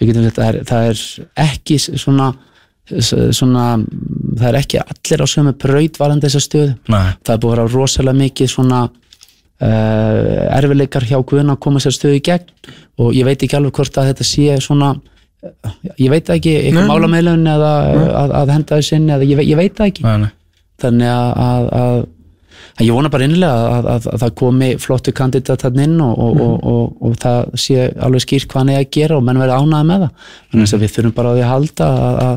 [0.00, 2.32] við getum þetta, það er, það er ekki svona,
[2.84, 3.78] svona
[4.34, 6.74] það er ekki allir á sömu braut varandi þessa stöðu.
[6.92, 7.14] Nei.
[7.24, 8.80] það er búið að vera rosalega mikið svona
[9.64, 12.72] uh, erfileikar hjá Guðna að koma sér stöðu í gegn.
[13.02, 14.94] Og ég veit ekki alveg hvort að þetta sé svona
[15.42, 17.70] eh, ég veit ekki, eitthvað málameilun eða
[18.22, 20.04] að, að henda þessu inn eða ég, ég veit ekki.
[20.06, 20.30] Nei, nei.
[20.84, 21.98] þannig að, að, að,
[22.84, 26.40] ég vona bara innilega að, að, að það komi flottu kandidat þarna inn og, og,
[26.46, 29.58] og, og, og það sé alveg skýrt hvað hann er að gera og menn verði
[29.58, 30.32] ánæði með það.
[30.52, 32.36] Þannig að við þurfum bara á því að halda að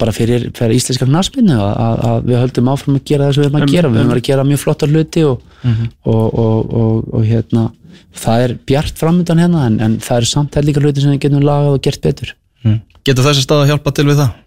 [0.00, 3.60] bara fyrir, fyrir íslenska knarsbyrnu að, við höldum áfram að gera það sem við erum
[3.62, 7.66] að gera við erum að gera mjög flottar hluti og, og, og, og, og hérna
[8.14, 11.46] það er bjart framöndan hérna en, en það eru samt hellinga hluti sem við getum
[11.46, 12.34] lagað og gert betur
[12.64, 12.80] Mm.
[13.04, 14.40] Getur þessi stað að hjálpa til við það?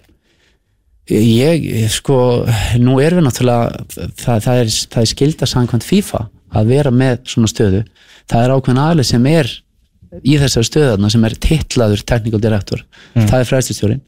[1.07, 2.17] Ég, sko,
[2.81, 6.23] nú erum við náttúrulega, það, það, er, það er skilda samkvæmt FIFA
[6.57, 7.83] að vera með svona stöðu.
[8.27, 9.51] Það er ákveðin aðlið sem er
[10.23, 12.83] í þessari stöðarna sem er titlaður technical director.
[13.15, 14.03] Það er fræðstustjórin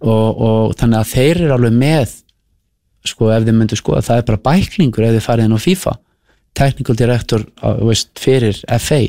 [0.00, 2.18] og, og þannig að þeir eru alveg með,
[3.08, 5.96] sko, ef þið myndu sko, það er bara bæklingur ef þið farið inn á FIFA.
[6.58, 9.00] Technical director á, veist, fyrir FA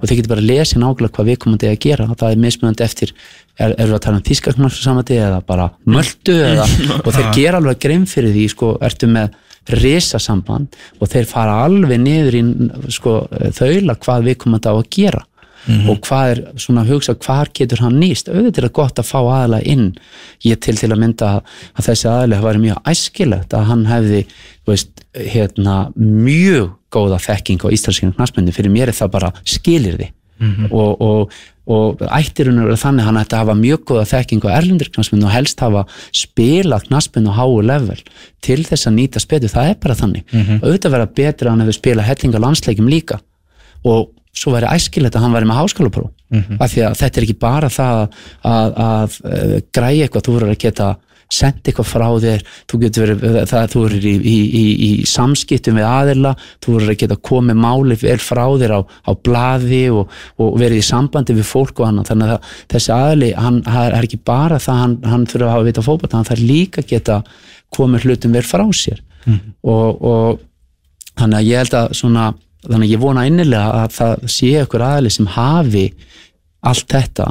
[0.00, 2.06] og þeir getur bara að lesa nákvæmlega hvað við komum að gera.
[2.18, 3.12] Það er mismunandi eftir
[3.58, 6.66] er, er að tala um þýskarknarssamandi eða bara möldu eða,
[7.04, 11.98] og þeir gera alveg grein fyrir því sko, ertu með risasamband og þeir fara alveg
[12.02, 12.42] niður í
[12.94, 13.16] sko,
[13.56, 15.24] þaula hvað við komum að gera
[15.90, 18.30] og hvað er svona að hugsa hvar getur hann nýst?
[18.30, 19.88] Auðvitað er gott að fá aðalega inn.
[20.46, 21.32] Ég til til að mynda
[21.74, 24.22] að þessi aðalega væri mjög æskilegt að hann hefði
[24.66, 30.12] veist, hérna, mjög góða þekking á íslenskinu knastmyndi fyrir mér er það bara skilirði
[30.70, 31.36] og, og,
[31.72, 35.26] og ættirinn er þannig að hann ætti að hafa mjög góða þekking á erlendur knastmyndi
[35.26, 35.84] og helst hafa
[36.14, 38.02] spilað knastmyndi á háu level
[38.44, 40.28] til þess að nýta spetu, það er bara þannig.
[40.60, 43.18] Auðvitað vera betra að hann hefur spilað hellinga landsleikjum líka.
[43.86, 46.12] Og svo væri æskilegt að hann væri með háskólapróf.
[46.60, 48.14] Af því að þetta er ekki bara það að,
[48.52, 50.94] að, að uh, græja eitthvað, þú verður að geta
[51.32, 55.78] sendt eitthvað frá þér þú getur verið, það, þú verður í, í, í, í samskiptum
[55.80, 56.32] við aðila
[56.62, 60.82] þú verður að geta komið máli vel frá þér á, á blaði og, og verið
[60.82, 64.80] í sambandi við fólk og annan þannig að þessi aðili, hann, er ekki bara það
[64.84, 67.20] hann, hann þurfa að hafa vita fótbolta hann þarf líka að geta
[67.74, 69.02] komið hlutum vel frá sér.
[69.66, 70.40] Og, og
[71.18, 72.26] þannig að ég held að svona,
[72.66, 75.84] þannig ég vona innilega að það sé ykkur aðili sem hafi
[76.66, 77.26] allt þetta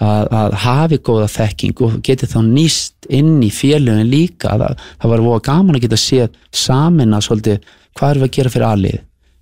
[0.00, 4.56] að, að hafi góða þekking og geti þá nýst inn í félögin líka.
[4.56, 8.36] Það, það var voða gaman að geta séð samin að svolítið hvað erum við að
[8.38, 8.98] gera fyrir aðlið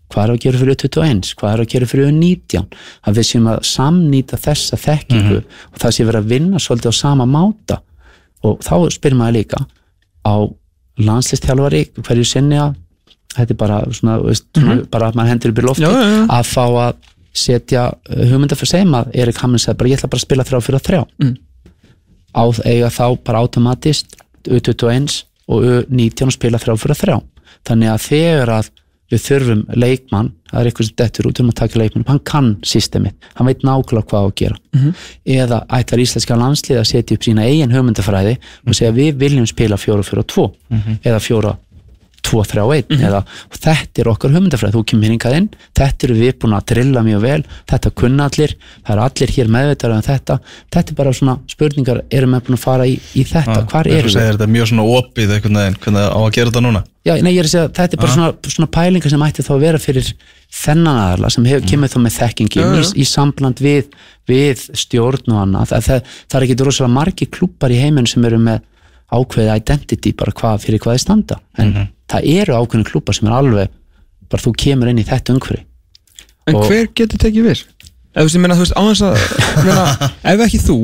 [0.08, 2.62] hvað við að gera fyrir 21 hvað við að gera fyrir 19
[3.04, 7.00] að við séum að samnýta þessa þekkingu og það sé verið að vinna svolítið á
[7.00, 7.82] sama máta.
[8.46, 9.60] Og þá spyrir maður líka
[10.24, 10.34] á
[10.98, 12.76] landslistjálfari hverju sinni að
[13.36, 16.08] þetta er bara svona, veist, svona bara að maður hendur upp í lofti Já, já,
[16.16, 16.24] já.
[16.38, 16.94] að fá að
[17.38, 20.46] setja uh, hugmynda fyrir segjum að Erik Hamlin sagði bara ég ætla bara að spila
[20.48, 21.36] þrjá fyrir þrjá Mm.
[22.36, 24.16] á eiga þá bara automatist
[24.48, 27.16] U21 og U19 spila þrjá fyrir þrjá
[27.68, 28.68] þannig að þegar að
[29.08, 32.48] við þurfum leikmann, það er eitthvað sem dettur út um að taka leikmann, hann kann
[32.68, 34.90] systemið hann veit nákvæmlega hvað að gera Mhm.
[35.24, 38.34] eða ætlar íslenska landslið að setja upp sína eigin hugmyndafræði
[38.66, 40.50] og segja við viljum spila 4-4-2
[41.04, 41.54] eða 4
[42.24, 46.16] 2, 3, 1 eða, og þetta er okkar hugmyndafræð, þú kemur hingað inn þetta eru
[46.18, 47.38] við búin að drilla mjög vel
[47.70, 50.38] þetta kunna allir, það eru allir hér meðveitar en þetta,
[50.74, 53.94] þetta er bara svona spurningar, erum við búin að fara í, í þetta hvar eins
[53.94, 54.16] og erum við?
[54.18, 56.84] segir, Þetta er mjög svona opið hvernig á að gera þetta núna?
[57.08, 59.52] Já, nei, ég er að segja, þetta er bara svona, svona pælingar sem ætti þá
[59.54, 60.08] að vera fyrir
[60.58, 63.94] þennan aðala sem hef, kemur þá með þekkingi í, í sambland við,
[64.28, 68.26] við stjórn og annað, það, það, það er ekki rosalega margi klúpar í heiminn sem
[68.28, 68.60] eru með
[69.08, 71.72] ákveðið identity, bara hvað, fyrir hvað þið standa, en
[72.08, 73.68] það eru ákveðin klúpar sem er alveg,
[74.28, 75.64] bara þú kemur inn í þetta umhverfi
[76.48, 77.60] En Og- hver getur tekið við?
[78.16, 80.78] Ef þú veist, ég meina, þú veist, á þess að meina, ef ekki þú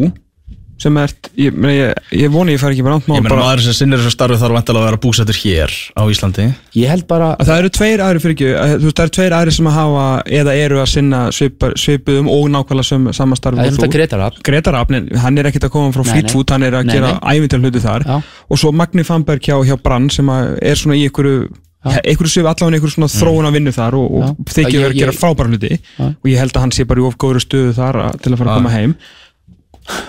[0.81, 3.45] sem ert, ég, meina, ég, ég voni ég fær ekki bara átt Ég meina bara,
[3.47, 6.47] maður sem sinnir þessu starfi þarf vantilega að vera búsættur hér á Íslandi.
[6.77, 9.15] Ég held bara, að það eru tveir aðri fyrir ekki að, þú veist, það eru
[9.19, 10.07] tveir aðri sem að hafa
[10.41, 14.41] eða eru að sinna svipar, svipuðum og nákvæmlega sem samastarfi það er þetta Gretar Rapp
[14.51, 16.35] Gretar Afn, hann er ekkert að koma frá Nei, Fleet nei.
[16.35, 18.09] Food, hann er að Nei, gera ævintil hluti þar.
[18.11, 18.17] Já.
[18.51, 21.47] og svo Magni Famberg hjá, hjá Brann sem er svona í einhverju
[21.85, 25.17] einhverju svif allavega einhverju svona þróun að vinnu þar og, og þykir verið að gera
[25.19, 25.77] frábæra hluti.
[26.01, 28.55] Og ég held að hann sé bara í of góður stöðu þar til að fara
[28.55, 28.95] að koma heim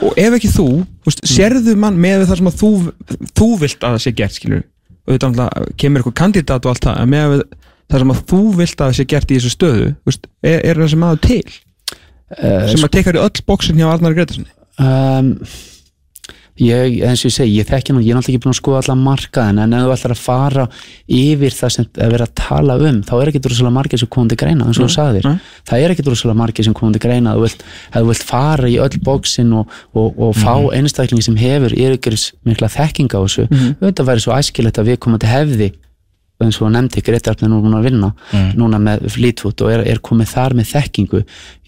[0.06, 0.70] og ef ekki þú,
[1.08, 2.72] veist, sérðu mann með það sem að þú,
[3.36, 4.66] þú vilt að það sé gert skilur,
[5.06, 7.38] náttúrulega kemur eitthvað kandidat og allt það, með
[7.92, 10.82] það sem að þú vilt að það sé gert í þessu stöðu veist, er, er
[10.82, 11.44] þessi maður til?
[12.36, 14.48] Uh, sem að tekar í öll bóksin hjá Arnar Gretarsson
[14.82, 15.36] um,
[16.62, 18.82] ég, eins og ég segi, ég þekki nú ég er náttúrulega ekki búin að skoða
[18.84, 20.66] allan markaðin en ef þú ætlar að fara
[21.18, 24.40] yfir það sem er verið að tala um, þá er ekki drossalega margir sem komandi
[24.40, 25.28] greina, eins og þú sagðir.
[25.28, 25.54] nei.
[25.68, 28.78] það er ekki drossalega margir sem komandi greina þú vilt, ef þú vilt fara í
[28.86, 33.46] öll bóksin og, og, og fá mm einstaklingi sem hefur yfirgjörs mikla þekking á þessu.
[33.80, 35.70] Þetta væri svo æskilegt að við komandi hefði
[36.44, 38.10] eins og nefndi, Gretar er nú búin að vinna
[38.60, 41.22] núna með Fleetwood og er, er komið þar með þekkingu.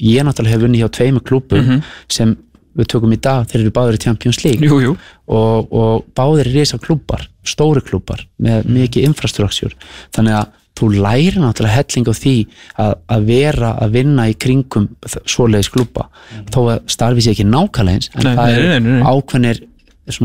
[0.03, 1.77] Ég náttúrulega hef vunnið hjá tveimu klúpum
[2.11, 2.35] sem
[2.78, 4.70] við tökum í dag, þeir eru báður í Champions League.
[4.70, 4.94] Jú, jú,
[5.34, 9.76] og, og báðir er risa klúpar, stóri klúpar með mikið infrastruktúr
[10.16, 12.36] þannig að þú lærir náttúrulega helling á því
[12.84, 14.86] að, að vera að vinna í kringum
[15.26, 16.06] svoleiðis klúpa
[16.54, 19.64] þó að starfi sér ekki nákvæmlega eins en Nei, það eru ákveðnir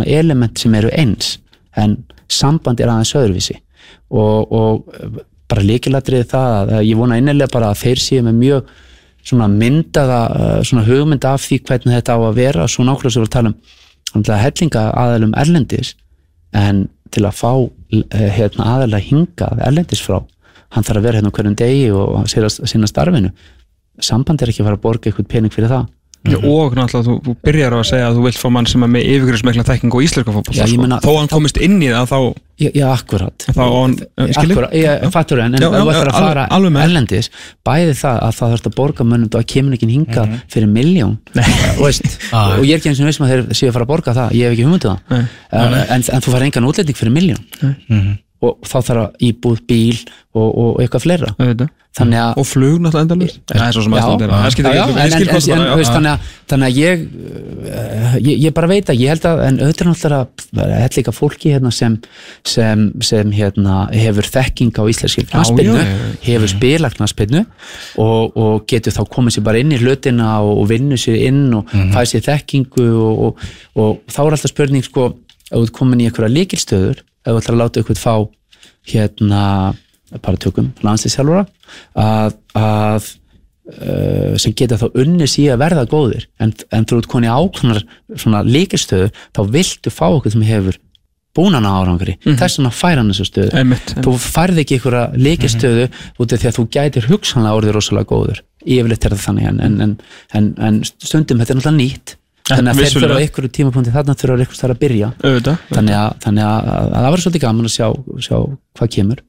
[0.06, 1.38] element sem eru eins.
[1.76, 1.96] En
[2.30, 3.58] samband er aðeins öðruvísi.
[4.12, 8.72] Og, og bara líkilatrið það að ég vona innilega bara að þeir séu með mjög
[9.22, 13.22] svona myndaða uh, svona hugmynda af því hvernig þetta á að vera svo nákvæmlega sem
[13.22, 15.94] við að tala um hellinga aðalum erlendis
[16.52, 17.72] en til að fá uh,
[18.12, 20.20] hérna, aðalega hingað erlendis frá
[20.72, 23.32] hann þarf að vera hérna hverjum degi og sinna starfinu.
[24.00, 25.90] Samband er ekki að fara að borga eitthvað pening fyrir það
[26.22, 28.82] Já, og náttúrulega þú, þú byrjar á að segja að þú vilt fá mann sem
[28.86, 30.02] er með yfirgjörsmekla þekking og
[30.54, 30.82] Já, ég sko.
[31.02, 32.18] þó hann komist inn í það þá
[32.62, 33.46] Já, já akkurat.
[33.48, 34.28] Þá á hann- eh,
[34.78, 36.44] ég fattur en, en þú ætlar að fara
[36.84, 37.30] erlendis
[37.66, 40.40] bæði það að það þarf að borga mönnum og að kemur ekki hingað Mhm.
[40.52, 41.18] fyrir miljón
[42.30, 42.54] Ah.
[42.54, 44.30] og ég er ekki eins og veist að þeir séu að fara að borga það
[44.38, 45.00] ég hef ekki hugmyndið það.
[45.10, 45.24] Nei.
[45.52, 50.02] uh, en, en þú fara engan útlending fyrir miljón og þá þarf að íbúð bíl
[50.34, 51.34] og, og eitthvað fleira.
[51.92, 54.94] Þannig að og flug náttúrulega endalust það svo sem Já, aðstænd það skiptir já, ekki-
[54.94, 55.96] já, ég en, skil en, hvað þú en, bara, já, veist, já.
[55.96, 57.02] þannig, að, þannig að ég,
[57.68, 61.14] uh, ég ég bara veit að ég held að en auðvitað er náttúrulega held líka
[61.18, 61.98] fólki hérna sem,
[62.48, 65.84] sem, sem hérna, hefur þekking á íslenski já.
[66.24, 67.44] hefur spilað knastbyrnu
[68.00, 71.44] og, og getur þá komið sér bara inn í hlutina og, og vinnu sér inn
[71.60, 75.10] og mm fæði sér þekkingu og, og, og þá er alltaf spurning sko,
[75.50, 78.14] ef þú ert komin í einhverja líkilstöður ef þú ætlar að láta ykkur fá
[78.92, 79.42] hérna
[80.20, 81.46] bara tökum landslýsjálfura
[81.96, 83.10] að, að
[83.72, 86.28] uh, sem geta þá unni sí að verða góðir.
[86.42, 87.84] En, en þú ert koni ákveðnar
[88.14, 90.78] svona líkistöðu þá viltu fá okkur sem hefur
[91.32, 92.18] búnan árangri.
[92.26, 93.52] Þess vegna fær hann þessu stöðu.
[93.56, 95.86] Einmitt, þú færð ekki einhverja líkistöðu
[96.20, 98.42] út af því að þú gætir hugsanlega orðið rosalega góður.
[98.66, 99.94] Yfirleitt er það þannig en, en, en,
[100.36, 102.16] en, en stundum þetta er náttúrulega nýtt
[102.50, 106.08] þannig að þeir þurfa einhverju tímapunkti þarna þurfa einhvers þar að byrja auðvitað þannig að,
[106.24, 107.86] þannig að, að það var svolítið gaman að sjá,
[108.26, 108.36] sjá
[108.78, 109.22] hvað kemur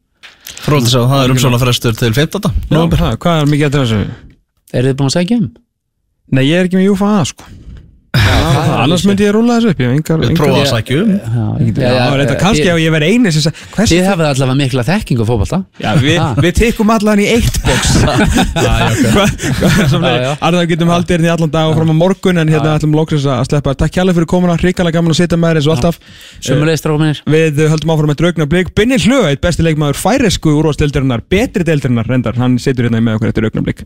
[0.64, 2.50] Fróðið að það er umsóna frestur til 15.
[2.72, 3.00] nóvember.
[3.00, 4.32] Ha, Hvað er mikið eftir þessu?
[4.74, 5.46] eru þið búin að segja um?
[6.34, 7.48] Nei, ég er ekki með Júfa A sko
[8.44, 11.10] Annars myndi ég rúla þessu upp Ég hef engar, Við engar prófa að sækja um.
[12.44, 15.60] Kannski ef ég verið eini Þið hafið allavega mikla þekkingu á fótbolta.
[15.82, 17.94] Já, við, við tekum allan í eitt box.
[18.64, 18.74] Já,
[19.94, 20.32] já.
[20.44, 23.26] Arðar getum haldið hérna í allan dag og fram á morgun en hérna ætlum loksins
[23.30, 26.00] að sleppa Takk hjálpa fyrir komuna, hrikalega gaman að sitja með þér eins og alltaf.
[26.44, 28.74] Sumulegist strákuminir Við höldum áfram með draugna blik.
[28.78, 33.34] Binni Hlöð, eitt besti leikmaður færesku úrvarsdeildarinnar betri deildarinnar reyndar, hann situr hérna með okkur
[33.34, 33.86] eftir augnablík